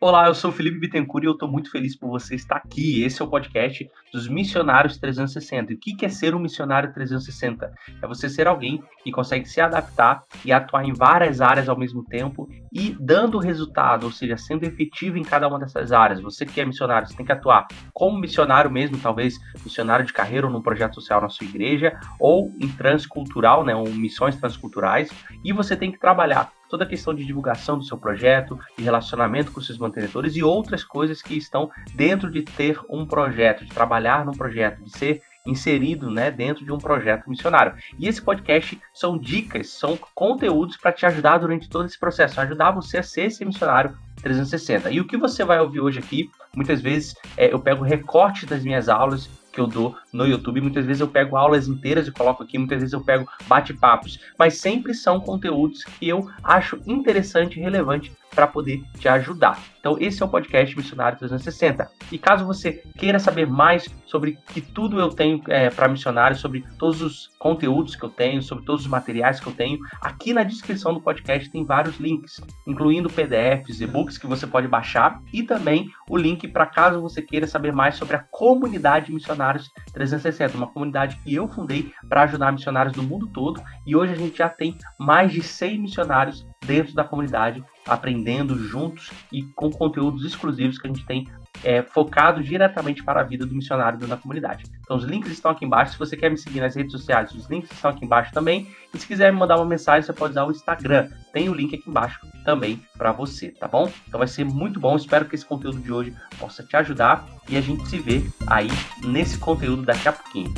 Olá, 0.00 0.28
eu 0.28 0.34
sou 0.34 0.52
Felipe 0.52 0.78
Bittencourt 0.78 1.24
e 1.24 1.26
eu 1.26 1.32
estou 1.32 1.50
muito 1.50 1.72
feliz 1.72 1.96
por 1.96 2.08
você 2.08 2.36
estar 2.36 2.58
aqui. 2.58 3.02
Esse 3.02 3.20
é 3.20 3.24
o 3.24 3.28
podcast 3.28 3.90
dos 4.12 4.28
Missionários 4.28 4.96
360. 4.96 5.72
E 5.72 5.74
o 5.74 5.78
que 5.80 6.06
é 6.06 6.08
ser 6.08 6.36
um 6.36 6.38
missionário 6.38 6.94
360? 6.94 7.72
É 8.00 8.06
você 8.06 8.28
ser 8.28 8.46
alguém 8.46 8.80
que 9.02 9.10
consegue 9.10 9.48
se 9.48 9.60
adaptar 9.60 10.22
e 10.44 10.52
atuar 10.52 10.84
em 10.84 10.92
várias 10.92 11.40
áreas 11.40 11.68
ao 11.68 11.76
mesmo 11.76 12.04
tempo 12.04 12.48
e 12.72 12.96
dando 13.00 13.40
resultado, 13.40 14.04
ou 14.04 14.12
seja, 14.12 14.36
sendo 14.36 14.62
efetivo 14.62 15.18
em 15.18 15.24
cada 15.24 15.48
uma 15.48 15.58
dessas 15.58 15.90
áreas. 15.90 16.20
Você 16.20 16.46
que 16.46 16.60
é 16.60 16.64
missionário, 16.64 17.08
você 17.08 17.16
tem 17.16 17.26
que 17.26 17.32
atuar 17.32 17.66
como 17.92 18.20
missionário 18.20 18.70
mesmo, 18.70 18.98
talvez 18.98 19.34
missionário 19.64 20.06
de 20.06 20.12
carreira 20.12 20.46
ou 20.46 20.52
num 20.52 20.62
projeto 20.62 20.94
social 20.94 21.20
na 21.20 21.28
sua 21.28 21.44
igreja, 21.44 21.98
ou 22.20 22.54
em 22.60 22.68
transcultural, 22.68 23.64
né, 23.64 23.74
ou 23.74 23.88
missões 23.88 24.36
transculturais, 24.36 25.10
e 25.44 25.52
você 25.52 25.76
tem 25.76 25.90
que 25.90 25.98
trabalhar 25.98 26.52
toda 26.68 26.84
a 26.84 26.86
questão 26.86 27.14
de 27.14 27.24
divulgação 27.24 27.78
do 27.78 27.84
seu 27.84 27.96
projeto, 27.96 28.58
de 28.76 28.84
relacionamento 28.84 29.52
com 29.52 29.60
seus 29.60 29.78
mantenedores 29.78 30.36
e 30.36 30.42
outras 30.42 30.84
coisas 30.84 31.22
que 31.22 31.36
estão 31.36 31.70
dentro 31.94 32.30
de 32.30 32.42
ter 32.42 32.78
um 32.88 33.06
projeto, 33.06 33.64
de 33.64 33.70
trabalhar 33.70 34.24
num 34.24 34.32
projeto, 34.32 34.82
de 34.82 34.90
ser 34.90 35.22
inserido 35.46 36.10
né, 36.10 36.30
dentro 36.30 36.64
de 36.64 36.70
um 36.70 36.78
projeto 36.78 37.28
missionário. 37.28 37.74
E 37.98 38.06
esse 38.06 38.20
podcast 38.20 38.78
são 38.92 39.16
dicas, 39.16 39.70
são 39.70 39.98
conteúdos 40.14 40.76
para 40.76 40.92
te 40.92 41.06
ajudar 41.06 41.38
durante 41.38 41.68
todo 41.68 41.86
esse 41.86 41.98
processo, 41.98 42.40
ajudar 42.40 42.70
você 42.70 42.98
a 42.98 43.02
ser 43.02 43.22
esse 43.22 43.44
missionário 43.44 43.96
360. 44.22 44.90
E 44.90 45.00
o 45.00 45.06
que 45.06 45.16
você 45.16 45.44
vai 45.44 45.58
ouvir 45.60 45.80
hoje 45.80 45.98
aqui, 45.98 46.30
muitas 46.54 46.80
vezes 46.80 47.14
é, 47.36 47.52
eu 47.52 47.58
pego 47.58 47.82
recorte 47.82 48.44
das 48.44 48.62
minhas 48.62 48.88
aulas 48.88 49.28
que 49.58 49.60
eu 49.60 49.66
dou 49.66 49.96
no 50.12 50.24
YouTube. 50.24 50.60
Muitas 50.60 50.86
vezes 50.86 51.00
eu 51.00 51.08
pego 51.08 51.36
aulas 51.36 51.66
inteiras 51.66 52.06
e 52.06 52.12
coloco 52.12 52.44
aqui, 52.44 52.56
muitas 52.56 52.78
vezes 52.78 52.92
eu 52.92 53.02
pego 53.02 53.28
bate-papos, 53.48 54.20
mas 54.38 54.58
sempre 54.58 54.94
são 54.94 55.18
conteúdos 55.18 55.82
que 55.82 56.08
eu 56.08 56.30
acho 56.44 56.80
interessante 56.86 57.58
e 57.58 57.62
relevante 57.62 58.12
para 58.34 58.46
poder 58.46 58.82
te 58.98 59.08
ajudar. 59.08 59.58
Então, 59.80 59.96
esse 60.00 60.22
é 60.22 60.26
o 60.26 60.28
podcast 60.28 60.76
Missionário 60.76 61.18
360. 61.18 61.90
E 62.12 62.18
caso 62.18 62.44
você 62.44 62.72
queira 62.98 63.18
saber 63.18 63.46
mais 63.46 63.86
sobre 64.06 64.38
que 64.48 64.60
tudo 64.60 64.98
eu 65.00 65.08
tenho 65.08 65.40
é, 65.48 65.70
para 65.70 65.88
missionários, 65.88 66.40
sobre 66.40 66.64
todos 66.78 67.00
os 67.00 67.30
conteúdos 67.38 67.94
que 67.94 68.04
eu 68.04 68.10
tenho, 68.10 68.42
sobre 68.42 68.64
todos 68.64 68.82
os 68.82 68.88
materiais 68.88 69.40
que 69.40 69.46
eu 69.46 69.52
tenho, 69.52 69.78
aqui 70.00 70.32
na 70.32 70.42
descrição 70.42 70.92
do 70.92 71.00
podcast 71.00 71.50
tem 71.50 71.64
vários 71.64 71.98
links, 71.98 72.40
incluindo 72.66 73.08
PDFs, 73.08 73.80
e-books 73.80 74.18
que 74.18 74.26
você 74.26 74.46
pode 74.46 74.68
baixar 74.68 75.20
e 75.32 75.42
também 75.42 75.88
o 76.08 76.16
link 76.16 76.46
para 76.48 76.66
caso 76.66 77.00
você 77.00 77.22
queira 77.22 77.46
saber 77.46 77.72
mais 77.72 77.96
sobre 77.96 78.16
a 78.16 78.24
comunidade 78.30 79.12
Missionários 79.12 79.70
360, 79.92 80.56
uma 80.56 80.66
comunidade 80.66 81.16
que 81.22 81.34
eu 81.34 81.48
fundei 81.48 81.92
para 82.08 82.22
ajudar 82.22 82.52
missionários 82.52 82.94
do 82.94 83.02
mundo 83.02 83.28
todo 83.28 83.62
e 83.86 83.94
hoje 83.94 84.12
a 84.12 84.16
gente 84.16 84.38
já 84.38 84.48
tem 84.48 84.76
mais 84.98 85.32
de 85.32 85.42
100 85.42 85.78
missionários 85.78 86.46
dentro 86.68 86.94
da 86.94 87.02
comunidade 87.02 87.64
aprendendo 87.86 88.54
juntos 88.58 89.10
e 89.32 89.42
com 89.54 89.70
conteúdos 89.70 90.22
exclusivos 90.22 90.78
que 90.78 90.86
a 90.86 90.90
gente 90.92 91.06
tem 91.06 91.26
é, 91.64 91.82
focado 91.82 92.42
diretamente 92.42 93.02
para 93.02 93.22
a 93.22 93.24
vida 93.24 93.46
do 93.46 93.54
missionário 93.54 93.98
da 93.98 94.16
comunidade. 94.16 94.64
Então 94.80 94.96
os 94.96 95.04
links 95.04 95.32
estão 95.32 95.50
aqui 95.50 95.64
embaixo. 95.64 95.92
Se 95.92 95.98
você 95.98 96.16
quer 96.16 96.30
me 96.30 96.36
seguir 96.36 96.60
nas 96.60 96.76
redes 96.76 96.92
sociais, 96.92 97.32
os 97.32 97.48
links 97.48 97.72
estão 97.72 97.90
aqui 97.90 98.04
embaixo 98.04 98.30
também. 98.32 98.68
E 98.94 98.98
se 98.98 99.06
quiser 99.06 99.32
me 99.32 99.38
mandar 99.38 99.56
uma 99.56 99.64
mensagem, 99.64 100.02
você 100.02 100.12
pode 100.12 100.32
usar 100.32 100.44
o 100.44 100.50
Instagram. 100.50 101.08
Tem 101.32 101.48
o 101.48 101.54
link 101.54 101.74
aqui 101.74 101.88
embaixo 101.88 102.20
também 102.44 102.80
para 102.96 103.10
você, 103.10 103.48
tá 103.48 103.66
bom? 103.66 103.90
Então 104.06 104.18
vai 104.18 104.28
ser 104.28 104.44
muito 104.44 104.78
bom. 104.78 104.94
Espero 104.94 105.24
que 105.24 105.34
esse 105.34 105.46
conteúdo 105.46 105.78
de 105.80 105.90
hoje 105.90 106.14
possa 106.38 106.62
te 106.62 106.76
ajudar 106.76 107.26
e 107.48 107.56
a 107.56 107.60
gente 107.62 107.88
se 107.88 107.98
vê 107.98 108.22
aí 108.46 108.68
nesse 109.02 109.38
conteúdo 109.38 109.82
daqui 109.82 110.06
a 110.06 110.12
pouquinho. 110.12 110.52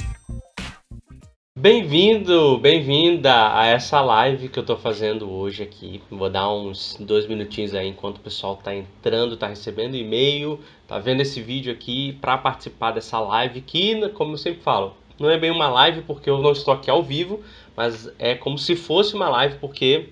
Bem-vindo, 1.60 2.56
bem-vinda 2.56 3.54
a 3.54 3.66
essa 3.66 4.00
live 4.00 4.48
que 4.48 4.58
eu 4.58 4.64
tô 4.64 4.78
fazendo 4.78 5.30
hoje 5.30 5.62
aqui. 5.62 6.00
Vou 6.10 6.30
dar 6.30 6.50
uns 6.50 6.96
dois 6.98 7.26
minutinhos 7.26 7.74
aí 7.74 7.86
enquanto 7.86 8.16
o 8.16 8.20
pessoal 8.20 8.56
tá 8.56 8.74
entrando, 8.74 9.36
tá 9.36 9.46
recebendo 9.46 9.94
e-mail, 9.94 10.58
tá 10.88 10.98
vendo 10.98 11.20
esse 11.20 11.42
vídeo 11.42 11.70
aqui 11.70 12.14
para 12.18 12.38
participar 12.38 12.92
dessa 12.92 13.20
live 13.20 13.60
que, 13.60 14.08
como 14.08 14.32
eu 14.32 14.38
sempre 14.38 14.62
falo, 14.62 14.96
não 15.18 15.28
é 15.28 15.36
bem 15.36 15.50
uma 15.50 15.68
live 15.68 16.00
porque 16.00 16.30
eu 16.30 16.38
não 16.38 16.52
estou 16.52 16.72
aqui 16.72 16.90
ao 16.90 17.02
vivo, 17.02 17.42
mas 17.76 18.10
é 18.18 18.34
como 18.34 18.56
se 18.56 18.74
fosse 18.74 19.14
uma 19.14 19.28
live 19.28 19.56
porque 19.60 20.08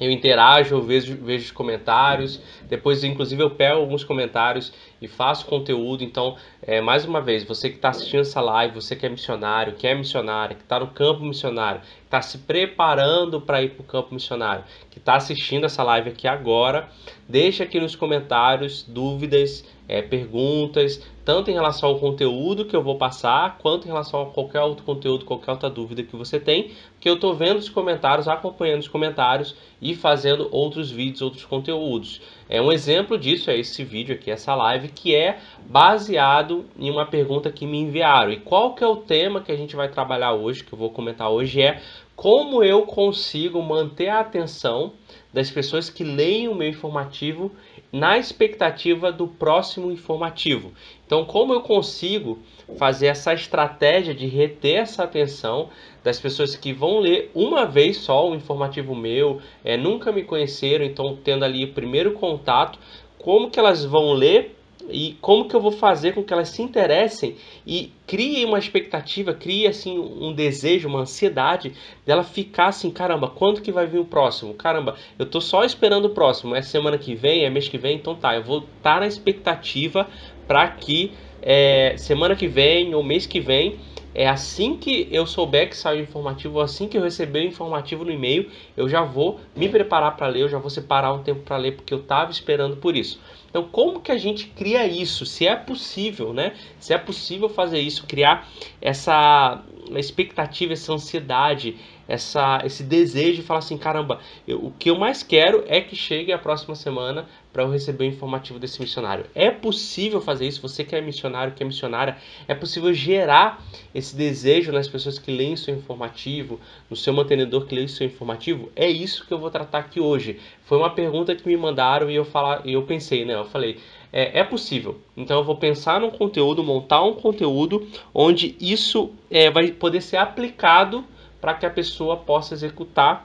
eu 0.00 0.10
interajo, 0.10 0.76
eu 0.76 0.80
vejo, 0.80 1.14
vejo 1.16 1.44
os 1.44 1.50
comentários, 1.50 2.40
depois 2.70 3.04
inclusive 3.04 3.42
eu 3.42 3.50
pego 3.50 3.80
alguns 3.80 4.02
comentários 4.02 4.72
e 5.00 5.08
faço 5.08 5.46
conteúdo. 5.46 6.02
Então, 6.02 6.36
é, 6.62 6.80
mais 6.80 7.04
uma 7.04 7.20
vez, 7.20 7.44
você 7.44 7.68
que 7.68 7.76
está 7.76 7.90
assistindo 7.90 8.20
essa 8.20 8.40
live, 8.40 8.74
você 8.74 8.96
que 8.96 9.06
é 9.06 9.08
missionário, 9.08 9.74
que 9.74 9.86
é 9.86 9.94
missionária, 9.94 10.56
que 10.56 10.62
está 10.62 10.80
no 10.80 10.88
campo 10.88 11.22
missionário, 11.22 11.80
que 11.80 12.04
está 12.04 12.22
se 12.22 12.38
preparando 12.38 13.40
para 13.40 13.62
ir 13.62 13.70
para 13.70 13.82
o 13.82 13.84
campo 13.84 14.14
missionário, 14.14 14.64
que 14.90 14.98
está 14.98 15.16
assistindo 15.16 15.64
essa 15.66 15.82
live 15.82 16.10
aqui 16.10 16.26
agora, 16.26 16.88
deixa 17.28 17.64
aqui 17.64 17.80
nos 17.80 17.94
comentários 17.94 18.82
dúvidas, 18.82 19.64
é, 19.88 20.02
perguntas, 20.02 21.02
tanto 21.24 21.50
em 21.50 21.54
relação 21.54 21.88
ao 21.88 21.98
conteúdo 21.98 22.64
que 22.64 22.74
eu 22.74 22.82
vou 22.82 22.96
passar, 22.96 23.58
quanto 23.58 23.84
em 23.84 23.88
relação 23.88 24.22
a 24.22 24.26
qualquer 24.26 24.60
outro 24.60 24.84
conteúdo, 24.84 25.24
qualquer 25.24 25.52
outra 25.52 25.68
dúvida 25.68 26.02
que 26.02 26.14
você 26.16 26.38
tem, 26.38 26.70
que 27.00 27.08
eu 27.08 27.14
estou 27.14 27.34
vendo 27.34 27.58
os 27.58 27.68
comentários, 27.68 28.28
acompanhando 28.28 28.80
os 28.80 28.88
comentários 28.88 29.56
e 29.80 29.94
fazendo 29.94 30.48
outros 30.50 30.90
vídeos, 30.90 31.22
outros 31.22 31.44
conteúdos. 31.44 32.20
É 32.48 32.62
um 32.62 32.70
exemplo 32.70 33.18
disso, 33.18 33.50
é 33.50 33.58
esse 33.58 33.84
vídeo 33.84 34.14
aqui, 34.14 34.30
essa 34.30 34.54
live, 34.54 34.88
que 34.96 35.14
é 35.14 35.38
baseado 35.68 36.64
em 36.76 36.90
uma 36.90 37.06
pergunta 37.06 37.52
que 37.52 37.66
me 37.66 37.78
enviaram. 37.78 38.32
E 38.32 38.40
qual 38.40 38.74
que 38.74 38.82
é 38.82 38.86
o 38.86 38.96
tema 38.96 39.42
que 39.42 39.52
a 39.52 39.56
gente 39.56 39.76
vai 39.76 39.88
trabalhar 39.88 40.32
hoje, 40.32 40.64
que 40.64 40.72
eu 40.72 40.78
vou 40.78 40.90
comentar 40.90 41.30
hoje, 41.30 41.62
é 41.62 41.80
como 42.16 42.64
eu 42.64 42.86
consigo 42.86 43.62
manter 43.62 44.08
a 44.08 44.20
atenção 44.20 44.94
das 45.32 45.50
pessoas 45.50 45.90
que 45.90 46.02
leem 46.02 46.48
o 46.48 46.54
meu 46.54 46.66
informativo 46.66 47.52
na 47.92 48.16
expectativa 48.16 49.12
do 49.12 49.28
próximo 49.28 49.92
informativo. 49.92 50.72
Então, 51.06 51.26
como 51.26 51.52
eu 51.52 51.60
consigo 51.60 52.38
fazer 52.78 53.08
essa 53.08 53.34
estratégia 53.34 54.14
de 54.14 54.26
reter 54.26 54.78
essa 54.78 55.04
atenção 55.04 55.68
das 56.02 56.18
pessoas 56.18 56.56
que 56.56 56.72
vão 56.72 57.00
ler 57.00 57.30
uma 57.34 57.66
vez 57.66 57.98
só 57.98 58.28
o 58.28 58.34
informativo 58.34 58.94
meu, 58.94 59.40
é, 59.62 59.76
nunca 59.76 60.10
me 60.10 60.24
conheceram, 60.24 60.86
então 60.86 61.18
tendo 61.22 61.44
ali 61.44 61.66
o 61.66 61.74
primeiro 61.74 62.12
contato, 62.12 62.78
como 63.18 63.50
que 63.50 63.58
elas 63.58 63.84
vão 63.84 64.12
ler 64.12 64.55
e 64.90 65.16
como 65.20 65.48
que 65.48 65.54
eu 65.54 65.60
vou 65.60 65.72
fazer 65.72 66.14
com 66.14 66.22
que 66.22 66.32
elas 66.32 66.48
se 66.48 66.62
interessem 66.62 67.36
e 67.66 67.92
criem 68.06 68.44
uma 68.44 68.58
expectativa, 68.58 69.34
criem 69.34 69.66
assim 69.66 69.98
um 69.98 70.32
desejo, 70.32 70.88
uma 70.88 71.00
ansiedade 71.00 71.72
dela 72.04 72.22
ficar 72.22 72.68
assim, 72.68 72.90
caramba, 72.90 73.28
quando 73.28 73.60
que 73.60 73.72
vai 73.72 73.86
vir 73.86 73.98
o 73.98 74.04
próximo? 74.04 74.54
Caramba, 74.54 74.96
eu 75.18 75.26
tô 75.26 75.40
só 75.40 75.64
esperando 75.64 76.06
o 76.06 76.10
próximo, 76.10 76.54
é 76.54 76.62
semana 76.62 76.98
que 76.98 77.14
vem, 77.14 77.44
é 77.44 77.50
mês 77.50 77.68
que 77.68 77.78
vem, 77.78 77.96
então 77.96 78.14
tá, 78.14 78.34
eu 78.34 78.42
vou 78.42 78.58
estar 78.58 78.94
tá 78.94 79.00
na 79.00 79.06
expectativa 79.06 80.08
para 80.46 80.68
que 80.68 81.12
é, 81.42 81.96
semana 81.96 82.34
que 82.34 82.46
vem 82.46 82.94
ou 82.94 83.02
mês 83.02 83.26
que 83.26 83.40
vem 83.40 83.78
é 84.18 84.26
assim 84.26 84.78
que 84.78 85.06
eu 85.10 85.26
souber 85.26 85.68
que 85.68 85.76
saiu 85.76 86.00
o 86.00 86.02
informativo, 86.02 86.58
assim 86.62 86.88
que 86.88 86.96
eu 86.96 87.02
receber 87.02 87.40
o 87.40 87.48
informativo 87.48 88.02
no 88.02 88.10
e-mail, 88.10 88.50
eu 88.74 88.88
já 88.88 89.02
vou 89.02 89.38
me 89.54 89.68
preparar 89.68 90.16
para 90.16 90.26
ler, 90.26 90.40
eu 90.40 90.48
já 90.48 90.56
vou 90.56 90.70
separar 90.70 91.12
um 91.12 91.22
tempo 91.22 91.42
para 91.42 91.58
ler, 91.58 91.72
porque 91.72 91.92
eu 91.92 91.98
estava 91.98 92.30
esperando 92.30 92.78
por 92.78 92.96
isso. 92.96 93.20
Então, 93.56 93.70
como 93.70 94.02
que 94.02 94.12
a 94.12 94.18
gente 94.18 94.48
cria 94.48 94.86
isso? 94.86 95.24
Se 95.24 95.46
é 95.46 95.56
possível, 95.56 96.34
né? 96.34 96.52
Se 96.78 96.92
é 96.92 96.98
possível 96.98 97.48
fazer 97.48 97.80
isso, 97.80 98.06
criar 98.06 98.46
essa 98.82 99.64
expectativa, 99.92 100.74
essa 100.74 100.92
ansiedade, 100.92 101.74
essa, 102.08 102.60
esse 102.64 102.82
desejo 102.82 103.36
de 103.36 103.42
falar 103.42 103.58
assim, 103.58 103.76
caramba, 103.76 104.20
eu, 104.46 104.64
o 104.64 104.70
que 104.70 104.90
eu 104.90 104.98
mais 104.98 105.22
quero 105.22 105.64
é 105.66 105.80
que 105.80 105.96
chegue 105.96 106.32
a 106.32 106.38
próxima 106.38 106.74
semana 106.74 107.26
para 107.52 107.62
eu 107.62 107.70
receber 107.70 108.04
o 108.04 108.08
informativo 108.08 108.58
desse 108.58 108.80
missionário. 108.80 109.24
É 109.34 109.50
possível 109.50 110.20
fazer 110.20 110.46
isso? 110.46 110.60
Você 110.60 110.84
que 110.84 110.94
é 110.94 111.00
missionário, 111.00 111.54
que 111.54 111.62
é 111.62 111.66
missionária, 111.66 112.18
é 112.46 112.54
possível 112.54 112.92
gerar 112.92 113.64
esse 113.94 114.14
desejo 114.14 114.70
nas 114.70 114.86
pessoas 114.86 115.18
que 115.18 115.30
leem 115.30 115.56
seu 115.56 115.74
informativo, 115.74 116.60
no 116.90 116.96
seu 116.96 117.14
mantenedor 117.14 117.64
que 117.64 117.74
lê 117.74 117.88
seu 117.88 118.06
informativo? 118.06 118.70
É 118.76 118.88
isso 118.88 119.26
que 119.26 119.32
eu 119.32 119.38
vou 119.38 119.50
tratar 119.50 119.78
aqui 119.78 119.98
hoje. 119.98 120.38
Foi 120.64 120.76
uma 120.76 120.90
pergunta 120.90 121.34
que 121.34 121.48
me 121.48 121.56
mandaram 121.56 122.10
e 122.10 122.14
eu, 122.14 122.26
falar, 122.26 122.60
eu 122.66 122.82
pensei, 122.82 123.24
né? 123.24 123.34
Eu 123.34 123.46
falei, 123.46 123.78
é, 124.12 124.40
é, 124.40 124.44
possível. 124.44 125.00
Então 125.16 125.38
eu 125.38 125.44
vou 125.44 125.56
pensar 125.56 126.00
num 126.00 126.10
conteúdo, 126.10 126.62
montar 126.62 127.02
um 127.02 127.14
conteúdo 127.14 127.86
onde 128.14 128.54
isso 128.60 129.12
é, 129.30 129.50
vai 129.50 129.72
poder 129.72 130.02
ser 130.02 130.18
aplicado 130.18 131.04
para 131.46 131.54
que 131.54 131.64
a 131.64 131.70
pessoa 131.70 132.16
possa 132.16 132.54
executar 132.54 133.24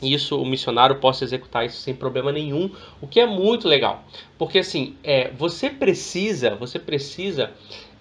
isso, 0.00 0.40
o 0.40 0.46
missionário 0.46 0.96
possa 1.00 1.22
executar 1.22 1.66
isso 1.66 1.76
sem 1.76 1.94
problema 1.94 2.32
nenhum, 2.32 2.70
o 2.98 3.06
que 3.06 3.20
é 3.20 3.26
muito 3.26 3.68
legal. 3.68 4.04
Porque 4.38 4.60
assim, 4.60 4.96
é, 5.04 5.30
você 5.32 5.68
precisa, 5.68 6.54
você 6.54 6.78
precisa 6.78 7.52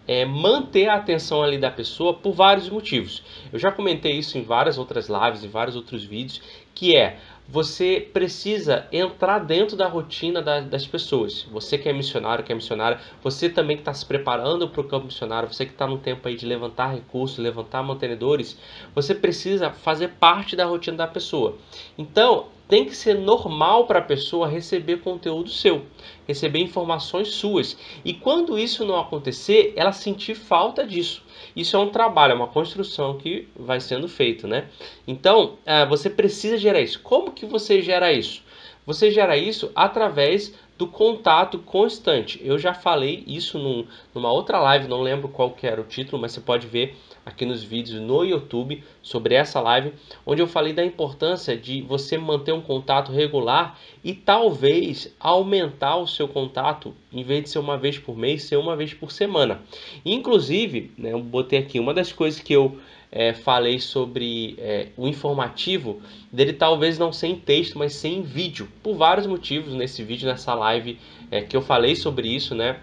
é, 0.08 0.24
manter 0.24 0.88
a 0.88 0.96
atenção 0.96 1.44
ali 1.44 1.58
da 1.58 1.70
pessoa 1.70 2.14
por 2.14 2.32
vários 2.32 2.70
motivos. 2.70 3.22
Eu 3.52 3.60
já 3.60 3.70
comentei 3.70 4.14
isso 4.14 4.38
em 4.38 4.42
várias 4.42 4.78
outras 4.78 5.10
lives, 5.10 5.44
em 5.44 5.50
vários 5.50 5.76
outros 5.76 6.02
vídeos, 6.06 6.42
que 6.74 6.96
é 6.96 7.20
você 7.48 8.10
precisa 8.12 8.88
entrar 8.92 9.40
dentro 9.40 9.78
da 9.78 9.88
rotina 9.88 10.42
da, 10.42 10.60
das 10.60 10.86
pessoas. 10.86 11.44
Você 11.52 11.78
que 11.78 11.88
é 11.88 11.94
missionário, 11.94 12.44
que 12.44 12.52
é 12.52 12.56
missionária, 12.56 13.00
você 13.24 13.50
também 13.50 13.78
que 13.78 13.82
está 13.82 13.94
se 13.94 14.06
preparando 14.06 14.68
para 14.68 14.82
o 14.82 14.84
campo 14.84 15.06
missionário, 15.06 15.52
você 15.52 15.66
que 15.66 15.72
está 15.72 15.88
no 15.88 15.98
tempo 15.98 16.28
aí 16.28 16.36
de 16.36 16.46
levantar 16.46 16.94
recursos, 16.94 17.38
levantar 17.38 17.82
mantenedores, 17.84 18.58
você 18.94 19.16
precisa 19.16 19.72
fazer 19.72 20.10
parte 20.20 20.56
da 20.56 20.66
rotina 20.66 20.98
da 20.98 21.08
pessoa. 21.08 21.58
Então, 21.98 22.48
tem 22.68 22.86
que 22.86 22.96
ser 22.96 23.16
normal 23.16 23.86
para 23.88 24.00
a 24.00 24.02
pessoa 24.02 24.48
receber 24.48 24.98
conteúdo 24.98 25.50
seu, 25.50 25.84
receber 26.28 26.60
informações 26.60 27.30
suas. 27.30 27.78
E 28.04 28.14
quando 28.14 28.60
isso 28.60 28.86
não 28.86 29.00
acontecer, 29.00 29.74
ela 29.76 29.92
sentir 29.92 30.36
falta 30.36 30.86
disso. 30.86 31.24
Isso 31.56 31.76
é 31.76 31.80
um 31.80 31.90
trabalho, 31.90 32.34
é 32.34 32.36
uma 32.36 32.48
construção 32.48 33.18
que 33.18 33.48
vai 33.56 33.80
sendo 33.80 34.08
feito, 34.08 34.48
né? 34.48 34.68
Então, 35.08 35.58
é, 35.66 35.86
você 35.86 36.10
precisa 36.10 36.58
gerar 36.58 36.82
isso. 36.82 37.00
Como 37.02 37.32
que 37.32 37.46
você 37.46 37.82
gera 37.82 38.12
isso? 38.12 38.44
Você 38.88 39.12
gera 39.12 39.36
isso 39.36 39.70
através 39.76 40.54
do 40.78 40.88
contato 40.88 41.60
constante. 41.60 42.40
Eu 42.42 42.58
já 42.58 42.74
falei 42.74 43.22
isso 43.28 43.60
num, 43.60 43.86
numa 44.16 44.32
outra 44.32 44.60
live, 44.60 44.88
não 44.88 45.02
lembro 45.02 45.28
qual 45.28 45.52
que 45.52 45.68
era 45.68 45.82
o 45.82 45.84
título, 45.84 46.22
mas 46.22 46.32
você 46.32 46.40
pode 46.40 46.68
ver 46.68 46.96
aqui 47.26 47.46
nos 47.46 47.62
vídeos 47.62 48.00
no 48.00 48.24
YouTube 48.24 48.82
sobre 49.02 49.36
essa 49.36 49.60
live, 49.60 49.92
onde 50.26 50.42
eu 50.42 50.48
falei 50.48 50.72
da 50.72 50.86
importância 50.86 51.58
de 51.58 51.82
você 51.82 52.18
manter 52.18 52.54
um 52.54 52.62
contato 52.62 53.12
regular 53.12 53.78
e 54.02 54.14
talvez 54.14 55.14
aumentar 55.20 55.98
o 55.98 56.08
seu 56.08 56.26
contato, 56.30 56.96
em 57.12 57.24
vez 57.24 57.44
de 57.44 57.50
ser 57.50 57.60
uma 57.60 57.78
vez 57.78 58.00
por 58.00 58.16
mês, 58.16 58.44
ser 58.44 58.56
uma 58.56 58.78
vez 58.78 58.94
por 58.94 59.12
semana. 59.12 59.62
Inclusive, 60.06 60.92
né, 60.98 61.12
eu 61.12 61.20
botei 61.22 61.60
aqui 61.60 61.78
uma 61.78 61.94
das 61.94 62.14
coisas 62.14 62.40
que 62.40 62.54
eu 62.54 62.80
é, 63.12 63.34
falei 63.34 63.80
sobre 63.80 64.56
é, 64.58 64.90
o 64.98 65.08
informativo 65.08 66.02
dele 66.32 66.54
talvez 66.54 66.98
não 66.98 67.12
ser 67.12 67.28
em 67.28 67.36
texto, 67.36 67.78
mas 67.78 67.94
ser 67.94 68.10
em 68.10 68.22
vídeo, 68.22 68.68
por 68.84 68.96
vários 68.96 69.26
motivos 69.26 69.74
nesse 69.74 70.04
vídeo, 70.04 70.28
nessa 70.28 70.54
live 70.54 71.00
é, 71.32 71.42
que 71.42 71.56
eu 71.56 71.62
falei 71.62 71.96
sobre 71.96 72.28
isso, 72.28 72.54
né? 72.54 72.80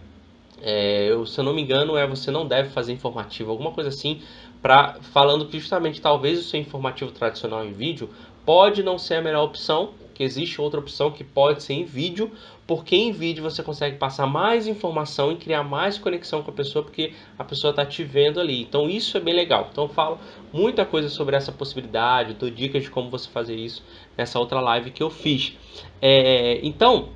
É, 0.63 1.09
eu, 1.11 1.27
se 1.27 1.39
eu 1.39 1.45
não 1.45 1.53
me 1.53 1.61
engano, 1.61 1.97
é 1.97 2.07
você 2.07 2.31
não 2.31 2.47
deve 2.47 2.71
fazer 2.71 2.93
informativo, 2.93 3.51
alguma 3.51 3.73
coisa 3.73 3.91
assim, 3.91 4.23
para 4.63 4.95
falando 5.13 5.47
que 5.47 5.59
justamente 5.59 6.01
talvez 6.01 6.39
o 6.39 6.43
seu 6.43 6.59
informativo 6.59 7.11
tradicional 7.11 7.65
em 7.65 7.73
vídeo 7.73 8.09
pode 8.47 8.83
não 8.83 8.99
ser 8.99 9.17
a 9.17 9.23
melhor 9.23 9.45
opção, 9.45 9.93
que 10.15 10.23
existe 10.23 10.61
outra 10.61 10.81
opção 10.81 11.11
que 11.11 11.25
pode 11.25 11.63
ser 11.63 11.75
em 11.75 11.85
vídeo, 11.85 12.31
porque 12.67 12.97
em 12.97 13.13
vídeo 13.13 13.43
você 13.43 13.63
consegue 13.63 13.97
passar 13.97 14.27
mais 14.27 14.67
informação 14.67 15.33
e 15.33 15.37
criar 15.37 15.63
mais 15.63 15.99
conexão 15.99 16.43
com 16.43 16.51
a 16.51 16.55
pessoa, 16.55 16.83
porque 16.83 17.13
a 17.39 17.45
pessoa 17.45 17.71
está 17.71 17.85
te 17.85 18.03
vendo 18.03 18.41
ali. 18.41 18.63
Então 18.63 18.89
isso 18.89 19.17
é 19.17 19.21
bem 19.21 19.35
legal. 19.35 19.69
Então 19.71 19.85
eu 19.85 19.89
falo 19.89 20.19
muita 20.53 20.85
coisa 20.85 21.09
sobre 21.09 21.37
essa 21.37 21.53
possibilidade, 21.53 22.35
dou 22.35 22.49
dicas 22.49 22.83
de 22.83 22.91
como 22.91 23.11
você 23.11 23.29
fazer 23.29 23.55
isso 23.55 23.83
nessa 24.17 24.39
outra 24.39 24.61
live 24.61 24.91
que 24.91 25.03
eu 25.03 25.11
fiz. 25.11 25.55
É, 26.01 26.61
então, 26.63 27.11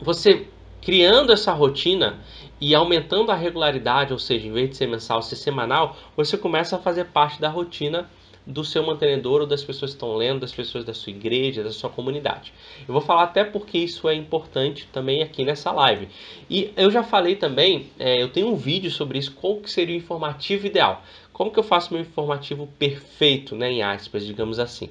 você 0.00 0.46
criando 0.80 1.32
essa 1.32 1.52
rotina 1.52 2.18
e 2.58 2.74
aumentando 2.74 3.30
a 3.30 3.34
regularidade, 3.34 4.12
ou 4.12 4.18
seja, 4.18 4.46
em 4.46 4.52
vez 4.52 4.70
de 4.70 4.76
ser 4.76 4.86
mensal, 4.86 5.22
ser 5.22 5.36
semanal, 5.36 5.96
você 6.16 6.38
começa 6.38 6.76
a 6.76 6.78
fazer 6.78 7.04
parte 7.06 7.40
da 7.40 7.48
rotina 7.48 8.08
do 8.46 8.64
seu 8.64 8.84
mantenedor 8.84 9.42
ou 9.42 9.46
das 9.46 9.62
pessoas 9.62 9.92
que 9.92 9.96
estão 9.96 10.16
lendo, 10.16 10.40
das 10.40 10.52
pessoas 10.52 10.84
da 10.84 10.94
sua 10.94 11.10
igreja, 11.10 11.62
da 11.62 11.70
sua 11.70 11.90
comunidade. 11.90 12.52
Eu 12.86 12.92
vou 12.92 13.00
falar 13.00 13.24
até 13.24 13.44
porque 13.44 13.78
isso 13.78 14.08
é 14.08 14.14
importante 14.14 14.88
também 14.92 15.22
aqui 15.22 15.44
nessa 15.44 15.70
live. 15.72 16.08
E 16.48 16.72
eu 16.76 16.90
já 16.90 17.02
falei 17.02 17.36
também, 17.36 17.90
é, 17.98 18.22
eu 18.22 18.28
tenho 18.28 18.48
um 18.48 18.56
vídeo 18.56 18.90
sobre 18.90 19.18
isso, 19.18 19.32
qual 19.32 19.56
que 19.56 19.70
seria 19.70 19.94
o 19.94 19.98
informativo 19.98 20.66
ideal. 20.66 21.02
Como 21.32 21.50
que 21.50 21.58
eu 21.58 21.64
faço 21.64 21.92
meu 21.92 22.02
informativo 22.02 22.68
perfeito, 22.78 23.54
né, 23.54 23.70
em 23.70 23.82
aspas, 23.82 24.26
digamos 24.26 24.58
assim. 24.58 24.90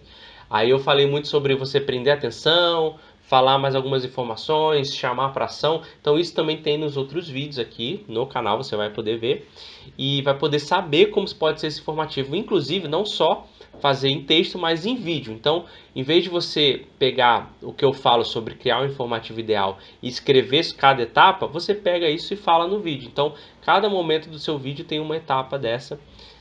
Aí 0.49 0.69
eu 0.71 0.79
falei 0.79 1.05
muito 1.05 1.27
sobre 1.27 1.53
você 1.53 1.79
prender 1.79 2.11
atenção, 2.11 2.97
falar 3.29 3.59
mais 3.59 3.75
algumas 3.75 4.03
informações, 4.03 4.95
chamar 4.95 5.29
para 5.29 5.45
ação. 5.45 5.83
Então 6.01 6.17
isso 6.17 6.33
também 6.33 6.57
tem 6.57 6.79
nos 6.79 6.97
outros 6.97 7.29
vídeos 7.29 7.59
aqui 7.59 8.03
no 8.07 8.25
canal, 8.25 8.57
você 8.57 8.75
vai 8.75 8.89
poder 8.89 9.19
ver 9.19 9.47
e 9.95 10.23
vai 10.23 10.35
poder 10.35 10.57
saber 10.57 11.11
como 11.11 11.29
pode 11.35 11.61
ser 11.61 11.67
esse 11.67 11.79
informativo, 11.79 12.35
inclusive 12.35 12.87
não 12.87 13.05
só 13.05 13.45
fazer 13.79 14.09
em 14.09 14.23
texto, 14.23 14.57
mas 14.57 14.83
em 14.83 14.95
vídeo. 14.95 15.31
Então, 15.31 15.65
em 15.95 16.01
vez 16.01 16.23
de 16.23 16.29
você 16.29 16.87
pegar 16.97 17.53
o 17.61 17.71
que 17.71 17.85
eu 17.85 17.93
falo 17.93 18.25
sobre 18.25 18.55
criar 18.55 18.81
um 18.81 18.85
informativo 18.85 19.39
ideal 19.39 19.77
e 20.01 20.07
escrever 20.07 20.65
cada 20.75 21.03
etapa, 21.03 21.45
você 21.45 21.75
pega 21.75 22.09
isso 22.09 22.33
e 22.33 22.37
fala 22.37 22.67
no 22.67 22.79
vídeo. 22.79 23.07
Então, 23.07 23.35
cada 23.61 23.87
momento 23.87 24.27
do 24.27 24.39
seu 24.39 24.57
vídeo 24.57 24.83
tem 24.83 24.99
uma 24.99 25.15
etapa 25.15 25.57
dessa 25.57 25.99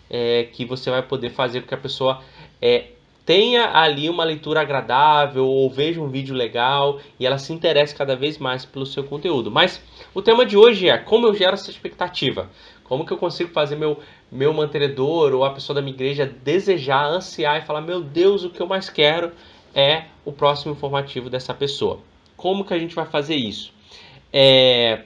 é, 0.08 0.44
que 0.44 0.64
você 0.64 0.90
vai 0.90 1.02
poder 1.02 1.28
fazer 1.28 1.60
com 1.60 1.68
que 1.68 1.74
a 1.74 1.78
pessoa 1.78 2.22
é, 2.62 2.92
tenha 3.28 3.76
ali 3.76 4.08
uma 4.08 4.24
leitura 4.24 4.62
agradável 4.62 5.44
ou 5.44 5.68
veja 5.68 6.00
um 6.00 6.08
vídeo 6.08 6.34
legal 6.34 6.98
e 7.20 7.26
ela 7.26 7.36
se 7.36 7.52
interesse 7.52 7.94
cada 7.94 8.16
vez 8.16 8.38
mais 8.38 8.64
pelo 8.64 8.86
seu 8.86 9.04
conteúdo. 9.04 9.50
Mas 9.50 9.82
o 10.14 10.22
tema 10.22 10.46
de 10.46 10.56
hoje 10.56 10.88
é 10.88 10.96
como 10.96 11.26
eu 11.26 11.34
gero 11.34 11.52
essa 11.52 11.70
expectativa. 11.70 12.48
Como 12.84 13.04
que 13.04 13.12
eu 13.12 13.18
consigo 13.18 13.50
fazer 13.50 13.76
meu, 13.76 13.98
meu 14.32 14.54
mantenedor 14.54 15.34
ou 15.34 15.44
a 15.44 15.50
pessoa 15.50 15.74
da 15.74 15.82
minha 15.82 15.92
igreja 15.92 16.24
desejar, 16.24 17.04
ansiar 17.04 17.58
e 17.58 17.66
falar: 17.66 17.82
Meu 17.82 18.00
Deus, 18.00 18.44
o 18.44 18.48
que 18.48 18.62
eu 18.62 18.66
mais 18.66 18.88
quero 18.88 19.30
é 19.74 20.04
o 20.24 20.32
próximo 20.32 20.72
informativo 20.72 21.28
dessa 21.28 21.52
pessoa. 21.52 22.00
Como 22.34 22.64
que 22.64 22.72
a 22.72 22.78
gente 22.78 22.94
vai 22.94 23.04
fazer 23.04 23.36
isso? 23.36 23.74
É, 24.32 25.02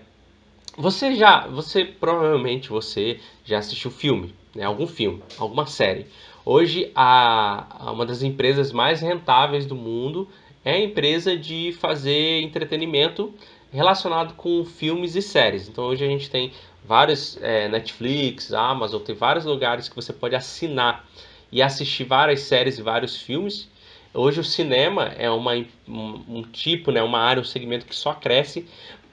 você 0.79 1.17
já, 1.17 1.49
você 1.49 1.85
provavelmente 1.85 2.69
você 2.69 3.19
já 3.45 3.59
assistiu 3.59 3.91
filme, 3.91 4.33
né? 4.55 4.63
Algum 4.63 4.87
filme, 4.87 5.21
alguma 5.39 5.67
série. 5.67 6.07
Hoje, 6.45 6.91
a, 6.95 7.93
uma 7.93 8.05
das 8.05 8.23
empresas 8.23 8.73
mais 8.73 9.01
rentáveis 9.01 9.65
do 9.65 9.77
mundo 9.77 10.29
é 10.65 10.73
a 10.73 10.81
empresa 10.81 11.37
de 11.37 11.73
fazer 11.79 12.43
entretenimento 12.43 13.33
relacionado 13.73 14.35
com 14.35 14.65
filmes 14.65 15.15
e 15.15 15.23
séries. 15.23 15.69
Então, 15.69 15.85
hoje 15.85 16.05
a 16.05 16.09
gente 16.09 16.29
tem 16.29 16.51
vários 16.85 17.39
é, 17.41 17.69
Netflix, 17.69 18.53
Amazon, 18.53 19.01
tem 19.01 19.15
vários 19.15 19.45
lugares 19.45 19.89
que 19.89 19.95
você 19.95 20.13
pode 20.13 20.35
assinar 20.35 21.09
e 21.51 21.63
assistir 21.63 22.05
várias 22.05 22.41
séries 22.41 22.77
e 22.77 22.83
vários 22.83 23.17
filmes. 23.17 23.69
Hoje 24.13 24.41
o 24.41 24.45
cinema 24.45 25.13
é 25.17 25.31
uma, 25.31 25.55
um, 25.89 26.25
um 26.29 26.43
tipo, 26.43 26.91
né, 26.91 27.03
uma 27.03 27.21
área, 27.21 27.41
um 27.41 27.45
segmento 27.45 27.87
que 27.87 27.95
só 27.95 28.15
cresce. 28.15 28.67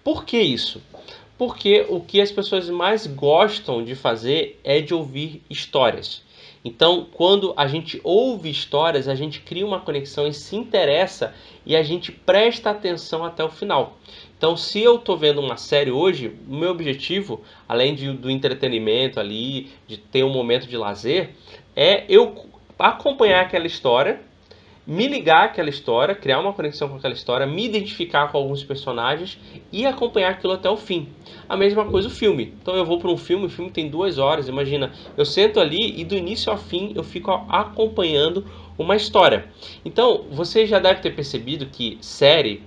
Por 0.03 0.25
que 0.25 0.39
isso? 0.39 0.81
Porque 1.37 1.85
o 1.89 2.01
que 2.01 2.19
as 2.19 2.31
pessoas 2.31 2.67
mais 2.69 3.05
gostam 3.05 3.83
de 3.83 3.93
fazer 3.93 4.59
é 4.63 4.81
de 4.81 4.95
ouvir 4.95 5.43
histórias. 5.47 6.27
Então, 6.63 7.07
quando 7.11 7.53
a 7.55 7.67
gente 7.67 8.01
ouve 8.03 8.49
histórias, 8.49 9.07
a 9.07 9.15
gente 9.15 9.39
cria 9.41 9.65
uma 9.65 9.79
conexão 9.79 10.27
e 10.27 10.33
se 10.33 10.55
interessa 10.55 11.33
e 11.65 11.75
a 11.75 11.83
gente 11.83 12.11
presta 12.11 12.69
atenção 12.69 13.23
até 13.23 13.43
o 13.43 13.49
final. 13.49 13.97
Então, 14.37 14.57
se 14.57 14.81
eu 14.81 14.95
estou 14.95 15.17
vendo 15.17 15.41
uma 15.41 15.57
série 15.57 15.91
hoje, 15.91 16.35
o 16.47 16.55
meu 16.55 16.71
objetivo, 16.71 17.41
além 17.67 17.95
de, 17.95 18.11
do 18.11 18.29
entretenimento 18.29 19.19
ali, 19.19 19.69
de 19.87 19.97
ter 19.97 20.23
um 20.23 20.31
momento 20.31 20.67
de 20.67 20.75
lazer, 20.75 21.31
é 21.75 22.03
eu 22.09 22.45
acompanhar 22.77 23.41
aquela 23.41 23.67
história 23.67 24.21
me 24.89 25.07
ligar 25.07 25.43
àquela 25.43 25.69
história, 25.69 26.15
criar 26.15 26.39
uma 26.39 26.51
conexão 26.51 26.89
com 26.89 26.95
aquela 26.95 27.13
história, 27.13 27.45
me 27.45 27.63
identificar 27.63 28.31
com 28.31 28.39
alguns 28.39 28.63
personagens 28.63 29.37
e 29.71 29.85
acompanhar 29.85 30.31
aquilo 30.31 30.53
até 30.53 30.67
o 30.67 30.75
fim. 30.75 31.07
A 31.47 31.55
mesma 31.55 31.85
coisa 31.85 32.07
o 32.07 32.11
filme. 32.11 32.55
Então 32.59 32.75
eu 32.75 32.83
vou 32.83 32.97
para 32.97 33.11
um 33.11 33.15
filme, 33.15 33.45
o 33.45 33.49
filme 33.49 33.69
tem 33.69 33.87
duas 33.87 34.17
horas, 34.17 34.47
imagina, 34.47 34.91
eu 35.15 35.25
sento 35.25 35.59
ali 35.59 35.93
e 35.95 36.03
do 36.03 36.15
início 36.15 36.51
ao 36.51 36.57
fim 36.57 36.91
eu 36.95 37.03
fico 37.03 37.29
acompanhando 37.47 38.43
uma 38.79 38.95
história. 38.95 39.45
Então 39.85 40.25
você 40.31 40.65
já 40.65 40.79
deve 40.79 41.01
ter 41.01 41.11
percebido 41.11 41.67
que 41.67 41.99
série, 42.01 42.63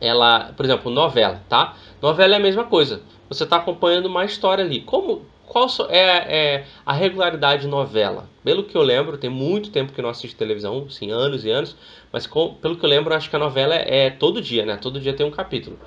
ela, 0.00 0.52
por 0.56 0.66
exemplo, 0.66 0.90
novela, 0.90 1.44
tá? 1.48 1.76
Novela 2.02 2.34
é 2.34 2.38
a 2.38 2.42
mesma 2.42 2.64
coisa. 2.64 3.02
Você 3.28 3.44
está 3.44 3.58
acompanhando 3.58 4.06
uma 4.06 4.24
história 4.24 4.64
ali. 4.64 4.80
Como 4.80 5.22
qual 5.46 5.68
é, 5.88 6.00
é, 6.00 6.64
a 6.84 6.92
regularidade 6.92 7.62
de 7.62 7.68
novela? 7.68 8.28
Pelo 8.44 8.64
que 8.64 8.76
eu 8.76 8.82
lembro, 8.82 9.16
tem 9.16 9.30
muito 9.30 9.70
tempo 9.70 9.92
que 9.92 10.02
não 10.02 10.10
assisto 10.10 10.36
televisão, 10.36 10.90
sim, 10.90 11.10
anos 11.10 11.44
e 11.44 11.50
anos, 11.50 11.76
mas 12.12 12.26
com, 12.26 12.54
pelo 12.54 12.76
que 12.76 12.84
eu 12.84 12.90
lembro, 12.90 13.14
acho 13.14 13.30
que 13.30 13.36
a 13.36 13.38
novela 13.38 13.74
é, 13.74 14.06
é 14.06 14.10
todo 14.10 14.42
dia, 14.42 14.66
né? 14.66 14.76
Todo 14.76 15.00
dia 15.00 15.14
tem 15.14 15.24
um 15.24 15.30
capítulo. 15.30 15.78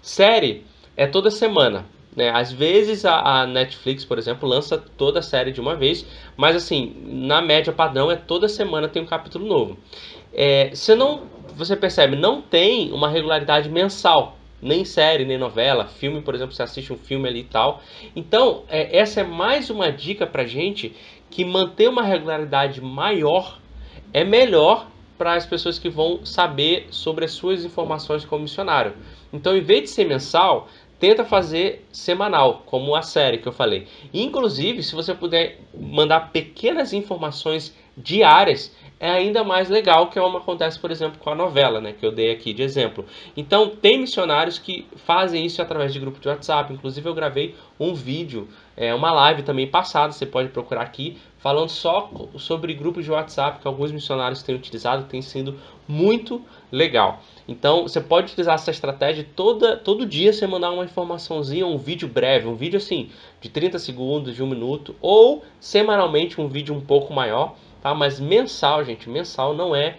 Série 0.00 0.64
é 0.96 1.06
toda 1.06 1.30
semana. 1.30 1.84
Né? 2.16 2.30
Às 2.30 2.52
vezes 2.52 3.04
a, 3.04 3.42
a, 3.42 3.46
Netflix, 3.46 4.04
por 4.04 4.18
exemplo, 4.18 4.48
lança 4.48 4.78
toda 4.78 5.18
a 5.18 5.22
série 5.22 5.52
de 5.52 5.60
uma 5.60 5.76
vez, 5.76 6.06
mas 6.36 6.56
assim, 6.56 6.96
na 7.04 7.42
média 7.42 7.72
padrão 7.72 8.10
é 8.10 8.16
toda 8.16 8.48
semana 8.48 8.88
tem 8.88 9.02
um 9.02 9.06
capítulo 9.06 9.46
novo. 9.46 9.78
É, 10.32 10.70
você 10.70 10.94
não, 10.94 11.24
você 11.54 11.76
percebe, 11.76 12.16
não 12.16 12.40
tem 12.40 12.92
uma 12.92 13.08
regularidade 13.08 13.68
mensal 13.68 14.37
nem 14.60 14.84
série, 14.84 15.24
nem 15.24 15.38
novela, 15.38 15.86
filme, 15.86 16.20
por 16.20 16.34
exemplo, 16.34 16.54
você 16.54 16.62
assiste 16.62 16.92
um 16.92 16.98
filme 16.98 17.28
ali 17.28 17.40
e 17.40 17.44
tal. 17.44 17.82
Então, 18.14 18.64
é, 18.68 18.96
essa 18.98 19.20
é 19.20 19.24
mais 19.24 19.70
uma 19.70 19.90
dica 19.90 20.26
pra 20.26 20.46
gente 20.46 20.94
que 21.30 21.44
manter 21.44 21.88
uma 21.88 22.02
regularidade 22.02 22.80
maior 22.80 23.58
é 24.12 24.24
melhor 24.24 24.88
para 25.16 25.34
as 25.34 25.44
pessoas 25.44 25.78
que 25.78 25.88
vão 25.88 26.24
saber 26.24 26.86
sobre 26.90 27.24
as 27.24 27.32
suas 27.32 27.64
informações 27.64 28.24
como 28.24 28.42
missionário. 28.42 28.94
Então, 29.32 29.56
em 29.56 29.60
vez 29.60 29.82
de 29.82 29.90
ser 29.90 30.04
mensal, 30.04 30.68
tenta 30.98 31.24
fazer 31.24 31.86
semanal, 31.92 32.62
como 32.66 32.94
a 32.94 33.02
série 33.02 33.38
que 33.38 33.46
eu 33.46 33.52
falei. 33.52 33.86
Inclusive, 34.12 34.82
se 34.82 34.94
você 34.94 35.14
puder 35.14 35.60
mandar 35.74 36.32
pequenas 36.32 36.92
informações 36.92 37.76
diárias, 37.96 38.74
é 39.00 39.10
ainda 39.10 39.44
mais 39.44 39.68
legal, 39.68 40.08
que 40.08 40.18
é 40.18 40.22
como 40.22 40.38
acontece, 40.38 40.78
por 40.78 40.90
exemplo, 40.90 41.18
com 41.18 41.30
a 41.30 41.34
novela, 41.34 41.80
né, 41.80 41.92
que 41.92 42.04
eu 42.04 42.10
dei 42.10 42.32
aqui 42.32 42.52
de 42.52 42.62
exemplo. 42.62 43.04
Então, 43.36 43.70
tem 43.70 43.98
missionários 43.98 44.58
que 44.58 44.86
fazem 44.96 45.46
isso 45.46 45.62
através 45.62 45.92
de 45.92 46.00
grupo 46.00 46.18
de 46.18 46.28
WhatsApp. 46.28 46.72
Inclusive, 46.72 47.08
eu 47.08 47.14
gravei 47.14 47.54
um 47.78 47.94
vídeo, 47.94 48.48
é, 48.76 48.92
uma 48.92 49.12
live 49.12 49.42
também 49.42 49.68
passada, 49.68 50.12
você 50.12 50.26
pode 50.26 50.48
procurar 50.48 50.82
aqui, 50.82 51.16
falando 51.38 51.68
só 51.68 52.10
sobre 52.36 52.74
grupos 52.74 53.04
de 53.04 53.10
WhatsApp 53.12 53.60
que 53.60 53.68
alguns 53.68 53.92
missionários 53.92 54.42
têm 54.42 54.56
utilizado, 54.56 55.04
tem 55.04 55.22
sido 55.22 55.58
muito 55.86 56.42
legal. 56.70 57.22
Então, 57.46 57.84
você 57.84 58.00
pode 58.00 58.26
utilizar 58.26 58.56
essa 58.56 58.70
estratégia 58.70 59.24
toda, 59.36 59.76
todo 59.76 60.04
dia 60.04 60.32
você 60.32 60.46
mandar 60.46 60.72
uma 60.72 60.84
informaçãozinha, 60.84 61.66
um 61.66 61.78
vídeo 61.78 62.08
breve, 62.08 62.48
um 62.48 62.56
vídeo 62.56 62.76
assim, 62.76 63.10
de 63.40 63.48
30 63.48 63.78
segundos, 63.78 64.34
de 64.34 64.42
um 64.42 64.46
minuto, 64.46 64.94
ou 65.00 65.44
semanalmente 65.60 66.40
um 66.40 66.48
vídeo 66.48 66.74
um 66.74 66.80
pouco 66.80 67.14
maior 67.14 67.54
tá? 67.80 67.94
Mas 67.94 68.20
mensal, 68.20 68.84
gente, 68.84 69.08
mensal 69.08 69.54
não 69.54 69.74
é 69.74 69.96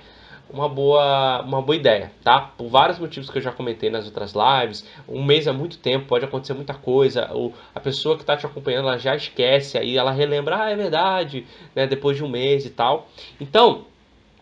uma 0.51 0.67
boa, 0.67 1.41
uma 1.43 1.61
boa 1.61 1.75
ideia, 1.75 2.11
tá? 2.23 2.41
Por 2.41 2.67
vários 2.67 2.97
motivos 2.97 3.29
que 3.29 3.37
eu 3.37 3.41
já 3.41 3.51
comentei 3.51 3.89
nas 3.89 4.05
outras 4.05 4.33
lives. 4.33 4.85
Um 5.07 5.23
mês 5.23 5.45
é 5.47 5.51
muito 5.51 5.77
tempo, 5.77 6.07
pode 6.07 6.25
acontecer 6.25 6.53
muita 6.53 6.73
coisa. 6.73 7.29
Ou 7.31 7.53
a 7.73 7.79
pessoa 7.79 8.15
que 8.15 8.23
está 8.23 8.35
te 8.35 8.45
acompanhando, 8.45 8.87
ela 8.87 8.97
já 8.97 9.15
esquece, 9.15 9.77
aí 9.77 9.97
ela 9.97 10.11
relembra, 10.11 10.63
ah, 10.63 10.69
é 10.69 10.75
verdade, 10.75 11.45
né? 11.75 11.85
Depois 11.85 12.17
de 12.17 12.23
um 12.23 12.29
mês 12.29 12.65
e 12.65 12.69
tal. 12.71 13.07
Então, 13.39 13.85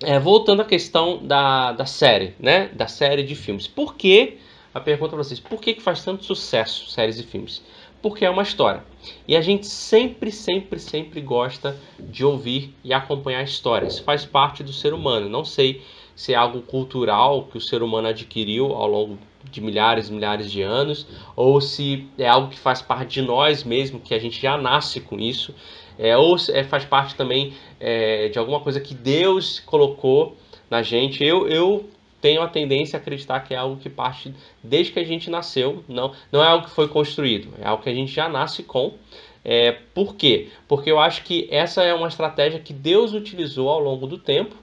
é, 0.03 0.17
voltando 0.17 0.61
à 0.61 0.65
questão 0.65 1.19
da, 1.25 1.73
da 1.73 1.85
série, 1.85 2.33
né? 2.39 2.69
Da 2.73 2.87
série 2.87 3.23
de 3.23 3.35
filmes. 3.35 3.67
Por 3.67 3.95
que, 3.95 4.37
a 4.73 4.79
pergunta 4.79 5.09
para 5.09 5.23
vocês, 5.23 5.39
por 5.39 5.59
que, 5.59 5.73
que 5.73 5.81
faz 5.81 6.03
tanto 6.03 6.23
sucesso 6.23 6.89
séries 6.89 7.19
e 7.19 7.23
filmes? 7.23 7.61
Porque 8.07 8.23
é 8.23 8.29
uma 8.29 8.43
história. 8.43 8.85
E 9.27 9.35
a 9.35 9.41
gente 9.41 9.67
sempre, 9.67 10.31
sempre, 10.31 10.79
sempre 10.79 11.19
gosta 11.19 11.77
de 11.99 12.23
ouvir 12.23 12.73
e 12.81 12.93
acompanhar 12.93 13.43
histórias. 13.43 13.99
Faz 13.99 14.23
parte 14.23 14.63
do 14.63 14.71
ser 14.71 14.93
humano. 14.93 15.27
Não 15.27 15.43
sei 15.43 15.81
se 16.15 16.31
é 16.31 16.35
algo 16.37 16.61
cultural 16.61 17.43
que 17.51 17.57
o 17.57 17.61
ser 17.61 17.83
humano 17.83 18.07
adquiriu 18.07 18.67
ao 18.73 18.87
longo 18.87 19.19
de 19.51 19.59
milhares 19.59 20.07
e 20.07 20.13
milhares 20.13 20.49
de 20.49 20.61
anos, 20.61 21.05
ou 21.35 21.59
se 21.59 22.07
é 22.17 22.27
algo 22.27 22.49
que 22.49 22.57
faz 22.57 22.81
parte 22.81 23.15
de 23.19 23.21
nós 23.21 23.65
mesmo, 23.65 23.99
que 23.99 24.13
a 24.13 24.19
gente 24.19 24.41
já 24.41 24.57
nasce 24.57 25.01
com 25.01 25.19
isso, 25.19 25.53
é, 25.99 26.15
ou 26.15 26.37
é, 26.53 26.63
faz 26.63 26.85
parte 26.85 27.13
também 27.13 27.53
é, 27.77 28.29
de 28.29 28.39
alguma 28.39 28.61
coisa 28.61 28.79
que 28.79 28.93
Deus 28.93 29.59
colocou 29.59 30.37
na 30.69 30.81
gente. 30.81 31.23
Eu, 31.23 31.45
eu 31.49 31.89
tenho 32.21 32.41
a 32.41 32.47
tendência 32.47 32.97
a 32.97 33.01
acreditar 33.01 33.41
que 33.41 33.53
é 33.53 33.57
algo 33.57 33.77
que 33.77 33.89
parte 33.89 34.33
desde 34.63 34.91
que 34.91 34.99
a 34.99 35.03
gente 35.03 35.29
nasceu, 35.29 35.83
não, 35.87 36.13
não 36.31 36.43
é 36.43 36.47
algo 36.47 36.65
que 36.65 36.71
foi 36.71 36.87
construído, 36.87 37.53
é 37.61 37.67
algo 37.67 37.83
que 37.83 37.89
a 37.89 37.93
gente 37.93 38.11
já 38.11 38.27
nasce 38.27 38.63
com. 38.63 38.93
É, 39.43 39.71
por 39.93 40.15
quê? 40.15 40.49
Porque 40.67 40.91
eu 40.91 40.99
acho 40.99 41.23
que 41.23 41.47
essa 41.49 41.81
é 41.81 41.93
uma 41.93 42.07
estratégia 42.07 42.59
que 42.59 42.73
Deus 42.73 43.13
utilizou 43.13 43.69
ao 43.69 43.79
longo 43.79 44.05
do 44.05 44.17
tempo 44.17 44.55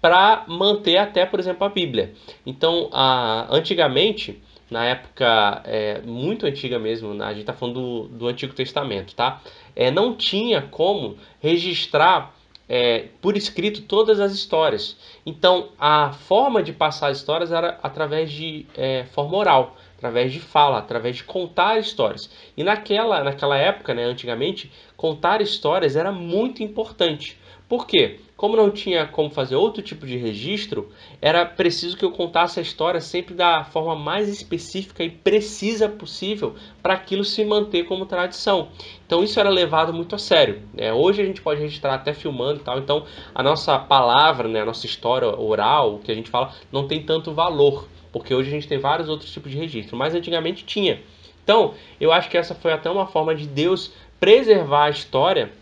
para 0.00 0.44
manter 0.46 0.98
até, 0.98 1.24
por 1.24 1.40
exemplo, 1.40 1.66
a 1.66 1.70
Bíblia. 1.70 2.12
Então, 2.44 2.90
a, 2.92 3.46
antigamente, 3.50 4.42
na 4.70 4.84
época 4.84 5.62
é, 5.64 6.00
muito 6.02 6.44
antiga 6.44 6.78
mesmo, 6.78 7.22
a 7.22 7.30
gente 7.30 7.40
está 7.40 7.52
falando 7.52 7.74
do, 7.80 8.08
do, 8.08 8.28
Antigo 8.28 8.52
Testamento, 8.52 9.14
tá? 9.14 9.40
É, 9.74 9.90
não 9.90 10.14
tinha 10.14 10.62
como 10.62 11.16
registrar 11.40 12.35
é, 12.68 13.06
por 13.20 13.36
escrito 13.36 13.82
todas 13.82 14.20
as 14.20 14.32
histórias. 14.32 14.96
Então, 15.24 15.70
a 15.78 16.12
forma 16.12 16.62
de 16.62 16.72
passar 16.72 17.08
as 17.08 17.18
histórias 17.18 17.52
era 17.52 17.78
através 17.82 18.30
de 18.30 18.66
é, 18.76 19.04
forma 19.04 19.36
oral, 19.36 19.76
através 19.96 20.32
de 20.32 20.40
fala, 20.40 20.78
através 20.78 21.16
de 21.16 21.24
contar 21.24 21.78
histórias. 21.78 22.30
E 22.56 22.64
naquela, 22.64 23.22
naquela 23.22 23.56
época, 23.56 23.94
né, 23.94 24.04
antigamente, 24.04 24.70
contar 24.96 25.40
histórias 25.40 25.96
era 25.96 26.12
muito 26.12 26.62
importante. 26.62 27.38
Por 27.68 27.86
quê? 27.86 28.20
Como 28.36 28.54
não 28.54 28.70
tinha 28.70 29.06
como 29.06 29.30
fazer 29.30 29.56
outro 29.56 29.82
tipo 29.82 30.06
de 30.06 30.18
registro, 30.18 30.90
era 31.22 31.46
preciso 31.46 31.96
que 31.96 32.04
eu 32.04 32.10
contasse 32.10 32.58
a 32.58 32.62
história 32.62 33.00
sempre 33.00 33.34
da 33.34 33.64
forma 33.64 33.96
mais 33.96 34.28
específica 34.28 35.02
e 35.02 35.08
precisa 35.08 35.88
possível 35.88 36.54
para 36.82 36.92
aquilo 36.92 37.24
se 37.24 37.42
manter 37.46 37.84
como 37.84 38.04
tradição. 38.04 38.68
Então 39.06 39.24
isso 39.24 39.40
era 39.40 39.48
levado 39.48 39.90
muito 39.90 40.14
a 40.14 40.18
sério. 40.18 40.60
Né? 40.74 40.92
Hoje 40.92 41.22
a 41.22 41.24
gente 41.24 41.40
pode 41.40 41.62
registrar 41.62 41.94
até 41.94 42.12
filmando 42.12 42.60
e 42.60 42.62
tal, 42.62 42.78
então 42.78 43.06
a 43.34 43.42
nossa 43.42 43.78
palavra, 43.78 44.46
né, 44.46 44.60
a 44.60 44.66
nossa 44.66 44.84
história 44.84 45.28
oral, 45.28 45.94
o 45.94 45.98
que 46.00 46.12
a 46.12 46.14
gente 46.14 46.28
fala, 46.28 46.52
não 46.70 46.86
tem 46.86 47.02
tanto 47.02 47.32
valor, 47.32 47.88
porque 48.12 48.34
hoje 48.34 48.50
a 48.50 48.52
gente 48.52 48.68
tem 48.68 48.76
vários 48.76 49.08
outros 49.08 49.32
tipos 49.32 49.50
de 49.50 49.56
registro, 49.56 49.96
mas 49.96 50.14
antigamente 50.14 50.62
tinha. 50.62 51.00
Então 51.42 51.72
eu 51.98 52.12
acho 52.12 52.28
que 52.28 52.36
essa 52.36 52.54
foi 52.54 52.74
até 52.74 52.90
uma 52.90 53.06
forma 53.06 53.34
de 53.34 53.46
Deus 53.46 53.92
preservar 54.20 54.84
a 54.84 54.90
história 54.90 55.52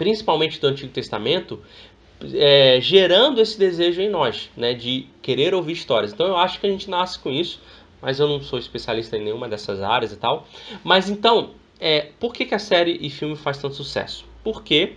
principalmente 0.00 0.58
do 0.58 0.66
Antigo 0.66 0.90
Testamento, 0.90 1.60
é, 2.34 2.78
gerando 2.80 3.40
esse 3.40 3.58
desejo 3.58 4.00
em 4.00 4.08
nós, 4.08 4.50
né, 4.56 4.74
de 4.74 5.06
querer 5.22 5.54
ouvir 5.54 5.72
histórias. 5.72 6.12
Então 6.12 6.26
eu 6.26 6.36
acho 6.36 6.60
que 6.60 6.66
a 6.66 6.70
gente 6.70 6.88
nasce 6.90 7.18
com 7.18 7.30
isso, 7.30 7.60
mas 8.00 8.18
eu 8.18 8.28
não 8.28 8.40
sou 8.42 8.58
especialista 8.58 9.16
em 9.16 9.24
nenhuma 9.24 9.48
dessas 9.48 9.80
áreas 9.80 10.12
e 10.12 10.16
tal. 10.16 10.46
Mas 10.84 11.08
então, 11.08 11.50
é, 11.78 12.08
por 12.18 12.32
que, 12.32 12.44
que 12.44 12.54
a 12.54 12.58
série 12.58 12.98
e 13.00 13.10
filme 13.10 13.36
faz 13.36 13.58
tanto 13.58 13.74
sucesso? 13.74 14.24
Porque 14.44 14.94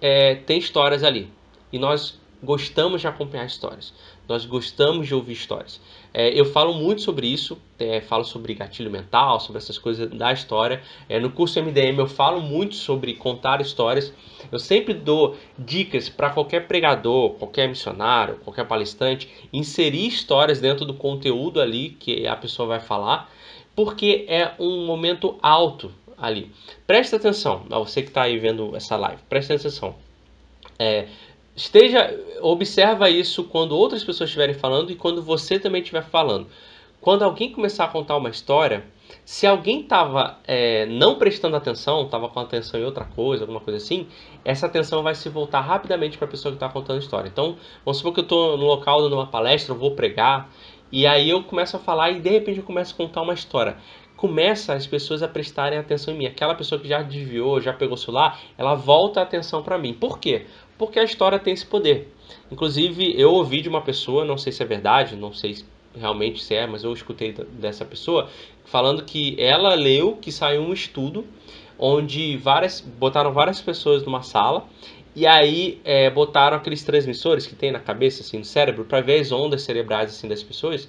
é, 0.00 0.36
tem 0.36 0.58
histórias 0.58 1.04
ali 1.04 1.30
e 1.72 1.78
nós 1.78 2.18
gostamos 2.42 3.00
de 3.00 3.06
acompanhar 3.06 3.46
histórias. 3.46 3.92
Nós 4.28 4.44
gostamos 4.44 5.06
de 5.06 5.14
ouvir 5.14 5.32
histórias. 5.32 5.80
É, 6.12 6.28
eu 6.38 6.44
falo 6.44 6.74
muito 6.74 7.00
sobre 7.00 7.26
isso, 7.26 7.58
é, 7.78 8.00
falo 8.00 8.24
sobre 8.24 8.52
gatilho 8.54 8.90
mental, 8.90 9.40
sobre 9.40 9.58
essas 9.58 9.78
coisas 9.78 10.10
da 10.10 10.32
história. 10.32 10.82
É, 11.08 11.18
no 11.18 11.30
curso 11.30 11.58
MDM 11.62 11.98
eu 11.98 12.06
falo 12.06 12.40
muito 12.40 12.74
sobre 12.74 13.14
contar 13.14 13.60
histórias. 13.60 14.12
Eu 14.52 14.58
sempre 14.58 14.92
dou 14.92 15.36
dicas 15.58 16.08
para 16.08 16.30
qualquer 16.30 16.66
pregador, 16.66 17.30
qualquer 17.34 17.68
missionário, 17.68 18.36
qualquer 18.44 18.66
palestrante, 18.66 19.28
inserir 19.52 20.06
histórias 20.06 20.60
dentro 20.60 20.84
do 20.84 20.94
conteúdo 20.94 21.60
ali 21.60 21.90
que 21.90 22.26
a 22.26 22.36
pessoa 22.36 22.68
vai 22.68 22.80
falar, 22.80 23.32
porque 23.74 24.26
é 24.28 24.52
um 24.58 24.84
momento 24.84 25.38
alto 25.42 25.90
ali. 26.18 26.50
Preste 26.86 27.14
atenção, 27.14 27.64
você 27.70 28.02
que 28.02 28.08
está 28.08 28.22
aí 28.22 28.38
vendo 28.38 28.74
essa 28.76 28.96
live, 28.96 29.22
preste 29.28 29.52
atenção. 29.52 29.94
É, 30.78 31.08
esteja 31.58 32.16
observa 32.40 33.10
isso 33.10 33.42
quando 33.44 33.76
outras 33.76 34.04
pessoas 34.04 34.30
estiverem 34.30 34.54
falando 34.54 34.92
e 34.92 34.94
quando 34.94 35.20
você 35.20 35.58
também 35.58 35.82
estiver 35.82 36.04
falando. 36.04 36.46
Quando 37.00 37.24
alguém 37.24 37.52
começar 37.52 37.84
a 37.84 37.88
contar 37.88 38.16
uma 38.16 38.30
história, 38.30 38.84
se 39.24 39.46
alguém 39.46 39.80
estava 39.80 40.38
é, 40.46 40.86
não 40.86 41.16
prestando 41.16 41.56
atenção, 41.56 42.02
estava 42.02 42.28
com 42.28 42.38
atenção 42.40 42.78
em 42.78 42.84
outra 42.84 43.04
coisa, 43.04 43.42
alguma 43.42 43.60
coisa 43.60 43.76
assim, 43.76 44.06
essa 44.44 44.66
atenção 44.66 45.02
vai 45.02 45.14
se 45.14 45.28
voltar 45.28 45.60
rapidamente 45.60 46.16
para 46.16 46.26
a 46.26 46.30
pessoa 46.30 46.52
que 46.52 46.56
está 46.56 46.68
contando 46.68 46.96
a 46.96 47.00
história. 47.00 47.28
Então, 47.28 47.56
vamos 47.84 47.98
supor 47.98 48.14
que 48.14 48.20
eu 48.20 48.24
estou 48.24 48.56
no 48.56 48.64
local 48.64 49.02
dando 49.02 49.14
uma 49.14 49.26
palestra, 49.26 49.74
eu 49.74 49.78
vou 49.78 49.92
pregar, 49.92 50.50
e 50.90 51.06
aí 51.06 51.28
eu 51.28 51.42
começo 51.42 51.76
a 51.76 51.80
falar 51.80 52.10
e 52.10 52.20
de 52.20 52.30
repente 52.30 52.58
eu 52.58 52.64
começo 52.64 52.94
a 52.94 52.96
contar 52.96 53.22
uma 53.22 53.34
história. 53.34 53.76
Começa 54.16 54.74
as 54.74 54.86
pessoas 54.86 55.22
a 55.22 55.28
prestarem 55.28 55.78
atenção 55.78 56.14
em 56.14 56.18
mim. 56.18 56.26
Aquela 56.26 56.54
pessoa 56.54 56.80
que 56.80 56.88
já 56.88 57.02
desviou, 57.02 57.60
já 57.60 57.72
pegou 57.72 57.94
o 57.94 57.98
celular, 57.98 58.40
ela 58.56 58.74
volta 58.74 59.20
a 59.20 59.22
atenção 59.22 59.62
para 59.62 59.78
mim. 59.78 59.92
Por 59.92 60.18
quê? 60.18 60.46
Porque 60.76 60.98
a 60.98 61.04
história 61.04 61.38
tem 61.38 61.54
esse 61.54 61.66
poder. 61.66 62.12
Inclusive, 62.50 63.14
eu 63.20 63.32
ouvi 63.32 63.60
de 63.60 63.68
uma 63.68 63.80
pessoa, 63.80 64.24
não 64.24 64.36
sei 64.36 64.52
se 64.52 64.62
é 64.62 64.66
verdade, 64.66 65.14
não 65.14 65.32
sei 65.32 65.58
realmente 65.94 66.42
se 66.42 66.54
é, 66.54 66.66
mas 66.66 66.84
eu 66.84 66.92
escutei 66.92 67.32
dessa 67.32 67.84
pessoa 67.84 68.28
falando 68.64 69.04
que 69.04 69.34
ela 69.38 69.74
leu 69.74 70.16
que 70.16 70.30
saiu 70.30 70.62
um 70.62 70.72
estudo 70.72 71.24
onde 71.78 72.36
várias 72.36 72.80
botaram 72.80 73.32
várias 73.32 73.60
pessoas 73.60 74.02
numa 74.04 74.22
sala 74.22 74.66
e 75.18 75.26
aí 75.26 75.80
é, 75.84 76.08
botaram 76.08 76.56
aqueles 76.56 76.84
transmissores 76.84 77.44
que 77.44 77.56
tem 77.56 77.72
na 77.72 77.80
cabeça, 77.80 78.22
assim, 78.22 78.38
no 78.38 78.44
cérebro, 78.44 78.84
para 78.84 79.00
ver 79.00 79.18
as 79.18 79.32
ondas 79.32 79.62
cerebrais 79.62 80.10
assim 80.10 80.28
das 80.28 80.44
pessoas. 80.44 80.88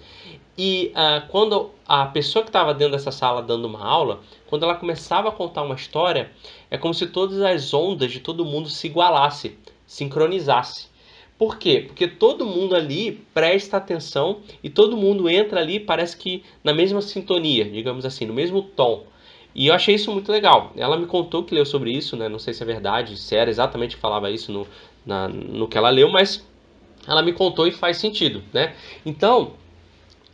E 0.55 0.91
ah, 0.93 1.23
quando 1.29 1.71
a 1.87 2.05
pessoa 2.05 2.43
que 2.43 2.49
estava 2.49 2.71
dentro 2.71 2.91
dessa 2.91 3.09
sala 3.09 3.41
dando 3.41 3.65
uma 3.65 3.83
aula, 3.83 4.19
quando 4.45 4.65
ela 4.65 4.75
começava 4.75 5.29
a 5.29 5.31
contar 5.31 5.63
uma 5.63 5.73
história, 5.73 6.29
é 6.69 6.77
como 6.77 6.93
se 6.93 7.07
todas 7.07 7.41
as 7.41 7.73
ondas 7.73 8.11
de 8.11 8.19
todo 8.19 8.45
mundo 8.45 8.69
se 8.69 8.85
igualasse, 8.85 9.57
sincronizasse. 9.87 10.89
Por 11.35 11.57
quê? 11.57 11.85
Porque 11.87 12.07
todo 12.07 12.45
mundo 12.45 12.75
ali 12.75 13.25
presta 13.33 13.77
atenção 13.77 14.41
e 14.63 14.69
todo 14.69 14.95
mundo 14.95 15.27
entra 15.27 15.59
ali, 15.59 15.79
parece 15.79 16.15
que 16.15 16.43
na 16.63 16.71
mesma 16.71 17.01
sintonia, 17.01 17.65
digamos 17.65 18.05
assim, 18.05 18.27
no 18.27 18.33
mesmo 18.33 18.61
tom. 18.61 19.07
E 19.53 19.67
eu 19.67 19.73
achei 19.73 19.95
isso 19.95 20.11
muito 20.11 20.31
legal. 20.31 20.71
Ela 20.75 20.97
me 20.97 21.05
contou 21.05 21.43
que 21.43 21.53
leu 21.53 21.65
sobre 21.65 21.91
isso, 21.91 22.15
né? 22.15 22.29
Não 22.29 22.39
sei 22.39 22.53
se 22.53 22.63
é 22.63 22.65
verdade, 22.65 23.17
se 23.17 23.35
era 23.35 23.49
exatamente 23.49 23.95
que 23.95 24.01
falava 24.01 24.29
isso 24.29 24.51
no, 24.51 24.67
na, 25.05 25.27
no 25.27 25.67
que 25.67 25.77
ela 25.77 25.89
leu, 25.89 26.09
mas 26.09 26.45
ela 27.07 27.21
me 27.21 27.33
contou 27.33 27.67
e 27.67 27.71
faz 27.71 27.97
sentido, 27.97 28.43
né? 28.53 28.75
Então, 29.05 29.53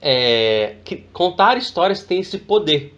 é, 0.02 0.76
contar 1.14 1.58
histórias 1.58 2.04
tem 2.04 2.20
esse 2.20 2.38
poder. 2.38 2.94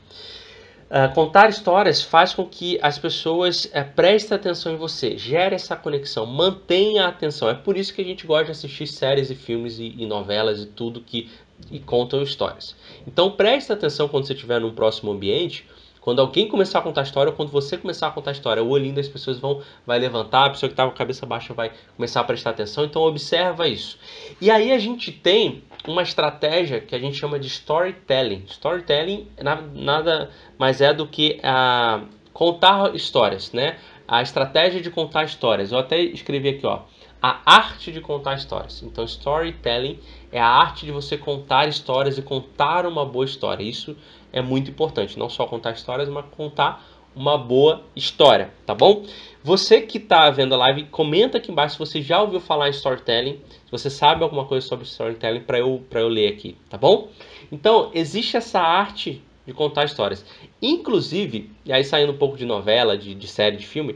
Uh, 0.90 1.14
contar 1.14 1.50
histórias 1.50 2.02
faz 2.02 2.34
com 2.34 2.46
que 2.46 2.80
as 2.82 2.98
pessoas 2.98 3.66
uh, 3.66 3.94
prestem 3.94 4.38
atenção 4.38 4.72
em 4.72 4.78
você, 4.78 5.18
gere 5.18 5.54
essa 5.54 5.76
conexão, 5.76 6.26
mantenha 6.26 7.06
a 7.06 7.08
atenção. 7.10 7.50
É 7.50 7.54
por 7.54 7.78
isso 7.78 7.94
que 7.94 8.02
a 8.02 8.06
gente 8.06 8.26
gosta 8.26 8.46
de 8.46 8.52
assistir 8.52 8.88
séries 8.88 9.30
e 9.30 9.36
filmes 9.36 9.80
e, 9.80 9.96
e 9.98 10.06
novelas 10.06 10.62
e 10.62 10.66
tudo 10.66 11.02
que 11.02 11.30
e 11.70 11.80
contam 11.80 12.22
histórias. 12.22 12.76
Então 13.06 13.32
preste 13.32 13.74
atenção 13.74 14.08
quando 14.08 14.26
você 14.28 14.34
estiver 14.34 14.62
num 14.62 14.74
próximo 14.74 15.12
ambiente, 15.12 15.66
Quando 16.08 16.22
alguém 16.22 16.48
começar 16.48 16.80
a 16.80 16.82
contar 16.82 17.02
a 17.02 17.04
história, 17.04 17.32
ou 17.32 17.36
quando 17.36 17.50
você 17.50 17.78
começar 17.78 18.08
a 18.08 18.12
contar 18.12 18.32
a 18.32 18.32
história, 18.32 18.64
o 18.64 18.70
olhinho 18.70 18.96
das 18.96 19.10
pessoas 19.10 19.40
vão, 19.40 19.62
vai 19.86 20.00
levantar, 20.00 20.46
a 20.46 20.50
pessoa 20.52 20.70
que 20.70 20.74
estava 20.74 20.90
com 20.90 20.96
a 20.96 20.98
cabeça 20.98 21.26
baixa 21.26 21.54
vai 21.54 21.70
começar 21.98 22.22
a 22.22 22.24
prestar 22.24 22.52
atenção. 22.52 22.86
Então 22.86 23.02
observa 23.02 23.68
isso. 23.68 24.00
E 24.40 24.50
aí 24.50 24.72
a 24.72 24.80
gente 24.80 25.12
tem 25.12 25.66
uma 25.86 26.02
estratégia 26.02 26.80
que 26.80 26.96
a 26.96 26.98
gente 26.98 27.18
chama 27.18 27.38
de 27.38 27.48
storytelling. 27.48 28.46
Storytelling 28.48 29.28
nada 29.74 30.30
mais 30.58 30.80
é 30.80 30.94
do 30.94 31.06
que 31.06 31.42
a 31.44 32.06
contar 32.32 32.96
histórias, 32.96 33.52
né? 33.52 33.78
A 34.08 34.22
estratégia 34.22 34.82
de 34.82 34.90
contar 34.90 35.26
histórias. 35.26 35.74
Eu 35.74 35.80
até 35.80 36.00
escrevi 36.00 36.48
aqui, 36.48 36.66
ó, 36.66 36.84
a 37.22 37.42
arte 37.46 37.92
de 37.92 38.00
contar 38.00 38.36
histórias. 38.36 38.82
Então, 38.82 39.04
storytelling 39.04 40.00
é 40.32 40.40
a 40.40 40.48
arte 40.48 40.86
de 40.86 40.92
você 40.94 41.18
contar 41.18 41.68
histórias 41.68 42.18
e 42.18 42.22
contar 42.22 42.86
uma 42.86 43.06
boa 43.06 43.26
história. 43.26 43.62
Isso 43.64 43.98
é 44.32 44.42
muito 44.42 44.70
importante. 44.72 45.18
Não 45.18 45.30
só 45.30 45.46
contar 45.46 45.72
histórias, 45.72 46.10
mas 46.10 46.26
contar 46.32 46.86
uma 47.16 47.38
boa 47.38 47.84
história, 47.96 48.52
tá 48.66 48.76
bom? 48.76 49.04
Você 49.44 49.82
que 49.82 49.98
está 49.98 50.30
vendo 50.30 50.54
a 50.54 50.58
live, 50.58 50.84
comenta 50.84 51.40
aqui 51.40 51.52
embaixo 51.52 51.74
se 51.74 51.80
você 51.80 52.02
já 52.02 52.22
ouviu 52.22 52.40
falar 52.40 52.68
em 52.68 52.72
storytelling, 52.72 53.40
se 53.66 53.72
você 53.72 53.90
sabe 53.90 54.24
alguma 54.24 54.46
coisa 54.46 54.66
sobre 54.68 54.86
storytelling 54.86 55.40
para 55.42 55.58
eu, 55.58 55.84
eu 55.90 56.08
ler 56.08 56.28
aqui, 56.28 56.56
tá 56.70 56.78
bom? 56.78 57.10
Então, 57.52 57.90
existe 57.94 58.38
essa 58.38 58.60
arte 58.60 59.22
de 59.48 59.54
contar 59.54 59.86
histórias. 59.86 60.24
Inclusive, 60.62 61.50
e 61.66 61.74
aí 61.74 61.84
saindo 61.84 62.12
um 62.12 62.18
pouco 62.18 62.38
de 62.38 62.46
novela, 62.46 62.98
de, 62.98 63.16
de 63.16 63.28
série, 63.28 63.58
de 63.58 63.66
filme, 63.66 63.96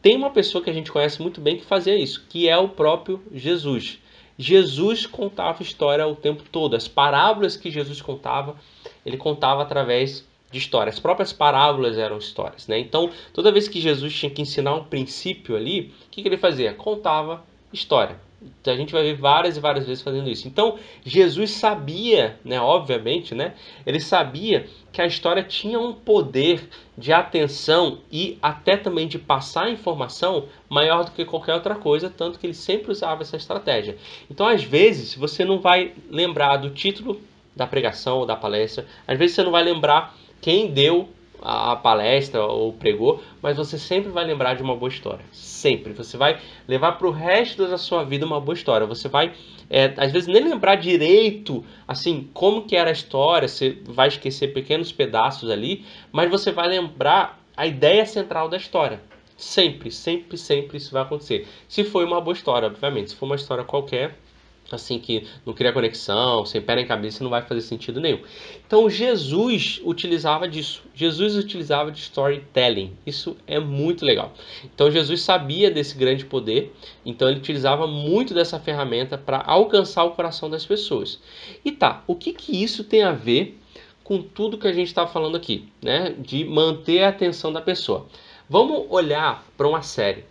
tem 0.00 0.16
uma 0.16 0.30
pessoa 0.30 0.64
que 0.64 0.70
a 0.70 0.72
gente 0.72 0.90
conhece 0.90 1.20
muito 1.20 1.40
bem 1.40 1.56
que 1.56 1.64
fazia 1.64 1.96
isso, 1.96 2.24
que 2.28 2.48
é 2.48 2.56
o 2.56 2.68
próprio 2.68 3.22
Jesus. 3.32 3.98
Jesus 4.38 5.06
contava 5.06 5.62
história 5.62 6.06
o 6.06 6.16
tempo 6.16 6.42
todo. 6.50 6.74
As 6.74 6.88
parábolas 6.88 7.56
que 7.56 7.70
Jesus 7.70 8.00
contava, 8.00 8.56
ele 9.04 9.16
contava 9.16 9.62
através 9.62 10.24
de 10.50 10.58
história. 10.58 10.90
As 10.90 11.00
próprias 11.00 11.32
parábolas 11.32 11.96
eram 11.96 12.18
histórias, 12.18 12.68
né? 12.68 12.78
Então, 12.78 13.10
toda 13.32 13.50
vez 13.50 13.66
que 13.66 13.80
Jesus 13.80 14.14
tinha 14.14 14.30
que 14.30 14.42
ensinar 14.42 14.74
um 14.74 14.84
princípio 14.84 15.56
ali, 15.56 15.92
o 16.06 16.10
que, 16.10 16.22
que 16.22 16.28
ele 16.28 16.36
fazia? 16.36 16.74
Contava 16.74 17.42
história. 17.72 18.16
A 18.66 18.74
gente 18.74 18.92
vai 18.92 19.02
ver 19.04 19.14
várias 19.14 19.56
e 19.56 19.60
várias 19.60 19.86
vezes 19.86 20.02
fazendo 20.02 20.28
isso. 20.28 20.48
Então, 20.48 20.76
Jesus 21.04 21.52
sabia, 21.52 22.38
né, 22.44 22.60
obviamente, 22.60 23.34
né, 23.36 23.54
ele 23.86 24.00
sabia 24.00 24.66
que 24.92 25.00
a 25.00 25.06
história 25.06 25.44
tinha 25.44 25.78
um 25.78 25.92
poder 25.92 26.68
de 26.98 27.12
atenção 27.12 27.98
e 28.10 28.38
até 28.42 28.76
também 28.76 29.06
de 29.06 29.18
passar 29.18 29.70
informação 29.70 30.46
maior 30.68 31.04
do 31.04 31.12
que 31.12 31.24
qualquer 31.24 31.54
outra 31.54 31.76
coisa, 31.76 32.10
tanto 32.10 32.38
que 32.38 32.46
ele 32.46 32.54
sempre 32.54 32.90
usava 32.90 33.22
essa 33.22 33.36
estratégia. 33.36 33.96
Então, 34.28 34.46
às 34.46 34.62
vezes, 34.62 35.14
você 35.14 35.44
não 35.44 35.60
vai 35.60 35.92
lembrar 36.10 36.56
do 36.56 36.70
título 36.70 37.20
da 37.54 37.66
pregação 37.66 38.18
ou 38.18 38.26
da 38.26 38.36
palestra, 38.36 38.86
às 39.06 39.18
vezes 39.18 39.36
você 39.36 39.42
não 39.42 39.50
vai 39.50 39.62
lembrar 39.62 40.14
quem 40.40 40.70
deu 40.70 41.08
a 41.42 41.74
palestra 41.74 42.44
ou 42.44 42.72
pregou, 42.72 43.20
mas 43.42 43.56
você 43.56 43.76
sempre 43.76 44.10
vai 44.12 44.24
lembrar 44.24 44.54
de 44.54 44.62
uma 44.62 44.76
boa 44.76 44.88
história. 44.88 45.24
Sempre. 45.32 45.92
Você 45.92 46.16
vai 46.16 46.40
levar 46.68 46.92
para 46.92 47.08
o 47.08 47.10
resto 47.10 47.66
da 47.66 47.76
sua 47.76 48.04
vida 48.04 48.24
uma 48.24 48.40
boa 48.40 48.54
história. 48.54 48.86
Você 48.86 49.08
vai, 49.08 49.32
é, 49.68 49.92
às 49.96 50.12
vezes, 50.12 50.28
nem 50.28 50.44
lembrar 50.44 50.76
direito, 50.76 51.64
assim, 51.86 52.28
como 52.32 52.62
que 52.62 52.76
era 52.76 52.90
a 52.90 52.92
história. 52.92 53.48
Você 53.48 53.76
vai 53.84 54.06
esquecer 54.06 54.52
pequenos 54.52 54.92
pedaços 54.92 55.50
ali, 55.50 55.84
mas 56.12 56.30
você 56.30 56.52
vai 56.52 56.68
lembrar 56.68 57.40
a 57.56 57.66
ideia 57.66 58.06
central 58.06 58.48
da 58.48 58.56
história. 58.56 59.00
Sempre, 59.36 59.90
sempre, 59.90 60.38
sempre 60.38 60.76
isso 60.76 60.92
vai 60.92 61.02
acontecer. 61.02 61.48
Se 61.68 61.82
foi 61.82 62.04
uma 62.04 62.20
boa 62.20 62.34
história, 62.34 62.68
obviamente. 62.68 63.10
Se 63.10 63.16
for 63.16 63.26
uma 63.26 63.34
história 63.34 63.64
qualquer, 63.64 64.16
assim 64.76 64.98
que 64.98 65.26
não 65.44 65.52
cria 65.52 65.72
conexão, 65.72 66.44
sem 66.44 66.60
pé 66.60 66.76
nem 66.76 66.86
cabeça, 66.86 67.22
não 67.22 67.30
vai 67.30 67.42
fazer 67.42 67.60
sentido 67.60 68.00
nenhum. 68.00 68.20
Então 68.66 68.88
Jesus 68.88 69.80
utilizava 69.84 70.48
disso. 70.48 70.82
Jesus 70.94 71.36
utilizava 71.36 71.90
de 71.90 72.00
storytelling. 72.00 72.96
Isso 73.06 73.36
é 73.46 73.58
muito 73.58 74.04
legal. 74.04 74.32
Então 74.64 74.90
Jesus 74.90 75.22
sabia 75.22 75.70
desse 75.70 75.96
grande 75.96 76.24
poder, 76.24 76.72
então 77.04 77.28
ele 77.28 77.38
utilizava 77.38 77.86
muito 77.86 78.34
dessa 78.34 78.58
ferramenta 78.58 79.16
para 79.16 79.42
alcançar 79.46 80.04
o 80.04 80.12
coração 80.12 80.48
das 80.48 80.64
pessoas. 80.64 81.20
E 81.64 81.72
tá, 81.72 82.02
o 82.06 82.14
que 82.14 82.32
que 82.32 82.62
isso 82.62 82.84
tem 82.84 83.02
a 83.02 83.12
ver 83.12 83.58
com 84.04 84.20
tudo 84.22 84.58
que 84.58 84.68
a 84.68 84.72
gente 84.72 84.88
está 84.88 85.06
falando 85.06 85.36
aqui, 85.36 85.68
né? 85.80 86.14
De 86.18 86.44
manter 86.44 87.02
a 87.02 87.08
atenção 87.08 87.52
da 87.52 87.60
pessoa. 87.60 88.06
Vamos 88.48 88.86
olhar 88.90 89.46
para 89.56 89.68
uma 89.68 89.82
série. 89.82 90.24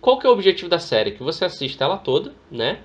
qual 0.00 0.18
que 0.18 0.26
é 0.26 0.30
o 0.30 0.32
objetivo 0.32 0.68
da 0.68 0.78
série? 0.78 1.12
Que 1.12 1.22
você 1.22 1.44
assista 1.44 1.84
ela 1.84 1.96
toda, 1.96 2.34
né? 2.50 2.80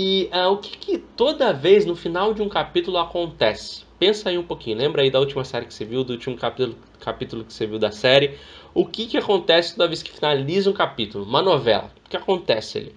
E 0.00 0.30
uh, 0.32 0.52
o 0.52 0.58
que, 0.58 0.78
que, 0.78 0.96
toda 0.96 1.52
vez 1.52 1.84
no 1.84 1.96
final 1.96 2.32
de 2.32 2.40
um 2.40 2.48
capítulo 2.48 2.98
acontece? 2.98 3.82
Pensa 3.98 4.28
aí 4.28 4.38
um 4.38 4.44
pouquinho, 4.44 4.78
lembra 4.78 5.02
aí 5.02 5.10
da 5.10 5.18
última 5.18 5.42
série 5.42 5.66
que 5.66 5.74
você 5.74 5.84
viu, 5.84 6.04
do 6.04 6.12
último 6.12 6.36
capítulo, 6.36 6.78
capítulo 7.00 7.44
que 7.44 7.52
você 7.52 7.66
viu 7.66 7.80
da 7.80 7.90
série? 7.90 8.38
O 8.72 8.86
que, 8.86 9.08
que 9.08 9.16
acontece 9.18 9.74
toda 9.74 9.88
vez 9.88 10.00
que 10.00 10.12
finaliza 10.12 10.70
um 10.70 10.72
capítulo? 10.72 11.24
Uma 11.24 11.42
novela. 11.42 11.90
O 12.06 12.08
que 12.08 12.16
acontece 12.16 12.78
ali? 12.78 12.94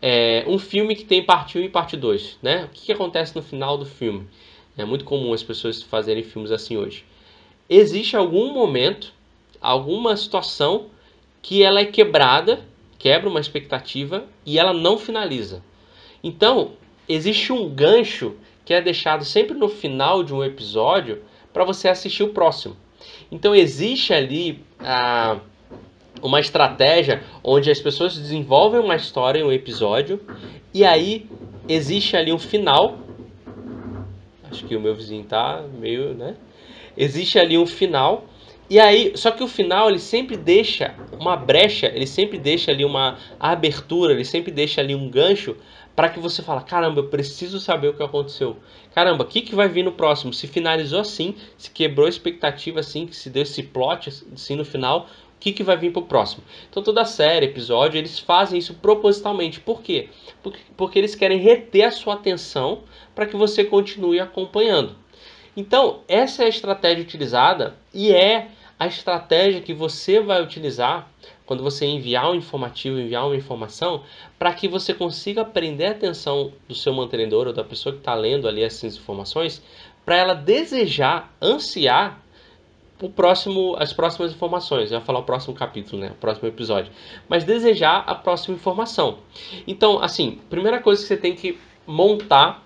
É, 0.00 0.44
um 0.46 0.56
filme 0.56 0.94
que 0.94 1.04
tem 1.04 1.20
parte 1.20 1.58
1 1.58 1.62
e 1.62 1.68
parte 1.68 1.96
2, 1.96 2.38
né? 2.40 2.66
O 2.66 2.68
que, 2.68 2.86
que 2.86 2.92
acontece 2.92 3.34
no 3.34 3.42
final 3.42 3.76
do 3.76 3.84
filme? 3.84 4.28
É 4.78 4.84
muito 4.84 5.04
comum 5.04 5.32
as 5.32 5.42
pessoas 5.42 5.82
fazerem 5.82 6.22
filmes 6.22 6.52
assim 6.52 6.76
hoje. 6.76 7.04
Existe 7.68 8.16
algum 8.16 8.52
momento, 8.52 9.12
alguma 9.60 10.16
situação 10.16 10.90
que 11.42 11.64
ela 11.64 11.80
é 11.80 11.86
quebrada, 11.86 12.64
quebra 13.00 13.28
uma 13.28 13.40
expectativa 13.40 14.26
e 14.46 14.60
ela 14.60 14.72
não 14.72 14.96
finaliza. 14.96 15.68
Então, 16.22 16.72
existe 17.08 17.52
um 17.52 17.68
gancho 17.68 18.34
que 18.64 18.74
é 18.74 18.80
deixado 18.80 19.24
sempre 19.24 19.56
no 19.56 19.68
final 19.68 20.22
de 20.22 20.34
um 20.34 20.44
episódio 20.44 21.22
para 21.52 21.64
você 21.64 21.88
assistir 21.88 22.22
o 22.22 22.28
próximo. 22.28 22.76
Então, 23.30 23.54
existe 23.54 24.12
ali 24.12 24.62
ah, 24.78 25.38
uma 26.22 26.40
estratégia 26.40 27.22
onde 27.42 27.70
as 27.70 27.80
pessoas 27.80 28.16
desenvolvem 28.16 28.80
uma 28.80 28.96
história 28.96 29.40
em 29.40 29.44
um 29.44 29.52
episódio 29.52 30.20
e 30.72 30.84
aí 30.84 31.26
existe 31.68 32.16
ali 32.16 32.32
um 32.32 32.38
final. 32.38 32.98
Acho 34.50 34.66
que 34.66 34.76
o 34.76 34.80
meu 34.80 34.94
vizinho 34.94 35.24
tá 35.24 35.64
meio, 35.78 36.14
né? 36.14 36.36
Existe 36.96 37.38
ali 37.38 37.56
um 37.56 37.66
final 37.66 38.26
e 38.70 38.78
aí, 38.78 39.12
só 39.16 39.32
que 39.32 39.42
o 39.42 39.48
final 39.48 39.88
ele 39.88 39.98
sempre 39.98 40.36
deixa 40.36 40.94
uma 41.18 41.34
brecha, 41.34 41.86
ele 41.86 42.06
sempre 42.06 42.38
deixa 42.38 42.70
ali 42.70 42.84
uma 42.84 43.18
abertura, 43.38 44.12
ele 44.12 44.24
sempre 44.24 44.52
deixa 44.52 44.80
ali 44.80 44.94
um 44.94 45.10
gancho 45.10 45.56
para 45.94 46.08
que 46.08 46.18
você 46.18 46.42
fala, 46.42 46.62
caramba, 46.62 47.00
eu 47.00 47.08
preciso 47.08 47.60
saber 47.60 47.88
o 47.88 47.94
que 47.94 48.02
aconteceu. 48.02 48.56
Caramba, 48.94 49.24
o 49.24 49.26
que, 49.26 49.42
que 49.42 49.54
vai 49.54 49.68
vir 49.68 49.84
no 49.84 49.92
próximo? 49.92 50.32
Se 50.32 50.46
finalizou 50.46 51.00
assim, 51.00 51.34
se 51.58 51.70
quebrou 51.70 52.06
a 52.06 52.10
expectativa 52.10 52.80
assim, 52.80 53.06
que 53.06 53.16
se 53.16 53.28
deu 53.28 53.42
esse 53.42 53.62
plot 53.62 54.08
assim 54.08 54.56
no 54.56 54.64
final, 54.64 55.08
o 55.36 55.40
que, 55.40 55.52
que 55.52 55.62
vai 55.62 55.76
vir 55.76 55.92
para 55.92 56.00
o 56.00 56.06
próximo? 56.06 56.42
Então 56.68 56.82
toda 56.82 57.04
série, 57.04 57.46
episódio, 57.46 57.98
eles 57.98 58.18
fazem 58.18 58.58
isso 58.58 58.74
propositalmente. 58.74 59.60
Por 59.60 59.82
quê? 59.82 60.08
Porque, 60.42 60.60
porque 60.76 60.98
eles 60.98 61.14
querem 61.14 61.38
reter 61.38 61.84
a 61.84 61.90
sua 61.90 62.14
atenção 62.14 62.82
para 63.14 63.26
que 63.26 63.36
você 63.36 63.64
continue 63.64 64.20
acompanhando. 64.20 64.96
Então, 65.56 66.00
essa 66.06 66.42
é 66.42 66.46
a 66.46 66.48
estratégia 66.48 67.02
utilizada 67.02 67.76
e 67.92 68.12
é 68.12 68.48
a 68.78 68.86
estratégia 68.86 69.60
que 69.60 69.74
você 69.74 70.20
vai 70.20 70.42
utilizar 70.42 71.10
quando 71.50 71.64
você 71.64 71.84
enviar 71.84 72.30
um 72.30 72.36
informativo, 72.36 73.00
enviar 73.00 73.26
uma 73.26 73.34
informação, 73.34 74.04
para 74.38 74.54
que 74.54 74.68
você 74.68 74.94
consiga 74.94 75.44
prender 75.44 75.88
a 75.88 75.90
atenção 75.90 76.52
do 76.68 76.76
seu 76.76 76.94
mantenedor 76.94 77.48
ou 77.48 77.52
da 77.52 77.64
pessoa 77.64 77.92
que 77.92 77.98
está 77.98 78.14
lendo 78.14 78.46
ali 78.46 78.62
essas 78.62 78.96
informações, 78.96 79.60
para 80.04 80.16
ela 80.16 80.32
desejar, 80.32 81.34
ansiar 81.42 82.22
o 83.02 83.10
próximo, 83.10 83.74
as 83.80 83.92
próximas 83.92 84.30
informações. 84.30 84.92
Eu 84.92 85.00
ia 85.00 85.04
falar 85.04 85.18
o 85.18 85.24
próximo 85.24 85.52
capítulo, 85.52 86.00
né? 86.00 86.12
O 86.12 86.20
próximo 86.20 86.46
episódio. 86.46 86.92
Mas 87.28 87.42
desejar 87.42 88.04
a 88.06 88.14
próxima 88.14 88.54
informação. 88.54 89.18
Então, 89.66 90.00
assim, 90.00 90.38
primeira 90.48 90.78
coisa 90.78 91.02
que 91.02 91.08
você 91.08 91.16
tem 91.16 91.34
que 91.34 91.58
montar 91.84 92.62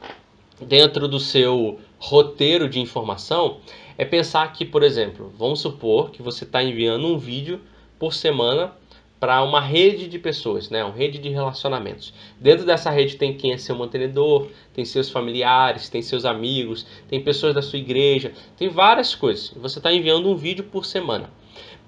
dentro 0.60 1.08
do 1.08 1.18
seu 1.18 1.80
roteiro 1.98 2.68
de 2.68 2.80
informação 2.80 3.60
é 3.96 4.04
pensar 4.04 4.52
que, 4.52 4.62
por 4.62 4.82
exemplo, 4.82 5.32
vamos 5.38 5.60
supor 5.60 6.10
que 6.10 6.20
você 6.20 6.44
está 6.44 6.62
enviando 6.62 7.06
um 7.06 7.16
vídeo 7.16 7.62
por 8.04 8.12
semana 8.12 8.70
para 9.18 9.42
uma 9.42 9.62
rede 9.62 10.06
de 10.08 10.18
pessoas, 10.18 10.68
né? 10.68 10.84
uma 10.84 10.94
rede 10.94 11.16
de 11.16 11.30
relacionamentos. 11.30 12.12
Dentro 12.38 12.66
dessa 12.66 12.90
rede 12.90 13.16
tem 13.16 13.34
quem 13.34 13.54
é 13.54 13.56
seu 13.56 13.74
mantenedor, 13.74 14.48
tem 14.74 14.84
seus 14.84 15.08
familiares, 15.08 15.88
tem 15.88 16.02
seus 16.02 16.26
amigos, 16.26 16.86
tem 17.08 17.22
pessoas 17.22 17.54
da 17.54 17.62
sua 17.62 17.78
igreja, 17.78 18.34
tem 18.58 18.68
várias 18.68 19.14
coisas. 19.14 19.54
Você 19.56 19.78
está 19.78 19.90
enviando 19.90 20.28
um 20.28 20.36
vídeo 20.36 20.64
por 20.64 20.84
semana. 20.84 21.30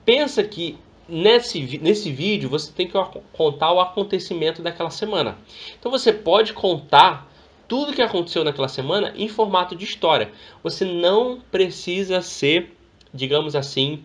Pensa 0.07 0.43
que 0.43 0.79
nesse, 1.07 1.79
nesse 1.83 2.11
vídeo 2.11 2.49
você 2.49 2.73
tem 2.73 2.87
que 2.87 2.95
contar 3.35 3.75
o 3.75 3.81
acontecimento 3.81 4.63
daquela 4.63 4.89
semana. 4.89 5.37
Então 5.79 5.93
você 5.93 6.15
pode 6.15 6.55
contar 6.55 7.31
tudo 7.69 7.93
que 7.93 8.01
aconteceu 8.01 8.43
naquela 8.43 8.69
semana 8.69 9.13
em 9.15 9.29
formato 9.29 9.77
de 9.77 9.85
história. 9.85 10.33
Você 10.63 10.87
não 10.87 11.43
precisa 11.51 12.23
ser, 12.23 12.75
digamos 13.13 13.55
assim, 13.55 14.03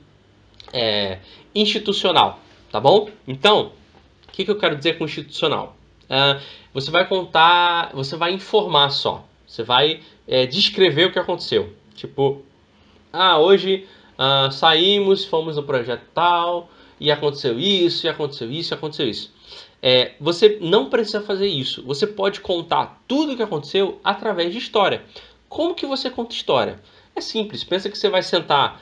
é, 0.73 1.19
institucional, 1.53 2.39
tá 2.71 2.79
bom? 2.79 3.09
Então, 3.27 3.71
o 4.27 4.31
que, 4.31 4.45
que 4.45 4.51
eu 4.51 4.57
quero 4.57 4.75
dizer 4.75 4.97
com 4.97 5.05
institucional? 5.05 5.75
Uh, 6.03 6.41
você 6.73 6.91
vai 6.91 7.07
contar, 7.07 7.91
você 7.93 8.15
vai 8.15 8.33
informar 8.33 8.89
só, 8.89 9.25
você 9.47 9.63
vai 9.63 10.01
é, 10.27 10.45
descrever 10.45 11.05
o 11.05 11.11
que 11.11 11.19
aconteceu. 11.19 11.73
Tipo, 11.95 12.41
ah, 13.11 13.37
hoje 13.39 13.87
uh, 14.17 14.51
saímos, 14.51 15.25
fomos 15.25 15.57
no 15.57 15.63
projeto 15.63 16.03
tal, 16.13 16.69
e 16.99 17.11
aconteceu 17.11 17.59
isso, 17.59 18.05
e 18.05 18.09
aconteceu 18.09 18.51
isso, 18.51 18.73
e 18.73 18.75
aconteceu 18.75 19.09
isso. 19.09 19.33
É, 19.81 20.13
você 20.19 20.59
não 20.61 20.89
precisa 20.89 21.21
fazer 21.21 21.47
isso. 21.47 21.83
Você 21.83 22.05
pode 22.05 22.39
contar 22.39 23.01
tudo 23.07 23.33
o 23.33 23.35
que 23.35 23.41
aconteceu 23.41 23.99
através 24.03 24.51
de 24.51 24.59
história. 24.59 25.03
Como 25.49 25.73
que 25.73 25.85
você 25.85 26.09
conta 26.09 26.35
história? 26.35 26.79
É 27.15 27.19
simples. 27.19 27.63
Pensa 27.63 27.89
que 27.89 27.97
você 27.97 28.07
vai 28.07 28.21
sentar 28.21 28.81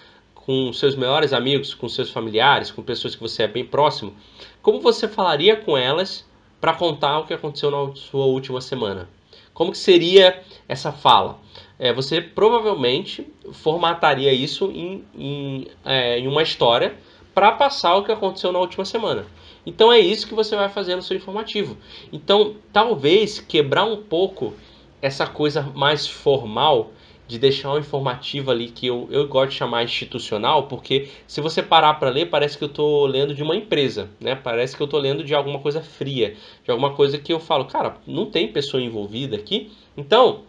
com 0.49 0.73
seus 0.73 0.95
melhores 0.95 1.31
amigos, 1.31 1.75
com 1.75 1.87
seus 1.87 2.09
familiares, 2.09 2.71
com 2.71 2.81
pessoas 2.81 3.13
que 3.13 3.21
você 3.21 3.43
é 3.43 3.47
bem 3.47 3.63
próximo. 3.63 4.15
Como 4.63 4.81
você 4.81 5.07
falaria 5.07 5.55
com 5.55 5.77
elas 5.77 6.27
para 6.59 6.73
contar 6.73 7.19
o 7.19 7.27
que 7.27 7.35
aconteceu 7.35 7.69
na 7.69 7.93
sua 7.93 8.25
última 8.25 8.59
semana? 8.59 9.07
Como 9.53 9.71
que 9.71 9.77
seria 9.77 10.41
essa 10.67 10.91
fala? 10.91 11.39
É, 11.77 11.93
você 11.93 12.19
provavelmente 12.19 13.27
formataria 13.51 14.33
isso 14.33 14.71
em, 14.71 15.05
em, 15.15 15.67
é, 15.85 16.17
em 16.17 16.27
uma 16.27 16.41
história 16.41 16.97
para 17.31 17.51
passar 17.51 17.97
o 17.97 18.03
que 18.03 18.11
aconteceu 18.11 18.51
na 18.51 18.57
última 18.57 18.85
semana. 18.85 19.27
Então 19.67 19.93
é 19.93 19.99
isso 19.99 20.27
que 20.27 20.33
você 20.33 20.55
vai 20.55 20.67
fazer 20.67 20.95
no 20.95 21.03
seu 21.03 21.15
informativo. 21.15 21.77
Então, 22.11 22.55
talvez 22.73 23.39
quebrar 23.39 23.85
um 23.85 23.97
pouco 23.97 24.55
essa 24.99 25.27
coisa 25.27 25.61
mais 25.75 26.07
formal 26.07 26.89
de 27.29 27.37
deixar 27.37 27.71
um 27.71 27.77
informativo 27.77 28.49
ali 28.49 28.69
que 28.69 28.87
eu, 28.87 29.07
eu 29.11 29.27
gosto 29.27 29.51
de 29.51 29.57
chamar 29.57 29.83
institucional, 29.83 30.63
porque 30.63 31.09
se 31.27 31.39
você 31.39 31.61
parar 31.61 31.93
para 31.93 32.09
ler, 32.09 32.25
parece 32.25 32.57
que 32.57 32.63
eu 32.63 32.67
estou 32.67 33.05
lendo 33.05 33.35
de 33.35 33.43
uma 33.43 33.55
empresa, 33.55 34.09
né? 34.19 34.33
Parece 34.33 34.75
que 34.75 34.81
eu 34.81 34.85
estou 34.85 34.99
lendo 34.99 35.23
de 35.23 35.35
alguma 35.35 35.59
coisa 35.59 35.79
fria, 35.79 36.35
de 36.65 36.71
alguma 36.71 36.95
coisa 36.95 37.19
que 37.19 37.31
eu 37.31 37.39
falo, 37.39 37.65
cara, 37.65 37.97
não 38.07 38.25
tem 38.25 38.51
pessoa 38.51 38.81
envolvida 38.81 39.35
aqui. 39.35 39.71
Então, 39.95 40.41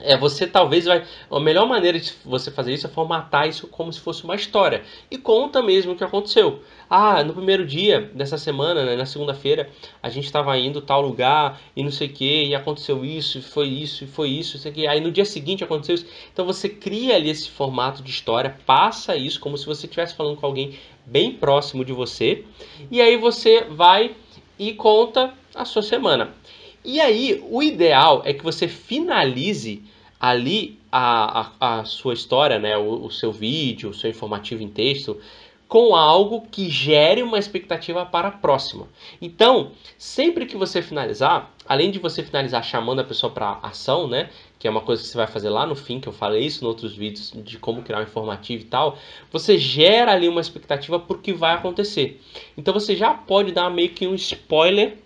é, 0.00 0.16
você 0.16 0.46
talvez 0.46 0.84
vai. 0.84 1.04
A 1.30 1.40
melhor 1.40 1.66
maneira 1.66 1.98
de 1.98 2.12
você 2.24 2.50
fazer 2.50 2.72
isso 2.72 2.86
é 2.86 2.90
formatar 2.90 3.48
isso 3.48 3.66
como 3.66 3.92
se 3.92 4.00
fosse 4.00 4.24
uma 4.24 4.34
história. 4.34 4.82
E 5.10 5.18
conta 5.18 5.62
mesmo 5.62 5.92
o 5.92 5.96
que 5.96 6.04
aconteceu. 6.04 6.62
Ah, 6.88 7.22
no 7.22 7.34
primeiro 7.34 7.66
dia 7.66 8.10
dessa 8.14 8.38
semana, 8.38 8.84
né, 8.84 8.96
na 8.96 9.04
segunda-feira, 9.04 9.68
a 10.02 10.08
gente 10.08 10.24
estava 10.24 10.56
indo 10.56 10.80
tal 10.80 11.02
lugar 11.02 11.60
e 11.76 11.82
não 11.82 11.90
sei 11.90 12.08
o 12.08 12.12
que, 12.12 12.44
e 12.44 12.54
aconteceu 12.54 13.04
isso, 13.04 13.38
e 13.38 13.42
foi 13.42 13.68
isso, 13.68 14.04
e 14.04 14.06
foi 14.06 14.30
isso, 14.30 14.56
sei 14.56 14.72
que. 14.72 14.86
Aí 14.86 15.00
no 15.00 15.10
dia 15.10 15.24
seguinte 15.24 15.64
aconteceu 15.64 15.96
isso. 15.96 16.06
Então 16.32 16.46
você 16.46 16.68
cria 16.68 17.16
ali 17.16 17.28
esse 17.28 17.50
formato 17.50 18.02
de 18.02 18.10
história, 18.10 18.56
passa 18.64 19.16
isso 19.16 19.40
como 19.40 19.58
se 19.58 19.66
você 19.66 19.86
estivesse 19.86 20.14
falando 20.14 20.36
com 20.36 20.46
alguém 20.46 20.78
bem 21.04 21.32
próximo 21.32 21.84
de 21.84 21.92
você. 21.92 22.44
E 22.90 23.00
aí 23.00 23.16
você 23.16 23.64
vai 23.64 24.14
e 24.58 24.72
conta 24.72 25.32
a 25.54 25.64
sua 25.64 25.82
semana. 25.82 26.37
E 26.84 27.00
aí, 27.00 27.44
o 27.50 27.62
ideal 27.62 28.22
é 28.24 28.32
que 28.32 28.44
você 28.44 28.68
finalize 28.68 29.82
ali 30.20 30.78
a, 30.90 31.50
a, 31.60 31.80
a 31.80 31.84
sua 31.84 32.14
história, 32.14 32.58
né, 32.58 32.76
o, 32.76 33.04
o 33.04 33.10
seu 33.10 33.32
vídeo, 33.32 33.90
o 33.90 33.94
seu 33.94 34.10
informativo 34.10 34.62
em 34.62 34.68
texto, 34.68 35.20
com 35.68 35.94
algo 35.94 36.46
que 36.50 36.70
gere 36.70 37.22
uma 37.22 37.38
expectativa 37.38 38.06
para 38.06 38.28
a 38.28 38.32
próxima. 38.32 38.88
Então, 39.20 39.72
sempre 39.98 40.46
que 40.46 40.56
você 40.56 40.80
finalizar, 40.80 41.54
além 41.68 41.90
de 41.90 41.98
você 41.98 42.22
finalizar 42.22 42.64
chamando 42.64 43.00
a 43.00 43.04
pessoa 43.04 43.30
para 43.30 43.58
ação, 43.62 44.08
né, 44.08 44.30
que 44.58 44.66
é 44.66 44.70
uma 44.70 44.80
coisa 44.80 45.02
que 45.02 45.08
você 45.08 45.16
vai 45.16 45.26
fazer 45.26 45.50
lá 45.50 45.66
no 45.66 45.76
fim, 45.76 46.00
que 46.00 46.08
eu 46.08 46.12
falei 46.12 46.46
isso 46.46 46.64
em 46.64 46.66
outros 46.66 46.96
vídeos 46.96 47.32
de 47.36 47.58
como 47.58 47.82
criar 47.82 48.00
um 48.00 48.04
informativo 48.04 48.62
e 48.62 48.66
tal, 48.66 48.96
você 49.30 49.58
gera 49.58 50.12
ali 50.12 50.26
uma 50.26 50.40
expectativa 50.40 50.98
por 50.98 51.20
que 51.20 51.34
vai 51.34 51.52
acontecer. 51.52 52.18
Então 52.56 52.72
você 52.72 52.96
já 52.96 53.12
pode 53.12 53.52
dar 53.52 53.68
meio 53.68 53.90
que 53.90 54.06
um 54.06 54.14
spoiler 54.14 54.96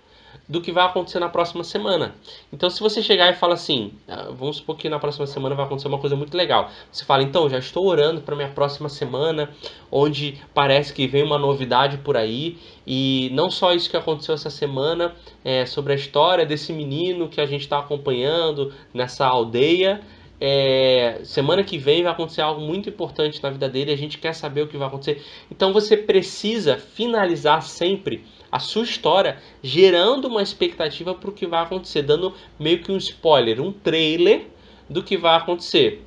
do 0.48 0.60
que 0.60 0.72
vai 0.72 0.84
acontecer 0.84 1.18
na 1.18 1.28
próxima 1.28 1.64
semana. 1.64 2.14
Então, 2.52 2.68
se 2.68 2.80
você 2.80 3.02
chegar 3.02 3.30
e 3.30 3.34
fala 3.34 3.54
assim, 3.54 3.92
ah, 4.08 4.28
vamos 4.30 4.56
supor 4.56 4.76
que 4.76 4.88
na 4.88 4.98
próxima 4.98 5.26
semana 5.26 5.54
vai 5.54 5.64
acontecer 5.64 5.88
uma 5.88 5.98
coisa 5.98 6.16
muito 6.16 6.36
legal. 6.36 6.70
Você 6.90 7.04
fala, 7.04 7.22
então, 7.22 7.48
já 7.48 7.58
estou 7.58 7.86
orando 7.86 8.20
para 8.20 8.36
minha 8.36 8.48
próxima 8.48 8.88
semana, 8.88 9.50
onde 9.90 10.40
parece 10.52 10.92
que 10.92 11.06
vem 11.06 11.22
uma 11.22 11.38
novidade 11.38 11.98
por 11.98 12.16
aí. 12.16 12.58
E 12.86 13.30
não 13.32 13.50
só 13.50 13.72
isso 13.72 13.88
que 13.88 13.96
aconteceu 13.96 14.34
essa 14.34 14.50
semana, 14.50 15.14
é, 15.44 15.64
sobre 15.64 15.92
a 15.92 15.96
história 15.96 16.44
desse 16.44 16.72
menino 16.72 17.28
que 17.28 17.40
a 17.40 17.46
gente 17.46 17.62
está 17.62 17.78
acompanhando 17.78 18.72
nessa 18.92 19.26
aldeia. 19.26 20.00
É, 20.44 21.20
semana 21.22 21.62
que 21.62 21.78
vem 21.78 22.02
vai 22.02 22.10
acontecer 22.10 22.40
algo 22.40 22.60
muito 22.60 22.88
importante 22.88 23.40
na 23.40 23.48
vida 23.48 23.68
dele, 23.68 23.92
a 23.92 23.96
gente 23.96 24.18
quer 24.18 24.32
saber 24.34 24.62
o 24.62 24.66
que 24.66 24.76
vai 24.76 24.88
acontecer. 24.88 25.22
Então 25.48 25.72
você 25.72 25.96
precisa 25.96 26.76
finalizar 26.76 27.62
sempre 27.62 28.24
a 28.52 28.58
sua 28.58 28.84
história, 28.84 29.38
gerando 29.62 30.28
uma 30.28 30.42
expectativa 30.42 31.14
para 31.14 31.30
o 31.30 31.32
que 31.32 31.46
vai 31.46 31.62
acontecer, 31.62 32.02
dando 32.02 32.34
meio 32.60 32.82
que 32.82 32.92
um 32.92 32.98
spoiler, 32.98 33.62
um 33.62 33.72
trailer 33.72 34.48
do 34.90 35.02
que 35.02 35.16
vai 35.16 35.34
acontecer. 35.34 36.04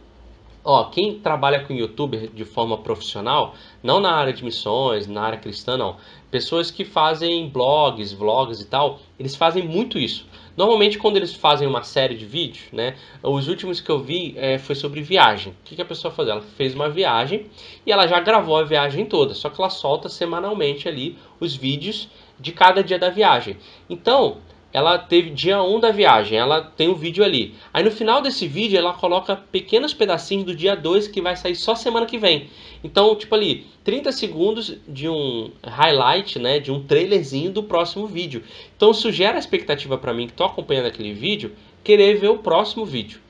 Ó, 0.64 0.86
quem 0.86 1.20
trabalha 1.20 1.64
com 1.64 1.74
youtuber 1.74 2.30
de 2.32 2.44
forma 2.44 2.78
profissional, 2.78 3.54
não 3.84 4.00
na 4.00 4.12
área 4.12 4.34
de 4.34 4.44
missões, 4.44 5.06
na 5.06 5.22
área 5.22 5.38
cristã, 5.38 5.78
não. 5.78 5.98
Pessoas 6.32 6.72
que 6.72 6.84
fazem 6.84 7.48
blogs, 7.50 8.12
vlogs 8.12 8.62
e 8.62 8.66
tal, 8.66 9.00
eles 9.20 9.36
fazem 9.36 9.64
muito 9.64 10.00
isso. 10.00 10.28
Normalmente 10.58 10.98
quando 10.98 11.18
eles 11.18 11.34
fazem 11.34 11.68
uma 11.68 11.84
série 11.84 12.16
de 12.16 12.26
vídeos, 12.26 12.66
né? 12.72 12.96
Os 13.22 13.48
últimos 13.48 13.80
que 13.80 13.90
eu 13.90 14.00
vi 14.00 14.34
é, 14.38 14.58
foi 14.58 14.74
sobre 14.74 15.02
viagem. 15.02 15.54
O 15.54 15.56
que, 15.66 15.76
que 15.76 15.82
a 15.82 15.86
pessoa 15.86 16.12
faz? 16.12 16.30
Ela 16.30 16.42
fez 16.42 16.74
uma 16.74 16.90
viagem 16.90 17.46
e 17.86 17.92
ela 17.92 18.08
já 18.08 18.20
gravou 18.20 18.58
a 18.58 18.64
viagem 18.64 19.06
toda, 19.06 19.34
só 19.34 19.50
que 19.50 19.62
ela 19.62 19.70
solta 19.70 20.10
semanalmente 20.10 20.88
ali 20.88 21.18
os 21.40 21.56
vídeos 21.56 22.10
de 22.40 22.52
cada 22.52 22.84
dia 22.84 23.00
da 23.00 23.10
viagem. 23.10 23.58
Então, 23.90 24.38
ela 24.76 24.98
teve 24.98 25.30
dia 25.30 25.64
1 25.64 25.80
da 25.80 25.90
viagem, 25.90 26.38
ela 26.38 26.62
tem 26.62 26.90
um 26.90 26.96
vídeo 26.96 27.24
ali. 27.24 27.56
Aí 27.74 27.82
no 27.82 27.90
final 27.90 28.22
desse 28.22 28.46
vídeo 28.46 28.78
ela 28.78 28.92
coloca 28.92 29.34
pequenos 29.34 29.94
pedacinhos 29.94 30.46
do 30.46 30.54
dia 30.54 30.76
2 30.76 31.08
que 31.08 31.22
vai 31.22 31.36
sair 31.38 31.56
só 31.56 31.76
semana 31.76 32.06
que 32.06 32.18
vem. 32.18 32.50
Então, 32.84 33.16
tipo 33.16 33.34
ali, 33.34 33.68
30 33.86 34.12
segundos 34.12 34.76
de 34.86 35.08
um 35.08 35.50
highlight, 35.64 36.38
né, 36.40 36.60
de 36.60 36.74
um 36.74 36.84
trailerzinho 36.84 37.52
do 37.52 37.64
próximo 37.64 38.06
vídeo. 38.06 38.44
Então, 38.76 38.92
isso 38.92 39.10
gera 39.14 39.40
expectativa 39.40 39.98
para 39.98 40.14
mim 40.14 40.26
que 40.28 40.34
estou 40.34 40.46
acompanhando 40.46 40.88
aquele 40.88 41.14
vídeo, 41.14 41.54
querer 41.82 42.18
ver 42.18 42.32
o 42.32 42.40
próximo 42.40 42.86
vídeo 42.86 43.25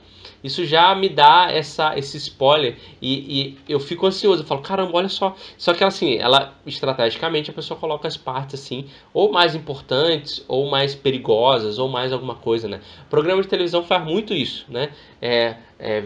isso 0.45 0.63
já 0.63 0.93
me 0.93 1.09
dá 1.09 1.47
essa, 1.51 1.97
esse 1.97 2.17
spoiler 2.17 2.77
e, 3.01 3.41
e, 3.41 3.57
eu 3.67 3.79
fico 3.79 4.05
ansioso. 4.05 4.43
Eu 4.43 4.47
falo, 4.47 4.61
caramba, 4.61 4.91
olha 4.93 5.09
só. 5.09 5.35
Só 5.57 5.73
que 5.73 5.83
assim, 5.83 6.17
ela 6.17 6.53
estrategicamente 6.67 7.49
a 7.49 7.53
pessoa 7.53 7.79
coloca 7.79 8.07
as 8.07 8.15
partes 8.15 8.61
assim, 8.61 8.85
ou 9.11 9.31
mais 9.31 9.55
importantes, 9.55 10.45
ou 10.47 10.69
mais 10.69 10.93
perigosas, 10.93 11.79
ou 11.79 11.89
mais 11.89 12.13
alguma 12.13 12.35
coisa, 12.35 12.67
né? 12.67 12.79
O 13.07 13.09
programa 13.09 13.41
de 13.41 13.47
televisão 13.47 13.83
faz 13.83 14.05
muito 14.05 14.35
isso, 14.35 14.65
né? 14.69 14.91
É, 15.19 15.55
é, 15.79 16.03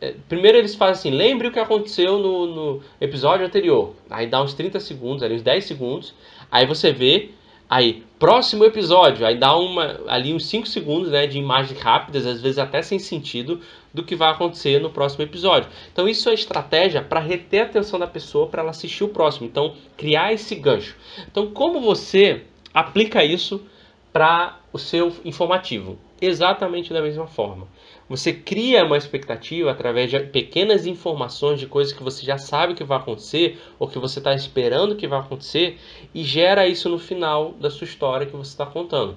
é, 0.00 0.14
primeiro 0.28 0.56
eles 0.56 0.74
fazem 0.74 1.10
assim, 1.10 1.10
lembre 1.10 1.48
o 1.48 1.52
que 1.52 1.58
aconteceu 1.58 2.18
no, 2.18 2.46
no 2.46 2.82
episódio 3.00 3.44
anterior. 3.44 3.94
Aí 4.08 4.26
dá 4.26 4.42
uns 4.42 4.54
30 4.54 4.80
segundos, 4.80 5.22
ali 5.22 5.34
uns 5.34 5.42
10 5.42 5.64
segundos. 5.64 6.14
Aí 6.50 6.64
você 6.64 6.90
vê 6.90 7.30
Aí, 7.74 8.04
próximo 8.18 8.66
episódio, 8.66 9.24
aí 9.24 9.38
dá 9.38 9.56
uma, 9.56 9.98
ali 10.06 10.34
uns 10.34 10.44
5 10.44 10.66
segundos 10.66 11.10
né, 11.10 11.26
de 11.26 11.38
imagens 11.38 11.80
rápidas, 11.80 12.26
às 12.26 12.38
vezes 12.38 12.58
até 12.58 12.82
sem 12.82 12.98
sentido, 12.98 13.62
do 13.94 14.02
que 14.02 14.14
vai 14.14 14.30
acontecer 14.30 14.78
no 14.78 14.90
próximo 14.90 15.24
episódio. 15.24 15.70
Então, 15.90 16.06
isso 16.06 16.28
é 16.28 16.34
estratégia 16.34 17.00
para 17.00 17.18
reter 17.18 17.62
a 17.62 17.64
atenção 17.64 17.98
da 17.98 18.06
pessoa 18.06 18.46
para 18.46 18.60
ela 18.60 18.72
assistir 18.72 19.04
o 19.04 19.08
próximo. 19.08 19.46
Então, 19.46 19.74
criar 19.96 20.34
esse 20.34 20.54
gancho. 20.54 20.94
Então, 21.30 21.46
como 21.50 21.80
você 21.80 22.42
aplica 22.74 23.24
isso 23.24 23.64
para 24.12 24.58
o 24.70 24.78
seu 24.78 25.10
informativo? 25.24 25.98
Exatamente 26.20 26.92
da 26.92 27.00
mesma 27.00 27.26
forma. 27.26 27.66
Você 28.08 28.32
cria 28.32 28.84
uma 28.84 28.96
expectativa 28.96 29.70
através 29.70 30.10
de 30.10 30.18
pequenas 30.20 30.86
informações 30.86 31.58
de 31.58 31.66
coisas 31.66 31.92
que 31.92 32.02
você 32.02 32.24
já 32.24 32.36
sabe 32.36 32.74
que 32.74 32.84
vai 32.84 32.98
acontecer 32.98 33.58
ou 33.78 33.88
que 33.88 33.98
você 33.98 34.18
está 34.18 34.34
esperando 34.34 34.96
que 34.96 35.08
vai 35.08 35.20
acontecer 35.20 35.78
e 36.14 36.22
gera 36.22 36.66
isso 36.66 36.88
no 36.88 36.98
final 36.98 37.52
da 37.52 37.70
sua 37.70 37.84
história 37.84 38.26
que 38.26 38.36
você 38.36 38.50
está 38.50 38.66
contando. 38.66 39.16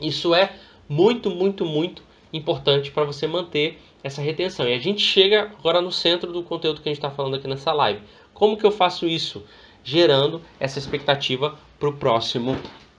Isso 0.00 0.34
é 0.34 0.52
muito, 0.88 1.30
muito, 1.30 1.64
muito 1.64 2.02
importante 2.32 2.90
para 2.90 3.04
você 3.04 3.26
manter 3.26 3.78
essa 4.02 4.22
retenção. 4.22 4.68
E 4.68 4.74
a 4.74 4.78
gente 4.78 5.00
chega 5.00 5.50
agora 5.58 5.80
no 5.80 5.90
centro 5.90 6.32
do 6.32 6.42
conteúdo 6.42 6.80
que 6.80 6.88
a 6.88 6.92
gente 6.92 6.98
está 6.98 7.10
falando 7.10 7.36
aqui 7.36 7.48
nessa 7.48 7.72
live. 7.72 8.00
Como 8.32 8.56
que 8.56 8.64
eu 8.64 8.70
faço 8.70 9.06
isso? 9.06 9.44
Gerando 9.82 10.40
essa 10.60 10.78
expectativa 10.78 11.58
para 11.78 11.88
o 11.88 11.92
próximo 11.92 12.56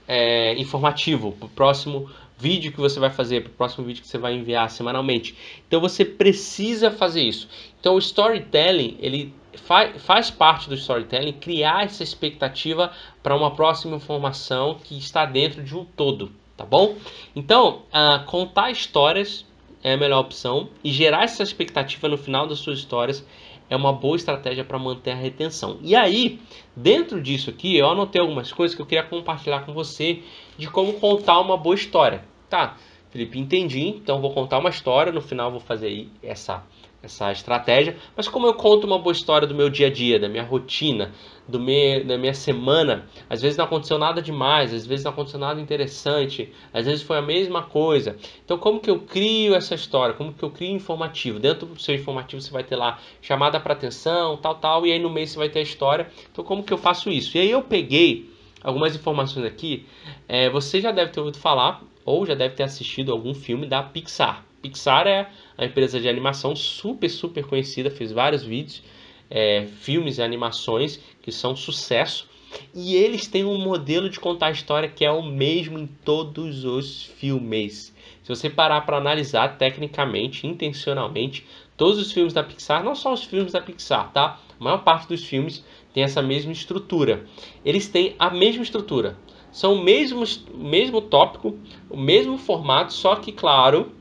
é, 0.08 0.54
informativo, 0.56 1.32
para 1.34 1.46
o 1.46 1.50
próximo 1.50 2.10
vídeo 2.40 2.72
que 2.72 2.80
você 2.80 3.00
vai 3.00 3.10
fazer, 3.10 3.42
para 3.42 3.52
o 3.52 3.54
próximo 3.54 3.86
vídeo 3.86 4.02
que 4.02 4.08
você 4.08 4.18
vai 4.18 4.34
enviar 4.34 4.70
semanalmente. 4.70 5.36
Então 5.68 5.82
você 5.82 6.06
precisa 6.06 6.90
fazer 6.90 7.22
isso. 7.22 7.50
Então 7.80 7.96
o 7.96 8.00
storytelling, 8.00 8.98
ele 9.00 9.34
faz, 9.54 10.02
faz 10.02 10.32
parte 10.32 10.70
do 10.70 10.76
storytelling 10.76 11.34
criar 11.34 11.84
essa 11.84 12.02
expectativa 12.02 12.92
para 13.22 13.36
uma 13.36 13.52
próxima 13.52 13.98
informação 13.98 14.78
que 14.84 14.98
está 14.98 15.26
dentro 15.26 15.62
de 15.62 15.76
um 15.76 15.84
todo, 15.84 16.32
tá 16.56 16.66
bom? 16.66 16.96
Então, 17.36 17.84
uh, 17.90 18.24
contar 18.26 18.72
histórias 18.72 19.46
é 19.84 19.94
a 19.94 19.98
melhor 19.98 20.20
opção 20.22 20.70
e 20.84 20.92
gerar 20.92 21.24
essa 21.24 21.44
expectativa 21.44 22.08
no 22.08 22.18
final 22.18 22.48
das 22.48 22.60
suas 22.60 22.80
histórias 22.80 23.26
é 23.70 23.76
uma 23.76 23.94
boa 23.94 24.16
estratégia 24.16 24.64
para 24.64 24.80
manter 24.80 25.12
a 25.12 25.16
retenção. 25.16 25.78
E 25.82 25.96
aí, 25.96 26.40
dentro 26.76 27.22
disso 27.22 27.50
aqui, 27.50 27.78
eu 27.78 27.88
anotei 27.88 28.20
algumas 28.20 28.52
coisas 28.52 28.76
que 28.76 28.82
eu 28.82 28.86
queria 28.86 29.04
compartilhar 29.04 29.62
com 29.62 29.74
você 29.74 30.24
de 30.58 30.68
como 30.68 30.94
contar 30.94 31.40
uma 31.40 31.56
boa 31.56 31.76
história. 31.76 32.24
Tá, 32.50 32.78
Felipe, 33.12 33.40
entendi, 33.40 33.88
então 33.88 34.22
vou 34.22 34.34
contar 34.34 34.60
uma 34.60 34.70
história, 34.70 35.12
no 35.12 35.22
final 35.22 35.52
vou 35.52 35.60
fazer 35.60 36.08
essa 36.24 36.64
essa 37.02 37.32
estratégia, 37.32 37.96
mas 38.16 38.28
como 38.28 38.46
eu 38.46 38.54
conto 38.54 38.86
uma 38.86 39.00
boa 39.00 39.14
história 39.14 39.48
do 39.48 39.56
meu 39.56 39.70
dia 39.70 39.88
a 39.88 39.90
dia, 39.90 40.20
da 40.20 40.28
minha 40.28 40.44
rotina, 40.44 41.14
do 41.48 41.60
meu, 41.60 42.04
da 42.04 42.18
minha 42.18 42.34
semana, 42.34 43.08
às 43.30 43.42
vezes 43.42 43.58
não 43.58 43.66
aconteceu 43.66 43.98
nada 43.98 44.22
demais, 44.22 44.74
às 44.74 44.86
vezes 44.86 45.06
não 45.06 45.12
aconteceu 45.12 45.40
nada 45.40 45.62
interessante, 45.62 46.54
às 46.74 46.86
vezes 46.86 47.02
foi 47.02 47.18
a 47.18 47.22
mesma 47.22 47.64
coisa. 47.64 48.18
Então, 48.44 48.58
como 48.58 48.80
que 48.80 48.90
eu 48.90 49.00
crio 49.00 49.56
essa 49.56 49.74
história? 49.76 50.14
Como 50.14 50.34
que 50.34 50.44
eu 50.44 50.52
crio 50.52 50.76
informativo? 50.76 51.40
Dentro 51.40 51.68
do 51.68 51.82
seu 51.82 51.96
informativo 51.96 52.42
você 52.42 52.52
vai 52.52 52.64
ter 52.64 52.76
lá 52.76 53.00
chamada 53.22 53.60
para 53.60 53.74
atenção, 53.74 54.36
tal, 54.36 54.56
tal, 54.56 54.86
e 54.86 54.92
aí 54.92 55.00
no 55.00 55.10
meio 55.10 55.26
você 55.28 55.38
vai 55.38 55.50
ter 55.50 55.60
a 55.60 55.64
história. 55.64 56.12
Então, 56.32 56.44
como 56.44 56.64
que 56.64 56.74
eu 56.74 56.78
faço 56.78 57.10
isso? 57.10 57.38
E 57.38 57.40
aí 57.40 57.50
eu 57.50 57.62
peguei 57.62 58.30
algumas 58.62 58.94
informações 58.94 59.46
aqui. 59.46 59.86
É, 60.28 60.50
você 60.50 60.82
já 60.82 60.92
deve 60.92 61.12
ter 61.12 61.22
ouvido 61.22 61.40
falar 61.40 61.82
ou 62.10 62.26
já 62.26 62.34
deve 62.34 62.56
ter 62.56 62.64
assistido 62.64 63.12
algum 63.12 63.36
filme 63.36 63.68
da 63.68 63.84
Pixar. 63.84 64.44
Pixar 64.64 65.06
é 65.06 65.30
a 65.56 65.66
empresa 65.66 66.00
de 66.00 66.10
animação 66.10 66.56
super, 66.56 67.08
super 67.08 67.46
conhecida, 67.46 67.92
fez 67.92 68.12
vários 68.12 68.42
vídeos, 68.42 68.82
é, 69.30 69.68
filmes 69.82 70.18
e 70.18 70.24
animações 70.24 71.00
que 71.22 71.32
são 71.32 71.56
sucesso. 71.56 72.28
E 72.74 72.96
eles 72.96 73.28
têm 73.28 73.46
um 73.46 73.60
modelo 73.60 74.10
de 74.10 74.20
contar 74.20 74.48
a 74.48 74.52
história 74.52 74.90
que 74.90 75.06
é 75.06 75.12
o 75.12 75.22
mesmo 75.22 75.78
em 75.78 75.86
todos 75.86 76.66
os 76.66 77.04
filmes. 77.04 77.94
Se 78.24 78.30
você 78.30 78.50
parar 78.50 78.82
para 78.82 78.98
analisar 78.98 79.60
tecnicamente, 79.60 80.48
intencionalmente, 80.48 81.46
todos 81.78 82.00
os 82.00 82.12
filmes 82.12 82.34
da 82.34 82.42
Pixar, 82.42 82.84
não 82.84 82.96
só 82.96 83.14
os 83.14 83.24
filmes 83.24 83.54
da 83.54 83.62
Pixar, 83.62 84.12
tá? 84.12 84.40
A 84.60 84.64
maior 84.64 84.80
parte 84.80 85.08
dos 85.08 85.24
filmes 85.24 85.64
tem 85.94 86.02
essa 86.02 86.24
mesma 86.24 86.52
estrutura. 86.52 87.24
Eles 87.64 87.88
têm 87.88 88.16
a 88.18 88.32
mesma 88.32 88.64
estrutura. 88.64 89.16
São 89.52 89.74
o 89.74 89.84
mesmo, 89.84 90.24
mesmo 90.54 91.02
tópico, 91.02 91.58
o 91.90 91.98
mesmo 91.98 92.38
formato, 92.38 92.94
só 92.94 93.16
que, 93.16 93.32
claro, 93.32 93.92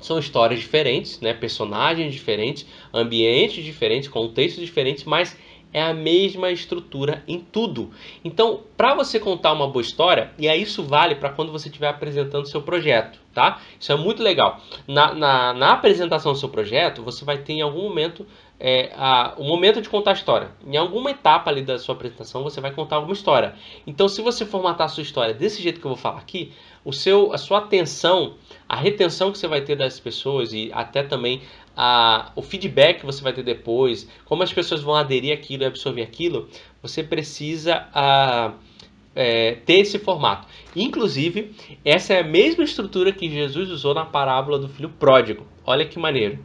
são 0.00 0.18
histórias 0.18 0.60
diferentes, 0.60 1.20
né? 1.20 1.32
personagens 1.32 2.12
diferentes, 2.12 2.66
ambientes 2.92 3.64
diferentes, 3.64 4.08
contextos 4.08 4.64
diferentes, 4.64 5.04
mas 5.04 5.36
é 5.72 5.82
a 5.82 5.94
mesma 5.94 6.50
estrutura 6.50 7.22
em 7.26 7.40
tudo. 7.40 7.90
Então, 8.22 8.60
para 8.76 8.94
você 8.94 9.18
contar 9.18 9.52
uma 9.52 9.66
boa 9.66 9.80
história, 9.80 10.30
e 10.38 10.48
aí 10.48 10.62
isso 10.62 10.82
vale 10.82 11.14
para 11.14 11.30
quando 11.30 11.50
você 11.50 11.68
estiver 11.68 11.88
apresentando 11.88 12.46
seu 12.46 12.60
projeto, 12.60 13.18
tá? 13.32 13.60
Isso 13.80 13.90
é 13.90 13.96
muito 13.96 14.22
legal. 14.22 14.60
Na, 14.86 15.14
na, 15.14 15.54
na, 15.54 15.72
apresentação 15.72 16.32
do 16.32 16.38
seu 16.38 16.50
projeto, 16.50 17.02
você 17.02 17.24
vai 17.24 17.38
ter 17.38 17.54
em 17.54 17.62
algum 17.62 17.82
momento 17.82 18.26
é, 18.64 18.92
a, 18.94 19.34
o 19.38 19.42
momento 19.42 19.82
de 19.82 19.88
contar 19.88 20.12
a 20.12 20.14
história. 20.14 20.52
Em 20.64 20.76
alguma 20.76 21.10
etapa 21.10 21.50
ali 21.50 21.62
da 21.62 21.80
sua 21.80 21.96
apresentação, 21.96 22.44
você 22.44 22.60
vai 22.60 22.70
contar 22.70 22.94
alguma 22.94 23.12
história. 23.12 23.56
Então, 23.84 24.08
se 24.08 24.22
você 24.22 24.46
formatar 24.46 24.86
a 24.86 24.88
sua 24.88 25.02
história 25.02 25.34
desse 25.34 25.60
jeito 25.60 25.80
que 25.80 25.84
eu 25.84 25.90
vou 25.90 25.98
falar 25.98 26.20
aqui, 26.20 26.52
o 26.84 26.92
seu, 26.92 27.32
a 27.32 27.38
sua 27.38 27.58
atenção, 27.58 28.34
a 28.68 28.76
retenção 28.76 29.32
que 29.32 29.38
você 29.38 29.48
vai 29.48 29.62
ter 29.62 29.74
das 29.74 29.98
pessoas 29.98 30.52
e 30.52 30.70
até 30.72 31.02
também 31.02 31.42
a, 31.76 32.30
o 32.36 32.42
feedback 32.42 33.00
que 33.00 33.06
você 33.06 33.20
vai 33.20 33.32
ter 33.32 33.42
depois, 33.42 34.08
como 34.24 34.44
as 34.44 34.52
pessoas 34.52 34.80
vão 34.80 34.94
aderir 34.94 35.34
aquilo 35.34 35.64
e 35.64 35.66
absorver 35.66 36.02
aquilo, 36.02 36.48
você 36.80 37.02
precisa 37.02 37.88
a, 37.92 38.52
é, 39.12 39.56
ter 39.66 39.80
esse 39.80 39.98
formato. 39.98 40.46
Inclusive, 40.76 41.52
essa 41.84 42.14
é 42.14 42.20
a 42.20 42.24
mesma 42.24 42.62
estrutura 42.62 43.10
que 43.10 43.28
Jesus 43.28 43.70
usou 43.70 43.92
na 43.92 44.04
parábola 44.04 44.56
do 44.56 44.68
filho 44.68 44.88
pródigo. 44.88 45.48
Olha 45.66 45.84
que 45.84 45.98
maneiro. 45.98 46.38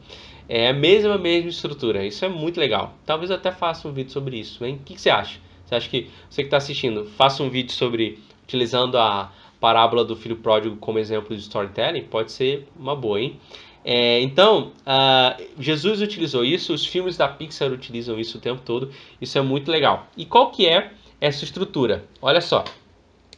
É 0.50 0.70
a 0.70 0.74
mesma, 0.74 1.18
mesma 1.18 1.50
estrutura. 1.50 2.06
Isso 2.06 2.24
é 2.24 2.30
muito 2.30 2.60
legal. 2.60 2.94
Talvez 3.06 3.32
até 3.32 3.52
faça 3.52 3.88
um 3.88 3.92
vídeo 3.92 4.12
sobre 4.12 4.40
isso. 4.40 4.64
Hein? 4.66 4.80
O 4.82 4.84
que, 4.84 4.96
que 4.96 5.02
você 5.02 5.10
acha? 5.10 5.40
Você 5.66 5.76
acha 5.76 5.90
que 5.90 6.10
você 6.30 6.44
que 6.44 6.48
está 6.48 6.58
assistindo, 6.58 7.06
faça 7.06 7.44
um 7.44 7.50
vídeo 7.50 7.74
sobre 7.74 8.20
utilizando 8.44 8.98
a 8.98 9.32
parábola 9.60 10.06
do 10.06 10.16
filho 10.16 10.38
pródigo 10.38 10.78
como 10.78 10.98
exemplo 11.00 11.36
de 11.36 11.42
storytelling? 11.42 12.04
Pode 12.04 12.32
ser 12.32 12.68
uma 12.78 12.96
boa, 12.96 13.20
hein? 13.20 13.38
É, 13.84 14.20
então, 14.22 14.74
uh, 14.86 15.44
Jesus 15.60 16.02
utilizou 16.02 16.44
isso, 16.44 16.74
os 16.74 16.86
filmes 16.86 17.16
da 17.16 17.28
Pixar 17.28 17.72
utilizam 17.72 18.20
isso 18.20 18.38
o 18.38 18.42
tempo 18.42 18.62
todo, 18.62 18.92
isso 19.22 19.38
é 19.38 19.42
muito 19.42 19.72
legal. 19.72 20.08
E 20.18 20.26
qual 20.26 20.52
que 20.52 20.68
é 20.68 20.92
essa 21.22 21.46
estrutura? 21.46 22.04
Olha 22.22 22.42
só, 22.42 22.66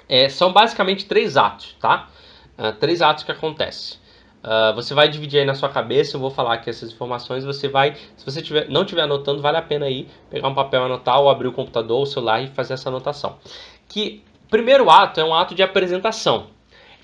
é, 0.08 0.28
são 0.28 0.52
basicamente 0.52 1.06
três 1.06 1.38
atos, 1.38 1.76
tá? 1.80 2.10
Uh, 2.58 2.74
três 2.80 3.02
atos 3.02 3.24
que 3.24 3.32
acontecem. 3.32 4.00
Uh, 4.44 4.74
você 4.74 4.94
vai 4.94 5.10
dividir 5.10 5.40
aí 5.40 5.46
na 5.46 5.54
sua 5.54 5.68
cabeça, 5.68 6.16
eu 6.16 6.22
vou 6.22 6.32
falar 6.32 6.54
aqui 6.54 6.70
essas 6.70 6.92
informações, 6.92 7.44
você 7.44 7.68
vai, 7.68 7.96
se 8.16 8.26
você 8.26 8.42
tiver, 8.42 8.70
não 8.70 8.84
estiver 8.84 9.02
anotando, 9.02 9.42
vale 9.42 9.58
a 9.58 9.62
pena 9.62 9.86
aí 9.86 10.08
pegar 10.30 10.48
um 10.48 10.54
papel, 10.54 10.86
anotar, 10.86 11.20
ou 11.20 11.30
abrir 11.30 11.48
o 11.48 11.52
computador 11.52 11.98
ou 11.98 12.04
o 12.04 12.06
celular 12.06 12.42
e 12.42 12.48
fazer 12.48 12.74
essa 12.74 12.88
anotação. 12.88 13.38
Que 13.90 14.24
primeiro 14.50 14.90
ato 14.90 15.20
é 15.20 15.26
um 15.26 15.34
ato 15.34 15.54
de 15.54 15.62
apresentação. 15.62 16.48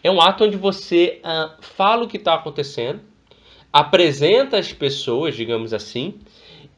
É 0.01 0.09
um 0.09 0.21
ato 0.21 0.45
onde 0.45 0.55
você 0.55 1.19
uh, 1.25 1.51
fala 1.61 2.05
o 2.05 2.07
que 2.07 2.17
está 2.17 2.35
acontecendo, 2.35 3.01
apresenta 3.73 4.57
as 4.57 4.71
pessoas, 4.71 5.35
digamos 5.35 5.73
assim, 5.73 6.19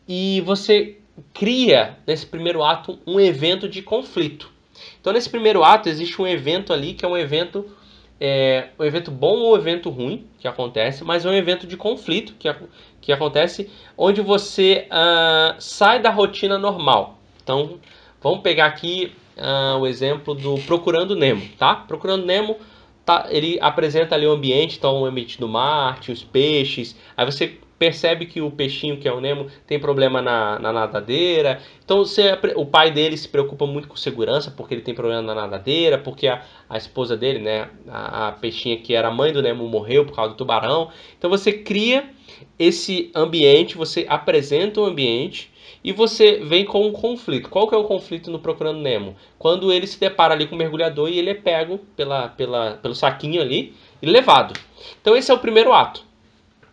e 0.08 0.42
você 0.42 0.98
cria 1.34 1.98
nesse 2.08 2.26
primeiro 2.26 2.64
ato 2.64 2.98
um 3.06 3.20
evento 3.20 3.68
de 3.68 3.82
conflito. 3.82 4.52
Então, 5.00 5.14
nesse 5.14 5.30
primeiro 5.30 5.64
ato, 5.64 5.90
existe 5.90 6.22
um 6.22 6.28
evento 6.28 6.72
ali 6.72 6.94
que 6.94 7.06
é 7.06 7.08
um 7.08 7.18
evento, 7.18 7.70
é, 8.20 8.70
um 8.80 8.84
evento 8.84 9.12
bom 9.12 9.38
ou 9.38 9.54
um 9.54 9.58
evento 9.58 9.90
ruim 9.90 10.28
que 10.40 10.48
acontece, 10.48 11.04
mas 11.04 11.26
é 11.26 11.30
um 11.30 11.34
evento 11.34 11.68
de 11.68 11.78
conflito 11.78 12.34
que, 12.40 12.54
que 13.00 13.12
acontece 13.12 13.70
onde 13.98 14.22
você 14.22 14.88
uh, 14.88 15.56
sai 15.60 16.02
da 16.02 16.10
rotina 16.10 16.58
normal. 16.58 17.20
Então, 17.44 17.80
vamos 18.22 18.42
pegar 18.42 18.66
aqui 18.66 19.12
uh, 19.38 19.78
o 19.80 19.88
exemplo 19.88 20.34
do 20.34 20.56
Procurando 20.62 21.16
Nemo, 21.16 21.48
tá? 21.58 21.76
Procurando 21.76 22.26
Nemo 22.26 22.58
tá, 23.06 23.28
ele 23.30 23.58
apresenta 23.62 24.16
ali 24.16 24.26
o 24.26 24.32
ambiente, 24.32 24.78
então 24.78 25.02
o 25.02 25.06
ambiente 25.06 25.40
do 25.40 25.48
mar, 25.48 26.00
os 26.10 26.24
peixes. 26.24 26.96
Aí 27.16 27.26
você 27.26 27.58
percebe 27.78 28.26
que 28.26 28.42
o 28.42 28.50
peixinho, 28.50 28.98
que 28.98 29.08
é 29.08 29.14
o 29.14 29.22
Nemo, 29.22 29.48
tem 29.66 29.80
problema 29.80 30.22
na, 30.22 30.60
na 30.60 30.74
nadadeira. 30.74 31.62
Então 31.84 32.00
você, 32.00 32.38
o 32.56 32.66
pai 32.66 32.92
dele 32.92 33.18
se 33.18 33.28
preocupa 33.28 33.66
muito 33.66 33.88
com 33.88 33.96
segurança, 33.96 34.52
porque 34.52 34.74
ele 34.74 34.82
tem 34.82 34.94
problema 34.94 35.22
na 35.22 35.36
nadadeira, 35.36 35.98
porque 35.98 36.28
a, 36.28 36.42
a 36.70 36.78
esposa 36.78 37.16
dele, 37.16 37.40
né, 37.40 37.70
a, 37.88 38.30
a 38.30 38.32
peixinha 38.32 38.78
que 38.78 38.94
era 38.94 39.12
mãe 39.12 39.32
do 39.32 39.42
Nemo, 39.42 39.68
morreu 39.68 40.06
por 40.06 40.16
causa 40.16 40.34
do 40.34 40.38
tubarão. 40.38 40.90
Então 41.18 41.30
você 41.30 41.54
cria 41.54 42.10
esse 42.58 43.12
ambiente, 43.16 43.78
você 43.78 44.06
apresenta 44.10 44.82
o 44.82 44.86
ambiente 44.86 45.52
e 45.84 45.92
você 45.92 46.38
vem 46.44 46.66
com 46.66 46.86
um 46.86 46.92
conflito. 46.92 47.50
Qual 47.50 47.68
que 47.68 47.76
é 47.76 47.78
o 47.78 47.84
conflito 47.84 48.32
no 48.32 48.40
Procurando 48.40 48.80
Nemo? 48.80 49.16
Quando 49.38 49.72
ele 49.72 49.86
se 49.86 50.00
depara 50.00 50.34
ali 50.34 50.48
com 50.48 50.56
o 50.56 50.58
mergulhador 50.58 51.10
e 51.10 51.20
ele 51.20 51.30
é 51.30 51.36
pego 51.36 51.80
pela, 51.96 52.30
pela, 52.30 52.72
pelo 52.72 52.96
saquinho 52.96 53.42
ali 53.42 53.74
e 54.02 54.06
levado. 54.06 54.60
Então 55.02 55.16
esse 55.16 55.32
é 55.32 55.34
o 55.34 55.40
primeiro 55.40 55.74
ato. 55.74 56.07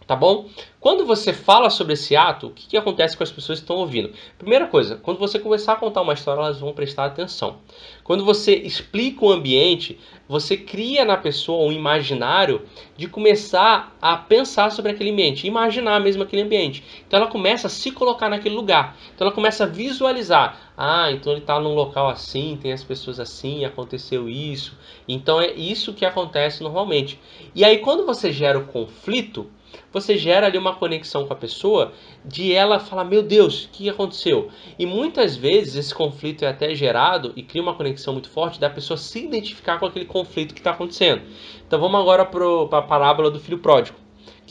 Tá 0.07 0.15
bom? 0.15 0.49
Quando 0.79 1.07
você 1.07 1.33
fala 1.33 1.71
sobre 1.71 1.95
esse 1.95 2.15
ato, 2.15 2.49
o 2.49 2.51
que, 2.51 2.67
que 2.67 2.77
acontece 2.77 3.17
com 3.17 3.23
as 3.23 3.33
pessoas 3.33 3.59
que 3.59 3.65
estão 3.65 3.77
ouvindo? 3.77 4.13
Primeira 4.37 4.67
coisa, 4.67 4.97
quando 4.97 5.19
você 5.19 5.39
começar 5.39 5.73
a 5.73 5.77
contar 5.77 6.03
uma 6.03 6.13
história, 6.13 6.41
elas 6.43 6.61
vão 6.61 6.75
prestar 6.75 7.07
atenção. 7.07 7.61
Quando 8.03 8.23
você 8.23 8.55
explica 8.55 9.25
o 9.25 9.33
ambiente, 9.33 9.99
você 10.29 10.59
cria 10.59 11.03
na 11.03 11.17
pessoa 11.17 11.67
um 11.67 11.73
imaginário 11.73 12.67
de 12.99 13.09
começar 13.09 13.97
a 14.01 14.15
pensar 14.15 14.71
sobre 14.73 14.93
aquele 14.93 15.11
ambiente, 15.11 15.47
imaginar 15.47 16.01
mesmo 16.01 16.23
aquele 16.23 16.43
ambiente. 16.43 16.85
Então 17.07 17.19
ela 17.19 17.31
começa 17.31 17.67
a 17.67 17.71
se 17.71 17.91
colocar 17.91 18.29
naquele 18.29 18.55
lugar. 18.55 18.95
Então 19.15 19.27
ela 19.27 19.35
começa 19.35 19.65
a 19.65 19.67
visualizar. 19.67 20.73
Ah, 20.77 21.11
então 21.11 21.33
ele 21.33 21.41
está 21.41 21.59
num 21.59 21.75
local 21.75 22.11
assim, 22.11 22.59
tem 22.61 22.73
as 22.73 22.85
pessoas 22.85 23.19
assim, 23.19 23.65
aconteceu 23.65 24.29
isso. 24.29 24.77
Então 25.09 25.41
é 25.41 25.53
isso 25.53 25.95
que 25.95 26.05
acontece 26.05 26.63
normalmente. 26.63 27.19
E 27.55 27.65
aí 27.65 27.79
quando 27.79 28.05
você 28.05 28.31
gera 28.31 28.59
o 28.59 28.67
conflito, 28.67 29.51
você 29.93 30.17
gera 30.17 30.47
ali 30.47 30.59
uma 30.59 30.75
conexão 30.75 31.27
com 31.27 31.33
a 31.33 31.37
pessoa 31.37 31.93
de 32.25 32.53
ela 32.53 32.79
falar, 32.79 33.05
meu 33.05 33.23
Deus, 33.23 33.65
o 33.65 33.69
que 33.71 33.89
aconteceu? 33.89 34.51
E 34.79 34.87
muitas 34.87 35.37
vezes 35.37 35.77
esse 35.77 35.95
conflito 35.95 36.45
é 36.45 36.49
até 36.49 36.75
gerado 36.75 37.33
e 37.37 37.43
cria 37.43 37.63
uma 37.63 37.75
conexão 37.75 38.13
muito 38.13 38.29
forte 38.29 38.61
da 38.61 38.71
pessoa 38.71 38.97
se 38.97 39.25
identificar 39.25 39.79
com 39.79 39.87
aquele 39.87 40.05
conflito 40.05 40.55
que 40.55 40.61
está 40.61 40.73
acontecendo. 40.73 41.23
Então 41.67 41.81
vamos 41.81 42.01
agora 42.01 42.25
para 42.25 42.79
a 42.79 42.83
parábola 42.83 43.31
do 43.31 43.41
filho 43.41 43.59
pródigo. 43.59 43.99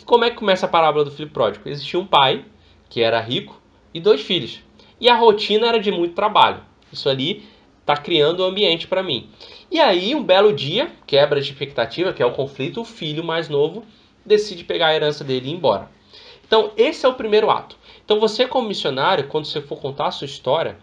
Como 0.05 0.25
é 0.25 0.29
que 0.29 0.35
começa 0.35 0.65
a 0.65 0.69
parábola 0.69 1.05
do 1.05 1.11
filho 1.11 1.29
pródigo? 1.29 1.67
Existia 1.69 1.99
um 1.99 2.05
pai 2.05 2.45
que 2.89 3.01
era 3.01 3.19
rico 3.19 3.61
e 3.93 3.99
dois 3.99 4.21
filhos. 4.21 4.59
E 4.99 5.09
a 5.09 5.15
rotina 5.15 5.67
era 5.67 5.79
de 5.79 5.91
muito 5.91 6.13
trabalho. 6.13 6.61
Isso 6.91 7.09
ali 7.09 7.43
está 7.81 7.97
criando 7.97 8.39
o 8.39 8.43
um 8.43 8.47
ambiente 8.47 8.87
para 8.87 9.03
mim. 9.03 9.29
E 9.69 9.79
aí, 9.79 10.13
um 10.15 10.23
belo 10.23 10.53
dia, 10.53 10.91
quebra 11.05 11.41
de 11.41 11.49
expectativa, 11.49 12.13
que 12.13 12.21
é 12.21 12.25
o 12.25 12.31
conflito, 12.31 12.81
o 12.81 12.85
filho 12.85 13.23
mais 13.23 13.49
novo 13.49 13.83
decide 14.25 14.63
pegar 14.63 14.87
a 14.87 14.95
herança 14.95 15.23
dele 15.23 15.47
e 15.47 15.51
ir 15.51 15.55
embora. 15.55 15.89
Então, 16.45 16.71
esse 16.77 17.05
é 17.05 17.09
o 17.09 17.13
primeiro 17.13 17.49
ato. 17.49 17.77
Então, 18.05 18.19
você, 18.19 18.47
como 18.47 18.67
missionário, 18.67 19.27
quando 19.27 19.45
você 19.45 19.61
for 19.61 19.79
contar 19.79 20.07
a 20.07 20.11
sua 20.11 20.25
história, 20.25 20.77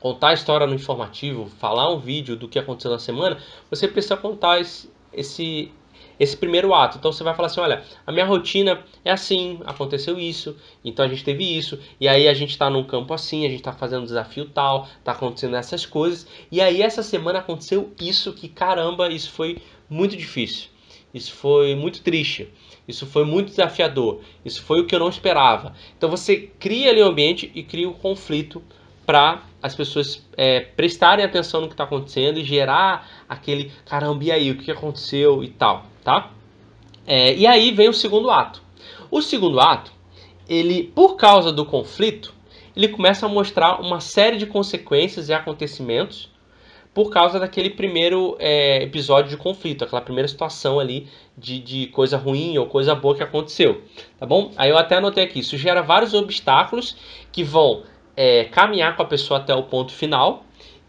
contar 0.00 0.28
a 0.28 0.34
história 0.34 0.66
no 0.66 0.74
informativo, 0.74 1.46
falar 1.58 1.92
um 1.92 1.98
vídeo 1.98 2.36
do 2.36 2.48
que 2.48 2.58
aconteceu 2.58 2.90
na 2.90 2.98
semana, 2.98 3.38
você 3.70 3.86
precisa 3.88 4.16
contar 4.16 4.60
esse, 4.60 4.90
esse, 5.12 5.72
esse 6.18 6.36
primeiro 6.36 6.74
ato. 6.74 6.98
Então 6.98 7.12
você 7.12 7.24
vai 7.24 7.34
falar 7.34 7.46
assim: 7.46 7.60
olha, 7.60 7.82
a 8.06 8.12
minha 8.12 8.24
rotina 8.24 8.82
é 9.04 9.10
assim, 9.10 9.60
aconteceu 9.64 10.18
isso, 10.18 10.56
então 10.84 11.04
a 11.04 11.08
gente 11.08 11.24
teve 11.24 11.44
isso, 11.44 11.78
e 12.00 12.08
aí 12.08 12.28
a 12.28 12.34
gente 12.34 12.50
está 12.50 12.70
num 12.70 12.84
campo 12.84 13.12
assim, 13.14 13.44
a 13.44 13.48
gente 13.48 13.60
está 13.60 13.72
fazendo 13.72 14.02
um 14.02 14.06
desafio 14.06 14.46
tal, 14.46 14.88
está 14.98 15.12
acontecendo 15.12 15.56
essas 15.56 15.84
coisas, 15.84 16.26
e 16.50 16.60
aí 16.60 16.82
essa 16.82 17.02
semana 17.02 17.38
aconteceu 17.40 17.92
isso 18.00 18.32
que 18.32 18.48
caramba, 18.48 19.08
isso 19.08 19.30
foi 19.30 19.60
muito 19.88 20.16
difícil. 20.16 20.68
Isso 21.16 21.32
foi 21.32 21.74
muito 21.74 22.02
triste, 22.02 22.52
isso 22.86 23.06
foi 23.06 23.24
muito 23.24 23.48
desafiador, 23.48 24.20
isso 24.44 24.62
foi 24.62 24.80
o 24.80 24.86
que 24.86 24.94
eu 24.94 24.98
não 24.98 25.08
esperava. 25.08 25.74
Então 25.96 26.10
você 26.10 26.36
cria 26.58 26.90
ali 26.90 27.00
o 27.00 27.06
um 27.06 27.08
ambiente 27.08 27.50
e 27.54 27.62
cria 27.62 27.88
um 27.88 27.94
conflito 27.94 28.62
para 29.06 29.42
as 29.62 29.74
pessoas 29.74 30.22
é, 30.36 30.60
prestarem 30.60 31.24
atenção 31.24 31.62
no 31.62 31.68
que 31.68 31.72
está 31.72 31.84
acontecendo 31.84 32.38
e 32.38 32.44
gerar 32.44 33.24
aquele 33.26 33.72
caramba, 33.86 34.24
e 34.24 34.30
aí, 34.30 34.50
o 34.50 34.58
que 34.58 34.70
aconteceu 34.70 35.42
e 35.42 35.48
tal, 35.48 35.86
tá? 36.04 36.30
É, 37.06 37.34
e 37.34 37.46
aí 37.46 37.70
vem 37.70 37.88
o 37.88 37.94
segundo 37.94 38.30
ato. 38.30 38.62
O 39.10 39.22
segundo 39.22 39.58
ato, 39.58 39.90
ele, 40.46 40.92
por 40.94 41.16
causa 41.16 41.50
do 41.50 41.64
conflito, 41.64 42.34
ele 42.76 42.88
começa 42.88 43.24
a 43.24 43.28
mostrar 43.28 43.80
uma 43.80 44.00
série 44.00 44.36
de 44.36 44.44
consequências 44.44 45.30
e 45.30 45.32
acontecimentos 45.32 46.28
por 46.96 47.10
causa 47.10 47.38
daquele 47.38 47.68
primeiro 47.68 48.38
é, 48.38 48.82
episódio 48.82 49.28
de 49.28 49.36
conflito, 49.36 49.84
aquela 49.84 50.00
primeira 50.00 50.26
situação 50.26 50.80
ali 50.80 51.06
de, 51.36 51.58
de 51.58 51.86
coisa 51.88 52.16
ruim 52.16 52.56
ou 52.56 52.64
coisa 52.64 52.94
boa 52.94 53.14
que 53.14 53.22
aconteceu, 53.22 53.82
tá 54.18 54.24
bom? 54.24 54.50
Aí 54.56 54.70
eu 54.70 54.78
até 54.78 54.96
anotei 54.96 55.24
aqui, 55.24 55.40
isso 55.40 55.58
gera 55.58 55.82
vários 55.82 56.14
obstáculos 56.14 56.96
que 57.30 57.44
vão 57.44 57.82
é, 58.16 58.44
caminhar 58.44 58.96
com 58.96 59.02
a 59.02 59.04
pessoa 59.04 59.38
até 59.38 59.54
o 59.54 59.64
ponto 59.64 59.92
final 59.92 60.44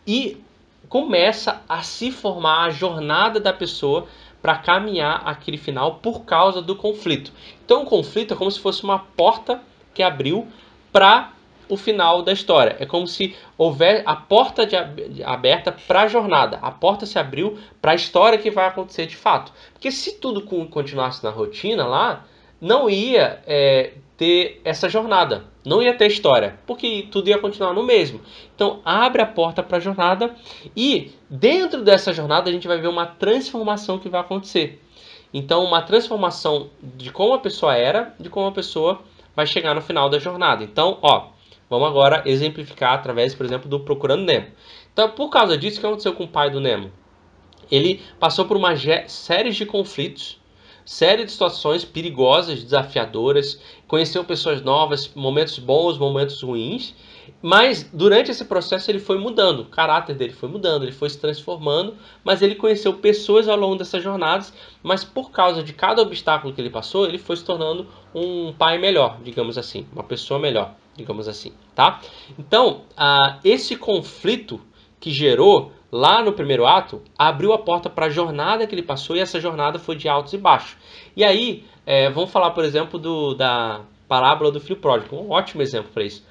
e 0.07 0.41
começa 0.87 1.61
a 1.67 1.81
se 1.81 2.09
formar 2.09 2.67
a 2.67 2.69
jornada 2.69 3.37
da 3.37 3.51
pessoa 3.51 4.07
para 4.41 4.55
caminhar 4.55 5.23
aquele 5.25 5.57
final 5.57 5.95
por 5.95 6.23
causa 6.23 6.61
do 6.61 6.73
conflito. 6.73 7.33
Então 7.65 7.83
o 7.83 7.85
conflito 7.85 8.33
é 8.33 8.37
como 8.37 8.49
se 8.49 8.61
fosse 8.61 8.81
uma 8.81 8.99
porta 8.99 9.59
que 9.93 10.01
abriu 10.01 10.47
para 10.89 11.33
o 11.69 11.77
final 11.77 12.21
da 12.21 12.31
história. 12.31 12.75
É 12.79 12.85
como 12.85 13.07
se 13.07 13.35
houver 13.57 14.03
a 14.05 14.15
porta 14.15 14.65
de, 14.65 14.75
aberta 15.23 15.71
para 15.71 16.03
a 16.03 16.07
jornada. 16.07 16.57
A 16.61 16.71
porta 16.71 17.05
se 17.05 17.17
abriu 17.19 17.57
para 17.81 17.91
a 17.91 17.95
história 17.95 18.37
que 18.37 18.51
vai 18.51 18.67
acontecer 18.67 19.05
de 19.05 19.15
fato. 19.15 19.51
Porque 19.73 19.91
se 19.91 20.19
tudo 20.19 20.41
continuasse 20.41 21.23
na 21.23 21.29
rotina 21.29 21.85
lá, 21.85 22.25
não 22.59 22.89
ia 22.89 23.41
é, 23.45 23.93
ter 24.17 24.59
essa 24.65 24.89
jornada, 24.89 25.45
não 25.63 25.81
ia 25.81 25.95
ter 25.95 26.07
história, 26.07 26.59
porque 26.65 27.07
tudo 27.11 27.29
ia 27.29 27.37
continuar 27.37 27.73
no 27.73 27.83
mesmo. 27.83 28.19
Então 28.55 28.81
abre 28.83 29.21
a 29.21 29.27
porta 29.27 29.61
para 29.61 29.77
a 29.77 29.79
jornada 29.79 30.35
e 30.75 31.11
dentro 31.29 31.83
dessa 31.83 32.11
jornada 32.11 32.49
a 32.49 32.53
gente 32.53 32.67
vai 32.67 32.79
ver 32.79 32.87
uma 32.87 33.05
transformação 33.05 33.99
que 33.99 34.09
vai 34.09 34.21
acontecer. 34.21 34.81
Então 35.31 35.63
uma 35.63 35.81
transformação 35.81 36.69
de 36.81 37.11
como 37.11 37.33
a 37.33 37.39
pessoa 37.39 37.75
era, 37.75 38.15
de 38.19 38.29
como 38.29 38.47
a 38.47 38.51
pessoa 38.51 39.01
vai 39.35 39.45
chegar 39.45 39.75
no 39.75 39.81
final 39.81 40.09
da 40.09 40.17
jornada. 40.17 40.63
Então, 40.63 40.97
ó, 40.99 41.27
Vamos 41.69 41.89
agora 41.89 42.23
exemplificar 42.25 42.93
através, 42.93 43.35
por 43.35 43.45
exemplo, 43.45 43.69
do 43.69 43.81
Procurando 43.81 44.23
Nemo. 44.23 44.47
Então, 44.93 45.11
por 45.11 45.29
causa 45.29 45.57
disso, 45.57 45.77
o 45.77 45.81
que 45.81 45.85
aconteceu 45.85 46.13
com 46.13 46.23
o 46.23 46.27
pai 46.27 46.49
do 46.49 46.61
Nemo? 46.61 46.91
Ele 47.69 48.01
passou 48.19 48.45
por 48.45 48.55
uma 48.55 48.73
série 49.07 49.51
de 49.51 49.65
conflitos, 49.65 50.39
série 50.85 51.25
de 51.25 51.31
situações 51.33 51.83
perigosas, 51.83 52.63
desafiadoras, 52.63 53.61
conheceu 53.85 54.23
pessoas 54.23 54.61
novas, 54.61 55.11
momentos 55.13 55.59
bons, 55.59 55.97
momentos 55.97 56.41
ruins, 56.41 56.95
mas 57.41 57.83
durante 57.91 58.31
esse 58.31 58.45
processo 58.45 58.89
ele 58.89 58.99
foi 58.99 59.17
mudando, 59.17 59.59
o 59.59 59.65
caráter 59.65 60.15
dele 60.15 60.31
foi 60.31 60.47
mudando, 60.47 60.83
ele 60.83 60.93
foi 60.93 61.09
se 61.09 61.19
transformando, 61.19 61.95
mas 62.23 62.41
ele 62.41 62.55
conheceu 62.55 62.93
pessoas 62.93 63.49
ao 63.49 63.57
longo 63.57 63.75
dessas 63.75 64.01
jornadas, 64.01 64.53
mas 64.81 65.03
por 65.03 65.29
causa 65.29 65.61
de 65.61 65.73
cada 65.73 66.01
obstáculo 66.01 66.53
que 66.53 66.61
ele 66.61 66.69
passou, 66.69 67.05
ele 67.05 67.17
foi 67.17 67.35
se 67.35 67.43
tornando 67.43 67.85
um 68.15 68.53
pai 68.53 68.77
melhor, 68.77 69.19
digamos 69.21 69.57
assim, 69.57 69.85
uma 69.91 70.03
pessoa 70.03 70.39
melhor 70.39 70.73
digamos 70.97 71.27
assim, 71.27 71.53
tá? 71.75 72.01
Então, 72.37 72.81
uh, 72.97 73.39
esse 73.43 73.75
conflito 73.75 74.59
que 74.99 75.11
gerou 75.11 75.71
lá 75.91 76.21
no 76.21 76.33
primeiro 76.33 76.65
ato 76.65 77.01
abriu 77.17 77.53
a 77.53 77.59
porta 77.59 77.89
para 77.89 78.07
a 78.07 78.09
jornada 78.09 78.65
que 78.67 78.75
ele 78.75 78.83
passou 78.83 79.15
e 79.15 79.19
essa 79.19 79.39
jornada 79.39 79.79
foi 79.79 79.95
de 79.95 80.09
altos 80.09 80.33
e 80.33 80.37
baixos. 80.37 80.75
E 81.15 81.23
aí, 81.23 81.63
é, 81.85 82.09
vamos 82.09 82.31
falar, 82.31 82.51
por 82.51 82.65
exemplo, 82.65 82.99
do, 82.99 83.33
da 83.33 83.81
parábola 84.07 84.51
do 84.51 84.59
filho 84.59 84.77
pródigo, 84.77 85.15
um 85.15 85.31
ótimo 85.31 85.61
exemplo 85.61 85.91
para 85.93 86.03
isso. 86.03 86.25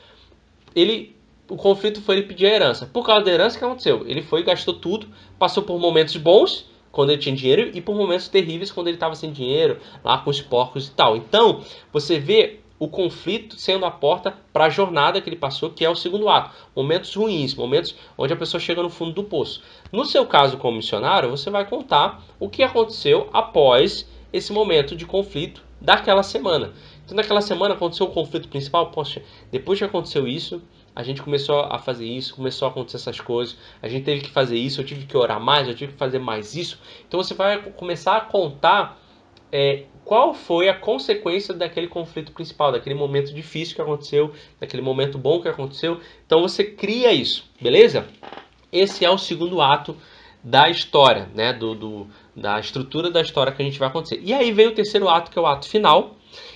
Ele, 0.75 1.17
o 1.49 1.57
conflito 1.57 2.03
foi 2.03 2.17
ele 2.17 2.27
pedir 2.27 2.47
a 2.47 2.55
herança. 2.55 2.87
Por 2.87 3.07
causa 3.07 3.25
da 3.25 3.31
herança, 3.31 3.57
o 3.57 3.59
que 3.59 3.65
aconteceu? 3.65 4.05
Ele 4.07 4.23
foi, 4.23 4.43
gastou 4.43 4.75
tudo, 4.75 5.09
passou 5.39 5.63
por 5.63 5.79
momentos 5.79 6.17
bons 6.17 6.69
quando 6.93 7.11
ele 7.11 7.21
tinha 7.21 7.35
dinheiro 7.35 7.71
e 7.75 7.81
por 7.81 7.95
momentos 7.95 8.29
terríveis 8.29 8.73
quando 8.73 8.89
ele 8.89 8.97
estava 8.97 9.15
sem 9.15 9.31
dinheiro, 9.31 9.79
lá 10.03 10.19
com 10.19 10.31
os 10.31 10.41
porcos 10.41 10.89
e 10.89 10.91
tal. 10.93 11.17
Então, 11.17 11.63
você 11.93 12.19
vê 12.19 12.61
o 12.79 12.89
conflito 12.89 13.59
sendo 13.59 13.85
a 13.85 13.91
porta 13.91 14.35
para 14.53 14.67
a 14.67 14.71
jornada 14.71 15.21
que 15.21 15.29
ele 15.29 15.37
passou, 15.37 15.71
que 15.71 15.85
é 15.85 15.91
o 15.91 15.95
segundo 15.95 16.29
ato. 16.29 16.51
Momentos 16.75 17.15
ruins, 17.15 17.55
momentos 17.55 17.95
onde 18.17 18.33
a 18.33 18.37
pessoa 18.37 18.61
chega 18.61 18.83
no 18.83 18.91
fundo 18.91 19.13
do 19.13 19.25
poço. 19.25 19.63
No 19.91 20.05
seu 20.05 20.27
caso 20.27 20.59
como 20.59 20.77
missionário, 20.77 21.31
você 21.31 21.51
vai 21.51 21.67
contar 21.67 22.23
o 22.39 22.49
que 22.49 22.63
aconteceu 22.63 23.29
após 23.33 24.09
esse 24.33 24.53
momento 24.53 24.95
de 24.95 25.07
conflito 25.07 25.63
daquela 25.81 26.23
semana. 26.23 26.73
Então, 27.05 27.17
naquela 27.17 27.41
semana 27.41 27.75
aconteceu 27.75 28.07
o 28.07 28.11
conflito 28.11 28.49
principal. 28.49 28.91
Poxa, 28.91 29.23
depois 29.51 29.79
que 29.79 29.85
aconteceu 29.85 30.27
isso, 30.27 30.63
a 30.95 31.03
gente 31.03 31.23
começou 31.23 31.61
a 31.61 31.79
fazer 31.79 32.07
isso, 32.07 32.35
começou 32.35 32.67
a 32.67 32.71
acontecer 32.71 32.97
essas 32.97 33.21
coisas, 33.21 33.57
a 33.83 33.89
gente 33.89 34.05
teve 34.05 34.23
que 34.23 34.31
fazer 34.31 34.57
isso, 34.57 34.81
eu 34.81 34.85
tive 34.85 35.07
que 35.07 35.17
orar 35.17 35.39
mais, 35.39 35.69
eu 35.69 35.75
tive 35.75 35.93
que 35.93 35.99
fazer 35.99 36.19
mais 36.19 36.55
isso. 36.57 36.81
Então, 37.07 37.23
você 37.23 37.35
vai 37.35 37.63
começar 37.73 38.17
a 38.17 38.21
contar 38.21 38.99
é, 39.53 39.85
qual 40.07 40.33
foi 40.33 40.69
a 40.69 40.75
consequência 40.75 41.53
daquele 41.53 41.89
conflito 41.89 42.31
principal, 42.31 42.71
daquele 42.71 42.95
momento 42.95 43.35
difícil 43.35 43.75
que 43.75 43.83
aconteceu, 43.83 44.33
daquele 44.61 44.81
momento 44.81 45.19
bom 45.19 45.43
que 45.43 45.49
aconteceu. 45.49 46.01
Então 46.25 46.41
você 46.41 46.63
cria 46.63 47.13
isso, 47.13 47.45
beleza? 47.61 48.07
Esse 48.73 49.05
é 49.05 49.11
o 49.11 49.19
segundo 49.19 49.61
ato 49.61 49.97
da 50.45 50.71
história, 50.71 51.29
né? 51.35 51.53
Do, 51.53 51.75
do, 51.75 52.07
da 52.37 52.61
estrutura 52.61 53.11
da 53.11 53.21
história 53.21 53.53
que 53.53 53.61
a 53.61 53.65
gente 53.65 53.81
vai 53.81 53.89
acontecer. 53.89 54.21
E 54.23 54.33
aí 54.33 54.53
vem 54.53 54.69
o 54.69 54.75
terceiro 54.75 55.09
ato, 55.09 55.29
que 55.29 55.39
é 55.41 55.43
o 55.43 55.47
ato 55.47 55.69
final, 55.69 56.15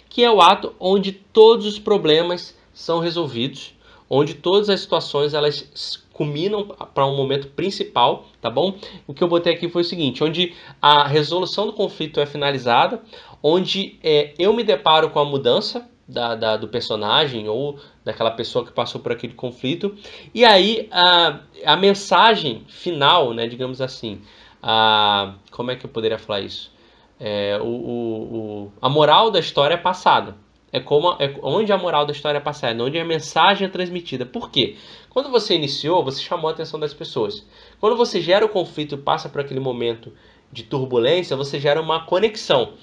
que 0.08 0.22
é 0.22 0.30
o 0.30 0.40
ato 0.40 0.72
onde 0.78 1.10
todos 1.10 1.66
os 1.66 1.78
problemas 1.78 2.56
são 2.72 3.00
resolvidos, 3.00 3.74
onde 4.08 4.34
todas 4.34 4.70
as 4.70 4.80
situações 4.80 5.34
elas 5.34 6.06
culminam 6.20 6.66
para 6.92 7.06
um 7.06 7.16
momento 7.16 7.48
principal, 7.48 8.26
tá 8.42 8.50
bom? 8.50 8.78
O 9.06 9.14
que 9.14 9.24
eu 9.24 9.28
botei 9.28 9.54
aqui 9.54 9.70
foi 9.70 9.80
o 9.80 9.84
seguinte, 9.84 10.22
onde 10.22 10.52
a 10.80 11.08
resolução 11.08 11.64
do 11.64 11.72
conflito 11.72 12.20
é 12.20 12.26
finalizada, 12.26 13.00
onde 13.42 13.98
é, 14.02 14.34
eu 14.38 14.52
me 14.52 14.64
deparo 14.64 15.10
com 15.10 15.18
a 15.18 15.24
mudança 15.24 15.88
da, 16.06 16.34
da, 16.34 16.56
do 16.56 16.68
personagem 16.68 17.48
ou 17.48 17.78
daquela 18.04 18.30
pessoa 18.30 18.64
que 18.64 18.72
passou 18.72 19.00
por 19.00 19.12
aquele 19.12 19.34
conflito, 19.34 19.94
e 20.34 20.44
aí 20.44 20.88
a, 20.90 21.40
a 21.64 21.76
mensagem 21.76 22.64
final, 22.68 23.32
né, 23.32 23.46
digamos 23.46 23.80
assim, 23.80 24.20
a, 24.62 25.34
como 25.50 25.70
é 25.70 25.76
que 25.76 25.86
eu 25.86 25.90
poderia 25.90 26.18
falar 26.18 26.40
isso? 26.40 26.72
É, 27.18 27.58
o, 27.60 27.66
o, 27.66 28.36
o, 28.36 28.72
a 28.80 28.88
moral 28.88 29.30
da 29.30 29.38
história 29.38 29.74
é 29.74 29.78
passada, 29.78 30.36
é 30.72 30.80
como 30.80 31.16
é 31.18 31.34
onde 31.42 31.72
a 31.72 31.78
moral 31.78 32.06
da 32.06 32.12
história 32.12 32.38
é 32.38 32.40
passada, 32.40 32.82
onde 32.82 32.98
a 32.98 33.04
mensagem 33.04 33.66
é 33.66 33.70
transmitida. 33.70 34.24
Por 34.24 34.50
quê? 34.50 34.76
Quando 35.08 35.28
você 35.28 35.54
iniciou, 35.54 36.04
você 36.04 36.22
chamou 36.22 36.48
a 36.48 36.52
atenção 36.52 36.78
das 36.78 36.94
pessoas. 36.94 37.44
Quando 37.80 37.96
você 37.96 38.20
gera 38.20 38.46
o 38.46 38.48
conflito 38.48 38.94
e 38.94 38.98
passa 38.98 39.28
por 39.28 39.40
aquele 39.40 39.60
momento 39.60 40.12
de 40.52 40.62
turbulência, 40.62 41.36
você 41.36 41.58
gera 41.58 41.80
uma 41.80 42.04
conexão. 42.04 42.74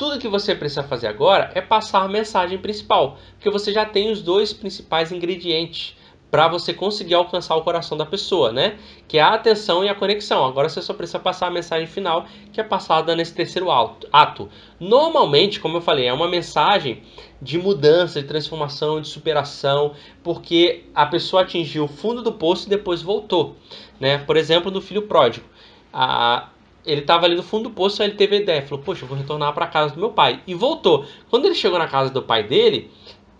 Tudo 0.00 0.18
que 0.18 0.28
você 0.28 0.54
precisa 0.54 0.82
fazer 0.82 1.08
agora 1.08 1.50
é 1.54 1.60
passar 1.60 2.00
a 2.00 2.08
mensagem 2.08 2.56
principal, 2.56 3.18
porque 3.32 3.50
você 3.50 3.70
já 3.70 3.84
tem 3.84 4.10
os 4.10 4.22
dois 4.22 4.50
principais 4.50 5.12
ingredientes 5.12 5.94
para 6.30 6.48
você 6.48 6.72
conseguir 6.72 7.12
alcançar 7.12 7.54
o 7.54 7.60
coração 7.60 7.98
da 7.98 8.06
pessoa, 8.06 8.50
né? 8.50 8.78
Que 9.06 9.18
é 9.18 9.20
a 9.20 9.34
atenção 9.34 9.84
e 9.84 9.90
a 9.90 9.94
conexão. 9.94 10.46
Agora 10.46 10.70
você 10.70 10.80
só 10.80 10.94
precisa 10.94 11.18
passar 11.18 11.48
a 11.48 11.50
mensagem 11.50 11.86
final, 11.86 12.24
que 12.50 12.58
é 12.58 12.64
passada 12.64 13.14
nesse 13.14 13.34
terceiro 13.34 13.68
ato. 13.70 14.48
Normalmente, 14.80 15.60
como 15.60 15.76
eu 15.76 15.82
falei, 15.82 16.06
é 16.06 16.12
uma 16.14 16.28
mensagem 16.28 17.02
de 17.42 17.58
mudança, 17.58 18.22
de 18.22 18.26
transformação, 18.26 19.02
de 19.02 19.08
superação, 19.08 19.92
porque 20.22 20.86
a 20.94 21.04
pessoa 21.04 21.42
atingiu 21.42 21.84
o 21.84 21.88
fundo 21.88 22.22
do 22.22 22.32
poço 22.32 22.68
e 22.68 22.70
depois 22.70 23.02
voltou, 23.02 23.54
né? 24.00 24.16
Por 24.16 24.38
exemplo, 24.38 24.70
do 24.70 24.80
filho 24.80 25.02
pródigo. 25.02 25.44
A, 25.92 26.48
ele 26.90 27.02
estava 27.02 27.26
ali 27.26 27.34
no 27.34 27.42
fundo 27.42 27.64
do 27.64 27.70
poço, 27.70 28.02
aí 28.02 28.08
ele 28.08 28.16
teve 28.16 28.36
a 28.36 28.40
ideia, 28.40 28.62
falou: 28.62 28.84
"Poxa, 28.84 29.04
eu 29.04 29.08
vou 29.08 29.16
retornar 29.16 29.52
para 29.52 29.66
casa 29.66 29.94
do 29.94 30.00
meu 30.00 30.10
pai". 30.10 30.42
E 30.46 30.54
voltou. 30.54 31.04
Quando 31.28 31.46
ele 31.46 31.54
chegou 31.54 31.78
na 31.78 31.86
casa 31.86 32.10
do 32.10 32.22
pai 32.22 32.42
dele, 32.42 32.90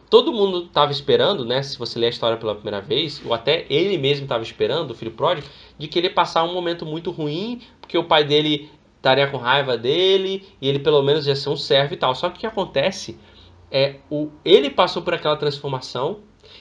todo 0.08 0.32
mundo 0.32 0.64
estava 0.64 0.92
esperando, 0.92 1.44
né? 1.44 1.62
Se 1.62 1.78
você 1.78 1.98
ler 1.98 2.06
a 2.06 2.10
história 2.10 2.36
pela 2.36 2.54
primeira 2.54 2.80
vez, 2.80 3.20
ou 3.24 3.34
até 3.34 3.66
ele 3.68 3.98
mesmo 3.98 4.24
estava 4.24 4.42
esperando, 4.42 4.90
o 4.90 4.94
filho 4.94 5.12
pródigo, 5.12 5.48
de 5.78 5.88
que 5.88 5.98
ele 5.98 6.10
passar 6.10 6.44
um 6.44 6.52
momento 6.52 6.84
muito 6.84 7.10
ruim, 7.10 7.60
porque 7.80 7.96
o 7.96 8.04
pai 8.04 8.24
dele 8.24 8.70
estaria 8.96 9.26
com 9.28 9.38
raiva 9.38 9.78
dele 9.78 10.46
e 10.60 10.68
ele 10.68 10.78
pelo 10.78 11.02
menos 11.02 11.26
ia 11.26 11.34
ser 11.34 11.48
um 11.48 11.56
servo 11.56 11.94
e 11.94 11.96
tal. 11.96 12.14
Só 12.14 12.28
que 12.28 12.36
o 12.36 12.40
que 12.40 12.46
acontece 12.46 13.18
é 13.70 13.96
o 14.10 14.28
ele 14.44 14.68
passou 14.68 15.02
por 15.02 15.14
aquela 15.14 15.36
transformação 15.36 16.18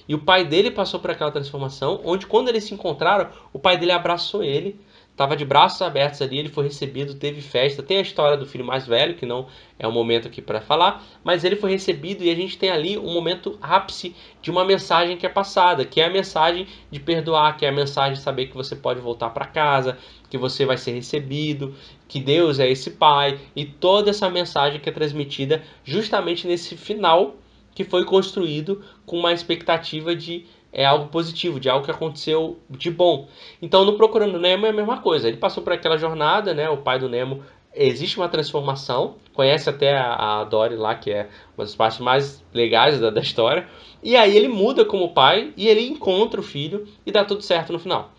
e 0.08 0.16
o 0.16 0.20
pai 0.20 0.46
dele 0.46 0.72
passou 0.72 1.00
por 1.00 1.12
aquela 1.12 1.32
transformação, 1.32 2.02
onde 2.04 2.26
quando 2.26 2.50
eles 2.50 2.64
se 2.64 2.74
encontraram, 2.74 3.30
o 3.54 3.60
pai 3.60 3.78
dele 3.78 3.92
abraçou 3.92 4.44
ele, 4.44 4.80
estava 5.20 5.36
de 5.36 5.44
braços 5.44 5.82
abertos 5.82 6.22
ali, 6.22 6.40
ele 6.40 6.48
foi 6.48 6.64
recebido, 6.64 7.14
teve 7.14 7.42
festa. 7.42 7.84
Tem 7.84 7.98
a 7.98 8.02
história 8.02 8.38
do 8.38 8.46
filho 8.46 8.64
mais 8.64 8.88
velho, 8.88 9.16
que 9.16 9.26
não 9.26 9.48
é 9.78 9.86
o 9.86 9.92
momento 9.92 10.30
aqui 10.30 10.42
para 10.42 10.62
falar, 10.62 11.04
mas 11.22 11.44
ele 11.44 11.58
foi 11.58 11.72
recebido 11.72 12.24
e 12.24 12.30
a 12.30 12.36
gente 12.36 12.58
tem 12.58 12.70
ali 12.70 12.98
um 12.98 13.14
momento 13.14 13.60
ápice 13.62 14.16
de 14.42 14.50
uma 14.50 14.64
mensagem 14.64 15.18
que 15.18 15.26
é 15.26 15.30
passada, 15.30 15.84
que 15.84 16.00
é 16.00 16.06
a 16.06 16.10
mensagem 16.10 16.66
de 16.90 17.02
perdoar, 17.02 17.58
que 17.58 17.66
é 17.66 17.70
a 17.70 17.72
mensagem 17.72 18.14
de 18.14 18.22
saber 18.22 18.48
que 18.48 18.56
você 18.56 18.78
pode 18.78 19.02
voltar 19.02 19.32
para 19.32 19.46
casa, 19.46 19.98
que 20.30 20.38
você 20.38 20.66
vai 20.66 20.78
ser 20.78 20.94
recebido, 20.94 21.76
que 22.08 22.22
Deus 22.22 22.58
é 22.58 22.70
esse 22.70 22.92
pai 22.92 23.38
e 23.54 23.66
toda 23.66 24.12
essa 24.12 24.30
mensagem 24.30 24.80
que 24.80 24.88
é 24.88 24.92
transmitida 24.94 25.62
justamente 25.84 26.48
nesse 26.48 26.78
final 26.78 27.36
que 27.76 27.84
foi 27.84 28.06
construído 28.06 28.84
com 29.06 29.18
uma 29.18 29.34
expectativa 29.34 30.16
de 30.16 30.46
é 30.72 30.86
algo 30.86 31.08
positivo, 31.08 31.60
de 31.60 31.70
algo 31.70 31.86
que 31.86 31.92
aconteceu 31.92 32.60
de 32.70 32.92
bom. 32.92 33.28
Então, 33.62 33.84
no 33.86 33.94
Procurando 33.98 34.40
Nemo 34.40 34.66
é 34.66 34.70
a 34.70 34.74
mesma 34.74 34.98
coisa. 35.02 35.28
Ele 35.28 35.38
passou 35.38 35.64
por 35.64 35.74
aquela 35.74 35.98
jornada, 35.98 36.54
né? 36.54 36.70
O 36.70 36.78
pai 36.78 37.00
do 37.00 37.10
Nemo 37.10 37.44
existe 37.74 38.18
uma 38.18 38.30
transformação. 38.30 39.16
Conhece 39.34 39.70
até 39.70 39.98
a, 39.98 40.42
a 40.42 40.44
Dory 40.44 40.76
lá, 40.76 40.96
que 40.96 41.12
é 41.12 41.30
uma 41.58 41.66
das 41.66 41.76
partes 41.76 42.00
mais 42.00 42.44
legais 42.54 43.00
da, 43.00 43.10
da 43.10 43.22
história. 43.22 43.68
E 44.04 44.16
aí 44.16 44.36
ele 44.36 44.48
muda 44.48 44.86
como 44.86 45.14
pai 45.14 45.54
e 45.58 45.68
ele 45.68 45.88
encontra 45.88 46.40
o 46.40 46.44
filho 46.44 46.88
e 47.06 47.12
dá 47.12 47.26
tudo 47.26 47.42
certo 47.42 47.74
no 47.74 47.80
final. 47.80 48.12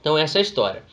Então 0.00 0.16
essa 0.16 0.38
é 0.38 0.40
a 0.40 0.42
história. 0.42 0.84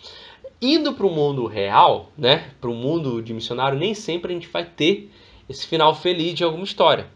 Indo 0.61 0.93
para 0.93 1.07
o 1.07 1.09
mundo 1.09 1.45
real, 1.47 2.11
né? 2.17 2.51
Para 2.59 2.69
o 2.69 2.75
mundo 2.75 3.21
de 3.21 3.33
missionário, 3.33 3.79
nem 3.79 3.93
sempre 3.93 4.31
a 4.31 4.35
gente 4.35 4.49
vai 4.49 4.65
ter 4.65 5.09
esse 5.47 5.65
final 5.65 5.95
feliz 5.95 6.33
de 6.33 6.43
alguma 6.43 6.65
história 6.65 7.07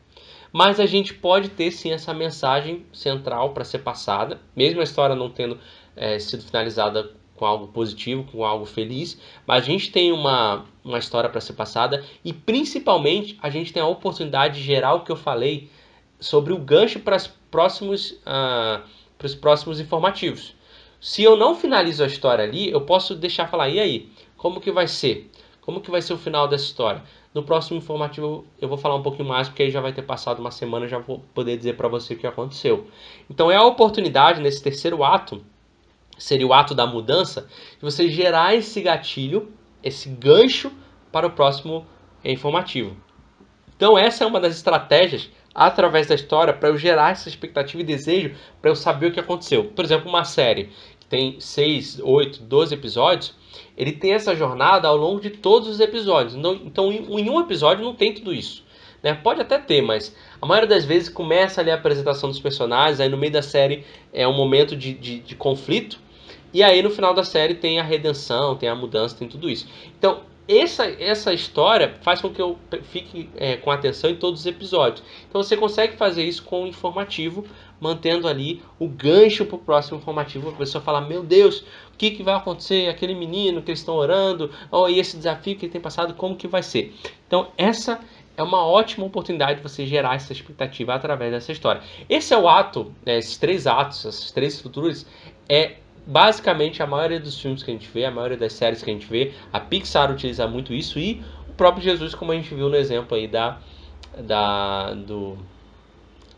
mas 0.53 0.79
a 0.79 0.85
gente 0.85 1.15
pode 1.15 1.49
ter 1.49 1.71
sim 1.71 1.91
essa 1.91 2.13
mensagem 2.13 2.85
central 2.93 3.53
para 3.53 3.65
ser 3.65 3.79
passada, 3.79 4.39
mesmo 4.55 4.79
a 4.79 4.83
história 4.83 5.15
não 5.15 5.31
tendo 5.31 5.59
é, 5.95 6.19
sido 6.19 6.43
finalizada 6.43 7.11
com 7.35 7.43
algo 7.43 7.67
positivo, 7.69 8.23
com 8.31 8.45
algo 8.45 8.63
feliz, 8.63 9.19
mas 9.47 9.63
a 9.63 9.65
gente 9.65 9.91
tem 9.91 10.11
uma, 10.11 10.65
uma 10.83 10.99
história 10.99 11.27
para 11.27 11.41
ser 11.41 11.53
passada 11.53 12.05
e 12.23 12.31
principalmente 12.31 13.35
a 13.41 13.49
gente 13.49 13.73
tem 13.73 13.81
a 13.81 13.87
oportunidade 13.87 14.59
de 14.59 14.63
gerar 14.63 14.93
o 14.93 15.03
que 15.03 15.11
eu 15.11 15.15
falei 15.15 15.71
sobre 16.19 16.53
o 16.53 16.57
gancho 16.59 16.99
para 16.99 17.17
os 17.17 17.27
próximos, 17.49 18.11
uh, 18.11 18.81
próximos 19.41 19.79
informativos. 19.79 20.55
Se 21.01 21.23
eu 21.23 21.35
não 21.35 21.55
finalizo 21.55 22.03
a 22.03 22.07
história 22.07 22.45
ali, 22.45 22.69
eu 22.69 22.81
posso 22.81 23.15
deixar 23.15 23.47
falar, 23.47 23.69
e 23.69 23.79
aí, 23.79 24.09
como 24.37 24.61
que 24.61 24.71
vai 24.71 24.87
ser? 24.87 25.29
Como 25.59 25.81
que 25.81 25.91
vai 25.91 26.01
ser 26.01 26.13
o 26.13 26.17
final 26.17 26.47
dessa 26.47 26.65
história? 26.65 27.03
No 27.33 27.41
próximo 27.41 27.77
informativo 27.77 28.45
eu 28.61 28.69
vou 28.69 28.77
falar 28.77 28.95
um 28.95 29.01
pouquinho 29.01 29.27
mais, 29.27 29.49
porque 29.49 29.63
aí 29.63 29.71
já 29.71 29.81
vai 29.81 29.91
ter 29.91 30.03
passado 30.03 30.39
uma 30.39 30.51
semana, 30.51 30.87
já 30.87 30.99
vou 30.99 31.23
poder 31.33 31.57
dizer 31.57 31.75
para 31.75 31.87
você 31.87 32.13
o 32.13 32.17
que 32.17 32.27
aconteceu. 32.27 32.87
Então 33.29 33.49
é 33.49 33.55
a 33.55 33.63
oportunidade 33.63 34.39
nesse 34.39 34.61
terceiro 34.61 35.03
ato, 35.03 35.43
seria 36.17 36.45
o 36.45 36.53
ato 36.53 36.75
da 36.75 36.85
mudança, 36.85 37.47
de 37.77 37.81
você 37.81 38.07
gerar 38.07 38.53
esse 38.53 38.79
gatilho, 38.81 39.51
esse 39.83 40.09
gancho 40.09 40.71
para 41.11 41.25
o 41.25 41.31
próximo 41.31 41.87
informativo. 42.23 42.95
Então 43.75 43.97
essa 43.97 44.23
é 44.23 44.27
uma 44.27 44.39
das 44.39 44.55
estratégias 44.55 45.31
através 45.55 46.07
da 46.07 46.15
história 46.15 46.53
para 46.53 46.69
eu 46.69 46.77
gerar 46.77 47.11
essa 47.11 47.29
expectativa 47.29 47.81
e 47.81 47.85
desejo 47.85 48.35
para 48.61 48.69
eu 48.69 48.75
saber 48.75 49.07
o 49.07 49.11
que 49.11 49.19
aconteceu. 49.19 49.65
Por 49.65 49.83
exemplo, 49.83 50.07
uma 50.07 50.23
série 50.23 50.71
tem 51.13 51.39
6, 51.39 51.99
8, 52.03 52.41
12 52.41 52.73
episódios, 52.73 53.35
ele 53.77 53.91
tem 53.91 54.13
essa 54.13 54.35
jornada 54.35 54.87
ao 54.87 54.97
longo 54.97 55.21
de 55.21 55.29
todos 55.29 55.69
os 55.69 55.79
episódios. 55.79 56.33
Então, 56.65 56.91
em 56.91 57.29
um 57.29 57.39
episódio 57.39 57.85
não 57.85 57.93
tem 57.93 58.15
tudo 58.15 58.33
isso. 58.33 58.63
Né? 59.03 59.13
Pode 59.13 59.39
até 59.39 59.59
ter, 59.59 59.83
mas 59.83 60.15
a 60.41 60.45
maioria 60.47 60.67
das 60.67 60.85
vezes 60.85 61.09
começa 61.09 61.61
ali 61.61 61.69
a 61.69 61.75
apresentação 61.75 62.29
dos 62.29 62.39
personagens, 62.39 62.99
aí 62.99 63.09
no 63.09 63.17
meio 63.17 63.31
da 63.31 63.43
série 63.43 63.85
é 64.11 64.27
um 64.27 64.33
momento 64.33 64.75
de, 64.75 64.91
de, 64.91 65.19
de 65.19 65.35
conflito, 65.35 65.99
e 66.51 66.63
aí 66.63 66.81
no 66.81 66.89
final 66.89 67.13
da 67.13 67.23
série 67.23 67.53
tem 67.53 67.79
a 67.79 67.83
redenção, 67.83 68.55
tem 68.55 68.67
a 68.67 68.73
mudança, 68.73 69.15
tem 69.15 69.27
tudo 69.27 69.47
isso. 69.47 69.67
Então, 69.95 70.21
essa, 70.47 70.85
essa 70.85 71.33
história 71.33 71.95
faz 72.01 72.21
com 72.21 72.29
que 72.29 72.41
eu 72.41 72.57
fique 72.83 73.29
é, 73.35 73.55
com 73.55 73.71
atenção 73.71 74.09
em 74.09 74.15
todos 74.15 74.41
os 74.41 74.45
episódios. 74.45 75.03
Então 75.29 75.41
você 75.41 75.55
consegue 75.55 75.95
fazer 75.95 76.23
isso 76.23 76.43
com 76.43 76.63
o 76.63 76.67
informativo, 76.67 77.45
mantendo 77.79 78.27
ali 78.27 78.61
o 78.77 78.87
gancho 78.87 79.45
para 79.45 79.55
o 79.55 79.59
próximo 79.59 79.97
informativo. 79.97 80.49
A 80.49 80.53
pessoa 80.53 80.83
falar: 80.83 81.01
Meu 81.01 81.23
Deus, 81.23 81.59
o 81.93 81.97
que, 81.97 82.11
que 82.11 82.23
vai 82.23 82.35
acontecer? 82.35 82.89
Aquele 82.89 83.15
menino 83.15 83.61
que 83.61 83.71
eles 83.71 83.79
estão 83.79 83.95
orando, 83.95 84.51
oh, 84.69 84.89
e 84.89 84.99
esse 84.99 85.15
desafio 85.15 85.55
que 85.55 85.65
ele 85.65 85.71
tem 85.71 85.81
passado, 85.81 86.13
como 86.13 86.35
que 86.35 86.47
vai 86.47 86.63
ser? 86.63 86.93
Então, 87.25 87.51
essa 87.57 88.01
é 88.35 88.43
uma 88.43 88.65
ótima 88.65 89.05
oportunidade 89.05 89.57
de 89.57 89.63
você 89.63 89.85
gerar 89.85 90.15
essa 90.15 90.33
expectativa 90.33 90.93
através 90.93 91.31
dessa 91.31 91.51
história. 91.51 91.81
Esse 92.09 92.33
é 92.33 92.37
o 92.37 92.49
ato, 92.49 92.93
né, 93.05 93.17
esses 93.17 93.37
três 93.37 93.67
atos, 93.67 94.05
essas 94.05 94.31
três 94.31 94.55
estruturas, 94.55 95.05
é 95.47 95.77
basicamente 96.05 96.83
a 96.83 96.87
maioria 96.87 97.19
dos 97.19 97.39
filmes 97.39 97.63
que 97.63 97.71
a 97.71 97.73
gente 97.73 97.89
vê, 97.89 98.05
a 98.05 98.11
maioria 98.11 98.37
das 98.37 98.53
séries 98.53 98.83
que 98.83 98.89
a 98.89 98.93
gente 98.93 99.07
vê, 99.07 99.33
a 99.51 99.59
Pixar 99.59 100.11
utiliza 100.11 100.47
muito 100.47 100.73
isso 100.73 100.99
e 100.99 101.23
o 101.49 101.53
próprio 101.53 101.83
Jesus, 101.83 102.13
como 102.13 102.31
a 102.31 102.35
gente 102.35 102.53
viu 102.53 102.69
no 102.69 102.75
exemplo 102.75 103.15
aí 103.15 103.27
da, 103.27 103.59
da 104.17 104.93
do, 104.93 105.37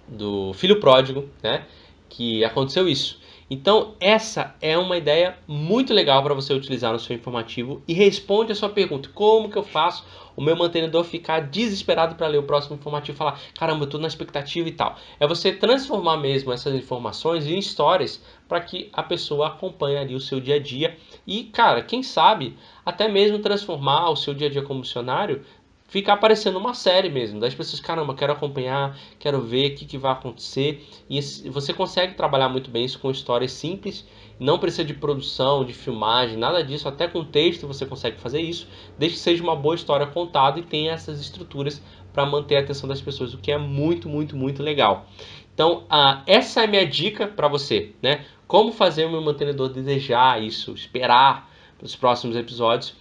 do 0.07 0.53
filho 0.53 0.80
pródigo, 0.80 1.30
né? 1.41 1.66
Que 2.09 2.43
aconteceu 2.45 2.88
isso. 2.88 3.20
Então, 3.49 3.93
essa 3.99 4.55
é 4.59 4.75
uma 4.75 4.97
ideia 4.97 5.37
muito 5.47 5.93
legal 5.93 6.23
para 6.23 6.33
você 6.33 6.51
utilizar 6.51 6.91
no 6.91 6.99
seu 6.99 7.15
informativo 7.15 7.83
e 7.87 7.93
responde 7.93 8.51
a 8.51 8.55
sua 8.55 8.69
pergunta: 8.69 9.09
como 9.13 9.49
que 9.49 9.57
eu 9.57 9.61
faço 9.63 10.03
o 10.35 10.41
meu 10.41 10.55
mantenedor 10.55 11.03
ficar 11.03 11.41
desesperado 11.41 12.15
para 12.15 12.27
ler 12.27 12.39
o 12.39 12.43
próximo 12.43 12.75
informativo 12.75 13.15
e 13.15 13.19
falar: 13.19 13.39
caramba, 13.57 13.81
eu 13.81 13.85
estou 13.85 13.99
na 13.99 14.07
expectativa 14.07 14.67
e 14.67 14.71
tal? 14.71 14.97
É 15.19 15.27
você 15.27 15.51
transformar 15.51 16.17
mesmo 16.17 16.51
essas 16.51 16.73
informações 16.73 17.45
em 17.45 17.59
histórias 17.59 18.19
para 18.47 18.61
que 18.61 18.89
a 18.91 19.03
pessoa 19.03 19.47
acompanhe 19.47 19.97
ali 19.97 20.15
o 20.15 20.19
seu 20.19 20.39
dia 20.39 20.55
a 20.55 20.59
dia 20.59 20.97
e, 21.27 21.43
cara, 21.43 21.83
quem 21.83 22.01
sabe 22.01 22.57
até 22.83 23.07
mesmo 23.07 23.39
transformar 23.39 24.09
o 24.09 24.15
seu 24.15 24.33
dia 24.33 24.47
a 24.47 24.51
dia 24.51 24.63
como 24.63 24.79
missionário 24.79 25.43
fica 25.88 26.13
aparecendo 26.13 26.57
uma 26.57 26.73
série 26.73 27.09
mesmo, 27.09 27.39
das 27.39 27.53
pessoas, 27.53 27.79
caramba, 27.79 28.15
quero 28.15 28.33
acompanhar, 28.33 28.97
quero 29.19 29.41
ver 29.41 29.71
o 29.71 29.75
que, 29.75 29.86
que 29.86 29.97
vai 29.97 30.11
acontecer. 30.11 30.86
E 31.09 31.19
você 31.49 31.73
consegue 31.73 32.15
trabalhar 32.15 32.49
muito 32.49 32.69
bem 32.69 32.86
isso 32.86 32.99
com 32.99 33.11
histórias 33.11 33.51
simples, 33.51 34.05
não 34.39 34.59
precisa 34.59 34.83
de 34.83 34.93
produção, 34.93 35.63
de 35.63 35.73
filmagem, 35.73 36.38
nada 36.38 36.63
disso, 36.63 36.88
até 36.88 37.07
com 37.07 37.23
texto 37.23 37.67
você 37.67 37.86
consegue 37.86 38.19
fazer 38.19 38.41
isso, 38.41 38.67
desde 38.97 39.17
que 39.17 39.23
seja 39.23 39.43
uma 39.43 39.55
boa 39.55 39.75
história 39.75 40.07
contada 40.07 40.59
e 40.59 40.63
tenha 40.63 40.91
essas 40.91 41.19
estruturas 41.21 41.81
para 42.11 42.25
manter 42.25 42.57
a 42.57 42.59
atenção 42.61 42.88
das 42.88 43.01
pessoas, 43.01 43.33
o 43.33 43.38
que 43.38 43.51
é 43.51 43.57
muito, 43.57 44.09
muito, 44.09 44.36
muito 44.36 44.63
legal. 44.63 45.05
Então, 45.53 45.86
ah, 45.89 46.23
essa 46.27 46.61
é 46.61 46.63
a 46.65 46.67
minha 46.67 46.86
dica 46.86 47.27
para 47.27 47.47
você, 47.47 47.93
né? 48.01 48.25
Como 48.47 48.71
fazer 48.71 49.05
o 49.05 49.11
meu 49.11 49.21
mantenedor 49.21 49.69
desejar 49.69 50.41
isso, 50.41 50.73
esperar 50.73 51.49
os 51.81 51.95
próximos 51.95 52.36
episódios 52.36 52.95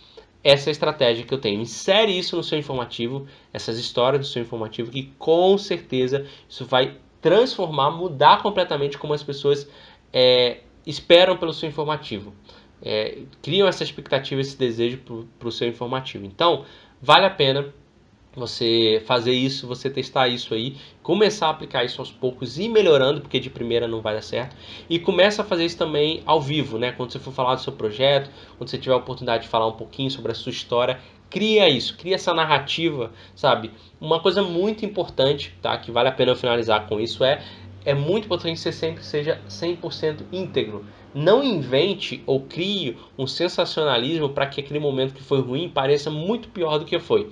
essa 0.44 0.68
é 0.68 0.70
a 0.70 0.72
estratégia 0.72 1.24
que 1.24 1.32
eu 1.32 1.38
tenho. 1.38 1.60
Insere 1.60 2.16
isso 2.16 2.36
no 2.36 2.44
seu 2.44 2.58
informativo, 2.58 3.26
essas 3.52 3.78
histórias 3.78 4.20
do 4.20 4.26
seu 4.26 4.42
informativo, 4.42 4.90
que 4.90 5.04
com 5.18 5.56
certeza 5.56 6.26
isso 6.46 6.66
vai 6.66 6.98
transformar, 7.22 7.90
mudar 7.90 8.42
completamente 8.42 8.98
como 8.98 9.14
as 9.14 9.22
pessoas 9.22 9.66
é, 10.12 10.58
esperam 10.86 11.38
pelo 11.38 11.54
seu 11.54 11.66
informativo. 11.66 12.34
É, 12.82 13.22
criam 13.40 13.66
essa 13.66 13.82
expectativa, 13.82 14.42
esse 14.42 14.58
desejo 14.58 14.98
para 15.38 15.48
o 15.48 15.52
seu 15.52 15.66
informativo. 15.66 16.26
Então, 16.26 16.66
vale 17.00 17.24
a 17.24 17.30
pena 17.30 17.72
você 18.36 19.02
fazer 19.06 19.32
isso, 19.32 19.66
você 19.66 19.88
testar 19.88 20.28
isso 20.28 20.54
aí, 20.54 20.76
começar 21.02 21.46
a 21.46 21.50
aplicar 21.50 21.84
isso 21.84 22.00
aos 22.00 22.10
poucos 22.10 22.58
e 22.58 22.68
melhorando, 22.68 23.20
porque 23.20 23.38
de 23.38 23.48
primeira 23.48 23.86
não 23.86 24.00
vai 24.00 24.14
dar 24.14 24.22
certo. 24.22 24.56
E 24.88 24.98
começa 24.98 25.42
a 25.42 25.44
fazer 25.44 25.64
isso 25.64 25.78
também 25.78 26.22
ao 26.26 26.40
vivo, 26.40 26.78
né? 26.78 26.92
Quando 26.92 27.12
você 27.12 27.18
for 27.18 27.32
falar 27.32 27.54
do 27.54 27.60
seu 27.60 27.72
projeto, 27.72 28.30
quando 28.58 28.68
você 28.68 28.78
tiver 28.78 28.94
a 28.94 28.98
oportunidade 28.98 29.44
de 29.44 29.48
falar 29.48 29.68
um 29.68 29.72
pouquinho 29.72 30.10
sobre 30.10 30.32
a 30.32 30.34
sua 30.34 30.50
história, 30.50 30.98
cria 31.30 31.68
isso, 31.68 31.96
cria 31.96 32.16
essa 32.16 32.34
narrativa, 32.34 33.12
sabe? 33.34 33.70
Uma 34.00 34.20
coisa 34.20 34.42
muito 34.42 34.84
importante, 34.84 35.56
tá? 35.62 35.76
Que 35.78 35.90
vale 35.90 36.08
a 36.08 36.12
pena 36.12 36.32
eu 36.32 36.36
finalizar 36.36 36.86
com 36.86 37.00
isso 37.00 37.24
é 37.24 37.42
é 37.84 37.92
muito 37.92 38.24
importante 38.24 38.54
que 38.54 38.60
você 38.60 38.72
sempre 38.72 39.04
seja 39.04 39.38
100% 39.46 40.22
íntegro. 40.32 40.86
Não 41.14 41.44
invente 41.44 42.22
ou 42.26 42.40
crie 42.40 42.96
um 43.16 43.26
sensacionalismo 43.26 44.30
para 44.30 44.46
que 44.46 44.60
aquele 44.60 44.80
momento 44.80 45.12
que 45.12 45.22
foi 45.22 45.40
ruim 45.40 45.68
pareça 45.68 46.10
muito 46.10 46.48
pior 46.48 46.78
do 46.78 46.86
que 46.86 46.98
foi 46.98 47.30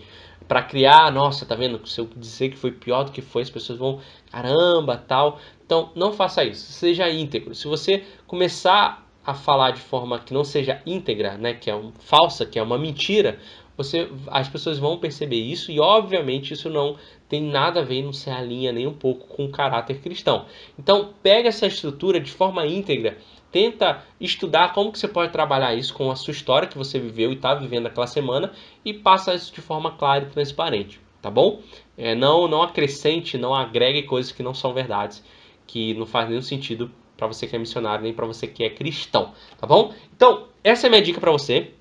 para 0.53 0.63
criar, 0.63 1.11
nossa, 1.11 1.47
tá 1.47 1.55
vendo? 1.55 1.81
Se 1.89 1.99
eu 1.99 2.07
dizer 2.15 2.51
que 2.51 2.59
foi 2.59 2.71
pior 2.71 3.05
do 3.05 3.11
que 3.11 3.23
foi, 3.23 3.41
as 3.41 3.49
pessoas 3.49 3.79
vão, 3.79 4.01
caramba, 4.31 4.99
tal. 4.99 5.41
Então, 5.65 5.91
não 5.95 6.13
faça 6.13 6.45
isso. 6.45 6.71
Seja 6.73 7.09
íntegro. 7.09 7.55
Se 7.55 7.67
você 7.67 8.05
começar 8.27 9.09
a 9.25 9.33
falar 9.33 9.71
de 9.71 9.81
forma 9.81 10.19
que 10.19 10.35
não 10.35 10.45
seja 10.45 10.83
íntegra, 10.85 11.39
né, 11.39 11.55
que 11.55 11.71
é 11.71 11.75
um, 11.75 11.91
falsa, 12.01 12.45
que 12.45 12.59
é 12.59 12.63
uma 12.63 12.77
mentira, 12.77 13.39
você, 13.79 14.11
as 14.27 14.47
pessoas 14.47 14.79
vão 14.79 14.99
perceber 14.99 15.41
isso 15.41 15.73
e, 15.73 15.81
obviamente, 15.81 16.53
isso 16.53 16.69
não 16.69 16.99
tem 17.31 17.41
nada 17.41 17.81
a 17.81 17.83
ver, 17.83 18.03
não 18.03 18.13
se 18.13 18.29
alinha 18.29 18.73
nem 18.73 18.87
um 18.87 18.93
pouco 18.93 19.27
com 19.29 19.47
o 19.47 19.51
caráter 19.51 20.03
cristão. 20.03 20.45
Então, 20.79 21.15
pega 21.23 21.49
essa 21.49 21.67
estrutura 21.67 22.21
de 22.21 22.31
forma 22.31 22.67
íntegra 22.67 23.17
tenta 23.53 24.03
estudar 24.19 24.73
como 24.73 24.91
que 24.91 24.99
você 24.99 25.07
pode 25.07 25.31
trabalhar 25.31 25.75
isso 25.75 25.93
com 25.93 26.11
a 26.11 26.17
sua 26.17 26.33
história 26.33 26.67
que 26.67 26.77
você 26.77 26.99
viveu 26.99 27.31
e 27.31 27.35
está 27.35 27.55
vivendo 27.55 27.85
naquela 27.85 28.07
semana 28.07 28.51
e 28.85 28.95
passa 28.95 29.35
isso 29.35 29.53
de 29.53 29.61
forma 29.61 29.93
clara 29.93 30.25
e 30.25 30.31
transparente, 30.31 30.99
tá 31.21 31.31
bom? 31.31 31.61
É, 31.97 32.15
não, 32.15 32.49
não 32.49 32.63
acrescente, 32.63 33.37
não 33.37 33.55
agregue 33.55 34.03
coisas 34.05 34.33
que 34.33 34.43
não 34.43 34.55
são 34.55 34.73
verdades, 34.73 35.23
que 35.67 35.93
não 35.95 36.07
faz 36.07 36.29
nenhum 36.29 36.43
sentido 36.43 36.91
para 37.17 37.27
você 37.27 37.47
que 37.47 37.55
é 37.55 37.59
missionário 37.59 38.03
nem 38.03 38.15
para 38.15 38.27
você 38.27 38.47
que 38.47 38.65
é 38.65 38.71
cristão, 38.71 39.33
tá 39.61 39.67
bom? 39.67 39.95
Então 40.17 40.49
essa 40.65 40.87
é 40.87 40.89
a 40.89 40.91
minha 40.91 41.03
dica 41.03 41.21
para 41.21 41.31
você. 41.31 41.73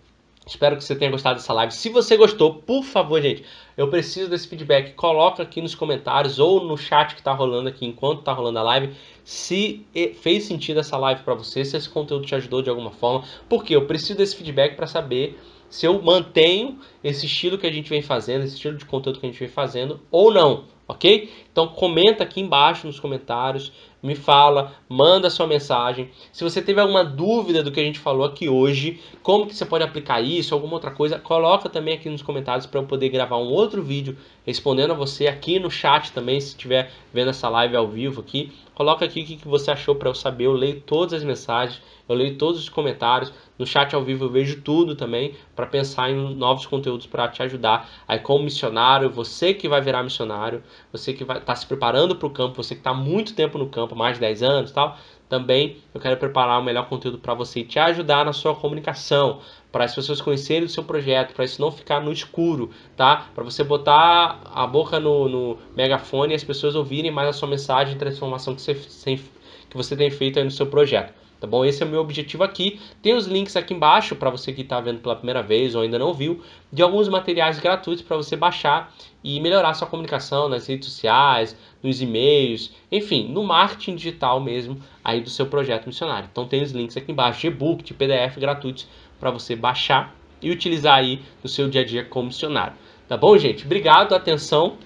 Espero 0.45 0.75
que 0.75 0.83
você 0.83 0.95
tenha 0.95 1.11
gostado 1.11 1.35
dessa 1.35 1.53
live. 1.53 1.71
Se 1.71 1.89
você 1.89 2.17
gostou, 2.17 2.55
por 2.55 2.83
favor, 2.83 3.21
gente, 3.21 3.45
eu 3.77 3.89
preciso 3.89 4.29
desse 4.29 4.47
feedback. 4.47 4.93
Coloca 4.93 5.43
aqui 5.43 5.61
nos 5.61 5.75
comentários 5.75 6.39
ou 6.39 6.65
no 6.65 6.75
chat 6.75 7.13
que 7.13 7.21
está 7.21 7.31
rolando 7.31 7.69
aqui 7.69 7.85
enquanto 7.85 8.19
está 8.19 8.33
rolando 8.33 8.57
a 8.59 8.63
live. 8.63 8.93
Se 9.23 9.85
fez 10.19 10.45
sentido 10.45 10.79
essa 10.79 10.97
live 10.97 11.21
para 11.21 11.35
você, 11.35 11.63
se 11.63 11.77
esse 11.77 11.87
conteúdo 11.87 12.25
te 12.25 12.33
ajudou 12.33 12.61
de 12.61 12.69
alguma 12.69 12.91
forma. 12.91 13.23
Porque 13.47 13.75
eu 13.75 13.85
preciso 13.85 14.17
desse 14.17 14.35
feedback 14.35 14.75
para 14.75 14.87
saber 14.87 15.39
se 15.69 15.85
eu 15.85 16.01
mantenho 16.01 16.79
esse 17.01 17.25
estilo 17.27 17.57
que 17.57 17.65
a 17.65 17.71
gente 17.71 17.89
vem 17.89 18.01
fazendo, 18.01 18.43
esse 18.43 18.55
estilo 18.55 18.77
de 18.77 18.83
conteúdo 18.83 19.19
que 19.19 19.25
a 19.25 19.29
gente 19.29 19.39
vem 19.39 19.47
fazendo 19.47 20.01
ou 20.11 20.33
não, 20.33 20.65
ok? 20.85 21.31
Então 21.49 21.67
comenta 21.69 22.23
aqui 22.23 22.41
embaixo 22.41 22.85
nos 22.85 22.99
comentários, 22.99 23.71
me 24.01 24.15
fala, 24.15 24.73
manda 24.89 25.29
sua 25.29 25.45
mensagem. 25.45 26.09
Se 26.31 26.43
você 26.43 26.61
teve 26.61 26.81
alguma 26.81 27.03
dúvida 27.03 27.61
do 27.61 27.71
que 27.71 27.79
a 27.79 27.83
gente 27.83 27.99
falou 27.99 28.25
aqui 28.25 28.49
hoje, 28.49 28.99
como 29.21 29.45
que 29.45 29.55
você 29.55 29.65
pode 29.65 29.83
aplicar 29.83 30.21
isso, 30.21 30.53
alguma 30.53 30.73
outra 30.73 30.91
coisa, 30.91 31.19
coloca 31.19 31.69
também 31.69 31.93
aqui 31.93 32.09
nos 32.09 32.21
comentários 32.21 32.65
para 32.65 32.79
eu 32.79 32.85
poder 32.85 33.09
gravar 33.09 33.37
um 33.37 33.49
outro 33.49 33.83
vídeo 33.83 34.17
respondendo 34.45 34.91
a 34.91 34.95
você 34.95 35.27
aqui 35.27 35.59
no 35.59 35.69
chat 35.69 36.11
também, 36.11 36.39
se 36.41 36.49
estiver 36.49 36.91
vendo 37.13 37.29
essa 37.29 37.47
live 37.47 37.75
ao 37.75 37.87
vivo 37.87 38.21
aqui. 38.21 38.51
Coloca 38.73 39.05
aqui 39.05 39.21
o 39.21 39.25
que 39.25 39.47
você 39.47 39.69
achou 39.69 39.95
para 39.95 40.09
eu 40.09 40.15
saber, 40.15 40.45
eu 40.45 40.53
leio 40.53 40.81
todas 40.81 41.13
as 41.13 41.23
mensagens, 41.23 41.79
eu 42.09 42.15
leio 42.15 42.35
todos 42.37 42.59
os 42.59 42.69
comentários. 42.69 43.31
No 43.59 43.65
chat 43.65 43.93
ao 43.93 44.03
vivo 44.03 44.25
eu 44.25 44.29
vejo 44.29 44.61
tudo 44.61 44.95
também 44.95 45.35
para 45.55 45.67
pensar 45.67 46.09
em 46.09 46.35
novos 46.35 46.65
conteúdos 46.65 47.05
para 47.05 47.27
te 47.27 47.43
ajudar. 47.43 47.87
Aí 48.07 48.17
como 48.17 48.43
missionário, 48.43 49.09
você 49.09 49.53
que 49.53 49.69
vai 49.69 49.81
virar 49.81 50.01
missionário, 50.01 50.63
você 50.91 51.13
que 51.13 51.23
vai 51.23 51.37
estar 51.37 51.53
tá 51.53 51.55
se 51.55 51.67
preparando 51.67 52.15
para 52.15 52.27
o 52.27 52.31
campo, 52.31 52.63
você 52.63 52.73
que 52.73 52.81
está 52.81 52.93
muito 52.93 53.35
tempo 53.35 53.57
no 53.57 53.69
campo, 53.69 53.90
mais 53.95 54.15
de 54.15 54.21
10 54.21 54.43
anos, 54.43 54.71
tal, 54.71 54.97
também 55.31 55.77
eu 55.93 56.01
quero 56.01 56.17
preparar 56.17 56.59
o 56.59 56.63
melhor 56.63 56.89
conteúdo 56.89 57.17
para 57.17 57.33
você 57.33 57.63
te 57.63 57.79
ajudar 57.79 58.25
na 58.25 58.33
sua 58.33 58.53
comunicação, 58.53 59.39
para 59.71 59.85
as 59.85 59.95
pessoas 59.95 60.19
conhecerem 60.19 60.65
o 60.65 60.69
seu 60.69 60.83
projeto, 60.83 61.33
para 61.33 61.45
isso 61.45 61.61
não 61.61 61.71
ficar 61.71 62.01
no 62.01 62.11
escuro, 62.11 62.69
tá? 62.97 63.27
Para 63.33 63.43
você 63.43 63.63
botar 63.63 64.41
a 64.53 64.67
boca 64.67 64.99
no, 64.99 65.29
no, 65.29 65.57
megafone 65.75 66.33
e 66.33 66.35
as 66.35 66.43
pessoas 66.43 66.75
ouvirem 66.75 67.11
mais 67.11 67.29
a 67.29 67.33
sua 67.33 67.47
mensagem 67.47 67.93
de 67.93 67.99
transformação 67.99 68.53
que 68.53 68.61
você, 68.61 68.75
que 68.75 69.77
você 69.77 69.95
tem 69.95 70.11
feito 70.11 70.37
aí 70.37 70.43
no 70.43 70.51
seu 70.51 70.67
projeto. 70.67 71.13
Tá 71.41 71.47
bom? 71.47 71.65
Esse 71.65 71.81
é 71.81 71.85
o 71.87 71.89
meu 71.89 72.01
objetivo 72.01 72.43
aqui. 72.43 72.79
Tem 73.01 73.15
os 73.15 73.25
links 73.25 73.55
aqui 73.55 73.73
embaixo 73.73 74.15
para 74.15 74.29
você 74.29 74.53
que 74.53 74.61
está 74.61 74.79
vendo 74.79 74.99
pela 74.99 75.15
primeira 75.15 75.41
vez 75.41 75.73
ou 75.73 75.81
ainda 75.81 75.97
não 75.97 76.13
viu, 76.13 76.39
de 76.71 76.83
alguns 76.83 77.09
materiais 77.09 77.59
gratuitos 77.59 78.03
para 78.03 78.15
você 78.15 78.35
baixar 78.35 78.93
e 79.23 79.39
melhorar 79.39 79.73
sua 79.73 79.87
comunicação 79.87 80.47
nas 80.47 80.67
redes 80.67 80.87
sociais, 80.87 81.57
nos 81.81 81.99
e-mails, 81.99 82.71
enfim, 82.91 83.27
no 83.27 83.43
marketing 83.43 83.95
digital 83.95 84.39
mesmo 84.39 84.79
aí 85.03 85.19
do 85.19 85.31
seu 85.31 85.47
projeto 85.47 85.87
missionário. 85.87 86.29
Então 86.31 86.47
tem 86.47 86.61
os 86.61 86.71
links 86.73 86.95
aqui 86.95 87.11
embaixo 87.11 87.41
de 87.41 87.47
e-book, 87.47 87.83
de 87.83 87.95
PDF 87.95 88.37
gratuitos 88.37 88.87
para 89.19 89.31
você 89.31 89.55
baixar 89.55 90.15
e 90.43 90.51
utilizar 90.51 90.93
aí 90.93 91.21
no 91.41 91.49
seu 91.49 91.67
dia 91.67 91.81
a 91.81 91.85
dia 91.85 92.05
como 92.05 92.27
missionário. 92.27 92.73
Tá 93.07 93.17
bom, 93.17 93.35
gente? 93.35 93.65
Obrigado, 93.65 94.13
atenção 94.13 94.77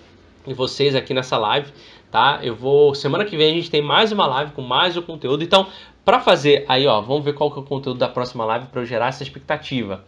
de 0.47 0.53
vocês 0.53 0.95
aqui 0.95 1.13
nessa 1.13 1.37
live, 1.37 1.69
tá? 2.09 2.39
Eu 2.41 2.55
vou 2.55 2.95
semana 2.95 3.25
que 3.25 3.35
vem 3.35 3.51
a 3.51 3.55
gente 3.55 3.69
tem 3.69 3.81
mais 3.81 4.11
uma 4.13 4.25
live 4.25 4.51
com 4.53 4.61
mais 4.61 4.95
um 4.95 5.01
conteúdo. 5.01 5.43
Então, 5.43 5.67
para 6.05 6.19
fazer 6.19 6.63
aí, 6.67 6.85
ó, 6.85 7.01
vamos 7.01 7.25
ver 7.25 7.33
qual 7.33 7.51
que 7.51 7.57
é 7.57 7.61
o 7.61 7.65
conteúdo 7.65 7.97
da 7.97 8.07
próxima 8.07 8.45
live 8.45 8.67
para 8.67 8.81
eu 8.81 8.85
gerar 8.85 9.07
essa 9.07 9.23
expectativa. 9.23 10.05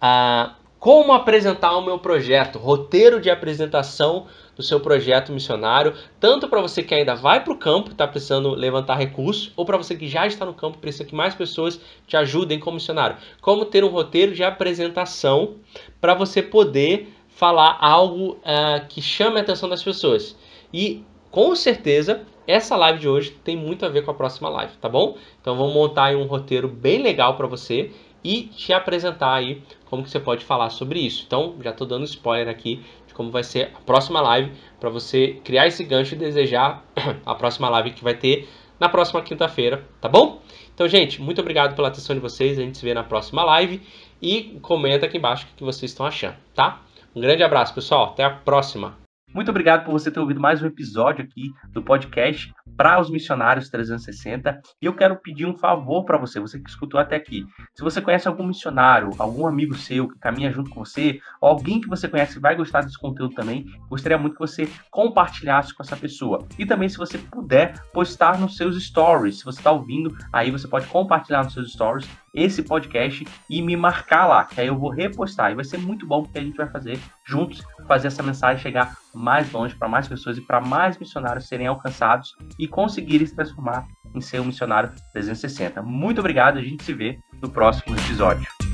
Ah, 0.00 0.56
como 0.78 1.12
apresentar 1.12 1.76
o 1.76 1.84
meu 1.84 1.98
projeto, 1.98 2.58
roteiro 2.58 3.20
de 3.20 3.30
apresentação 3.30 4.26
do 4.56 4.62
seu 4.62 4.80
projeto 4.80 5.32
missionário, 5.32 5.94
tanto 6.20 6.48
para 6.48 6.60
você 6.60 6.82
que 6.82 6.94
ainda 6.94 7.14
vai 7.14 7.42
para 7.42 7.52
o 7.52 7.56
campo, 7.56 7.90
está 7.90 8.06
precisando 8.06 8.50
levantar 8.50 8.96
recursos, 8.96 9.52
ou 9.56 9.64
para 9.64 9.76
você 9.76 9.96
que 9.96 10.08
já 10.08 10.26
está 10.26 10.44
no 10.44 10.54
campo, 10.54 10.78
precisa 10.78 11.04
que 11.04 11.14
mais 11.14 11.34
pessoas 11.34 11.80
te 12.06 12.16
ajudem 12.16 12.58
como 12.58 12.74
missionário. 12.74 13.16
Como 13.40 13.64
ter 13.64 13.84
um 13.84 13.88
roteiro 13.88 14.34
de 14.34 14.42
apresentação 14.42 15.56
para 16.00 16.14
você 16.14 16.42
poder 16.42 17.12
falar 17.28 17.78
algo 17.80 18.32
uh, 18.32 18.86
que 18.88 19.00
chame 19.00 19.38
a 19.38 19.42
atenção 19.42 19.68
das 19.68 19.82
pessoas. 19.82 20.36
E 20.72 21.04
com 21.30 21.54
certeza 21.54 22.22
essa 22.48 22.74
live 22.76 22.98
de 22.98 23.06
hoje 23.06 23.30
tem 23.44 23.54
muito 23.54 23.84
a 23.84 23.90
ver 23.90 24.06
com 24.06 24.10
a 24.10 24.14
próxima 24.14 24.48
live, 24.48 24.72
tá 24.78 24.88
bom? 24.88 25.18
Então 25.38 25.54
vamos 25.54 25.74
montar 25.74 26.06
aí 26.06 26.16
um 26.16 26.24
roteiro 26.24 26.66
bem 26.66 27.02
legal 27.02 27.36
para 27.36 27.46
você 27.46 27.90
e 28.24 28.44
te 28.44 28.72
apresentar 28.72 29.34
aí 29.34 29.62
como 29.84 30.02
que 30.02 30.10
você 30.10 30.18
pode 30.18 30.46
falar 30.46 30.70
sobre 30.70 30.98
isso. 30.98 31.24
Então 31.26 31.56
já 31.62 31.70
estou 31.70 31.86
dando 31.86 32.04
spoiler 32.06 32.48
aqui 32.48 32.82
de 33.06 33.12
como 33.12 33.30
vai 33.30 33.44
ser 33.44 33.72
a 33.74 33.80
próxima 33.80 34.22
live 34.22 34.50
para 34.80 34.88
você 34.88 35.38
criar 35.44 35.66
esse 35.66 35.84
gancho 35.84 36.14
e 36.14 36.18
desejar 36.18 36.82
a 37.26 37.34
próxima 37.34 37.68
live 37.68 37.90
que 37.90 38.02
vai 38.02 38.14
ter 38.14 38.48
na 38.80 38.88
próxima 38.88 39.20
quinta-feira, 39.20 39.84
tá 40.00 40.08
bom? 40.08 40.40
Então, 40.72 40.88
gente, 40.88 41.20
muito 41.20 41.40
obrigado 41.40 41.74
pela 41.74 41.88
atenção 41.88 42.14
de 42.14 42.22
vocês. 42.22 42.58
A 42.58 42.62
gente 42.62 42.78
se 42.78 42.84
vê 42.84 42.94
na 42.94 43.02
próxima 43.02 43.44
live 43.44 43.82
e 44.22 44.58
comenta 44.62 45.04
aqui 45.04 45.18
embaixo 45.18 45.46
o 45.52 45.56
que 45.56 45.64
vocês 45.64 45.90
estão 45.90 46.06
achando, 46.06 46.36
tá? 46.54 46.80
Um 47.14 47.20
grande 47.20 47.42
abraço, 47.42 47.74
pessoal. 47.74 48.04
Até 48.04 48.24
a 48.24 48.30
próxima. 48.30 49.07
Muito 49.32 49.50
obrigado 49.50 49.84
por 49.84 49.92
você 49.92 50.10
ter 50.10 50.18
ouvido 50.18 50.40
mais 50.40 50.62
um 50.62 50.66
episódio 50.66 51.22
aqui 51.22 51.52
do 51.70 51.82
podcast 51.82 52.50
para 52.78 52.98
os 52.98 53.10
missionários 53.10 53.68
360. 53.68 54.58
E 54.80 54.86
eu 54.86 54.94
quero 54.94 55.16
pedir 55.16 55.44
um 55.44 55.54
favor 55.54 56.04
para 56.04 56.16
você, 56.16 56.40
você 56.40 56.58
que 56.58 56.70
escutou 56.70 56.98
até 56.98 57.16
aqui. 57.16 57.44
Se 57.74 57.82
você 57.82 58.00
conhece 58.00 58.26
algum 58.26 58.46
missionário, 58.46 59.10
algum 59.18 59.46
amigo 59.46 59.74
seu 59.74 60.08
que 60.08 60.18
caminha 60.18 60.50
junto 60.50 60.70
com 60.70 60.82
você, 60.82 61.20
ou 61.42 61.50
alguém 61.50 61.78
que 61.78 61.88
você 61.88 62.08
conhece 62.08 62.34
que 62.34 62.40
vai 62.40 62.56
gostar 62.56 62.80
desse 62.80 62.98
conteúdo 62.98 63.34
também, 63.34 63.66
gostaria 63.90 64.16
muito 64.16 64.32
que 64.32 64.40
você 64.40 64.66
compartilhasse 64.90 65.74
com 65.74 65.82
essa 65.82 65.96
pessoa. 65.96 66.46
E 66.58 66.64
também, 66.64 66.88
se 66.88 66.96
você 66.96 67.18
puder, 67.18 67.78
postar 67.92 68.38
nos 68.38 68.56
seus 68.56 68.82
stories. 68.82 69.40
Se 69.40 69.44
você 69.44 69.60
está 69.60 69.70
ouvindo, 69.70 70.16
aí 70.32 70.50
você 70.50 70.66
pode 70.66 70.86
compartilhar 70.86 71.44
nos 71.44 71.52
seus 71.52 71.72
stories 71.72 72.08
esse 72.42 72.62
podcast 72.62 73.26
e 73.48 73.62
me 73.62 73.76
marcar 73.76 74.26
lá, 74.26 74.44
que 74.44 74.60
aí 74.60 74.66
eu 74.66 74.78
vou 74.78 74.90
repostar. 74.90 75.50
E 75.50 75.54
vai 75.54 75.64
ser 75.64 75.78
muito 75.78 76.06
bom 76.06 76.22
porque 76.22 76.38
a 76.38 76.42
gente 76.42 76.56
vai 76.56 76.68
fazer 76.68 76.98
juntos, 77.24 77.62
fazer 77.86 78.08
essa 78.08 78.22
mensagem 78.22 78.62
chegar 78.62 78.96
mais 79.14 79.50
longe 79.52 79.74
para 79.74 79.88
mais 79.88 80.06
pessoas 80.06 80.38
e 80.38 80.40
para 80.40 80.60
mais 80.60 80.98
missionários 80.98 81.48
serem 81.48 81.66
alcançados 81.66 82.36
e 82.58 82.68
conseguirem 82.68 83.26
se 83.26 83.34
transformar 83.34 83.86
em 84.14 84.20
ser 84.20 84.40
um 84.40 84.44
missionário 84.44 84.92
360. 85.12 85.82
Muito 85.82 86.20
obrigado, 86.20 86.58
a 86.58 86.62
gente 86.62 86.84
se 86.84 86.92
vê 86.92 87.18
no 87.42 87.50
próximo 87.50 87.96
episódio. 87.96 88.67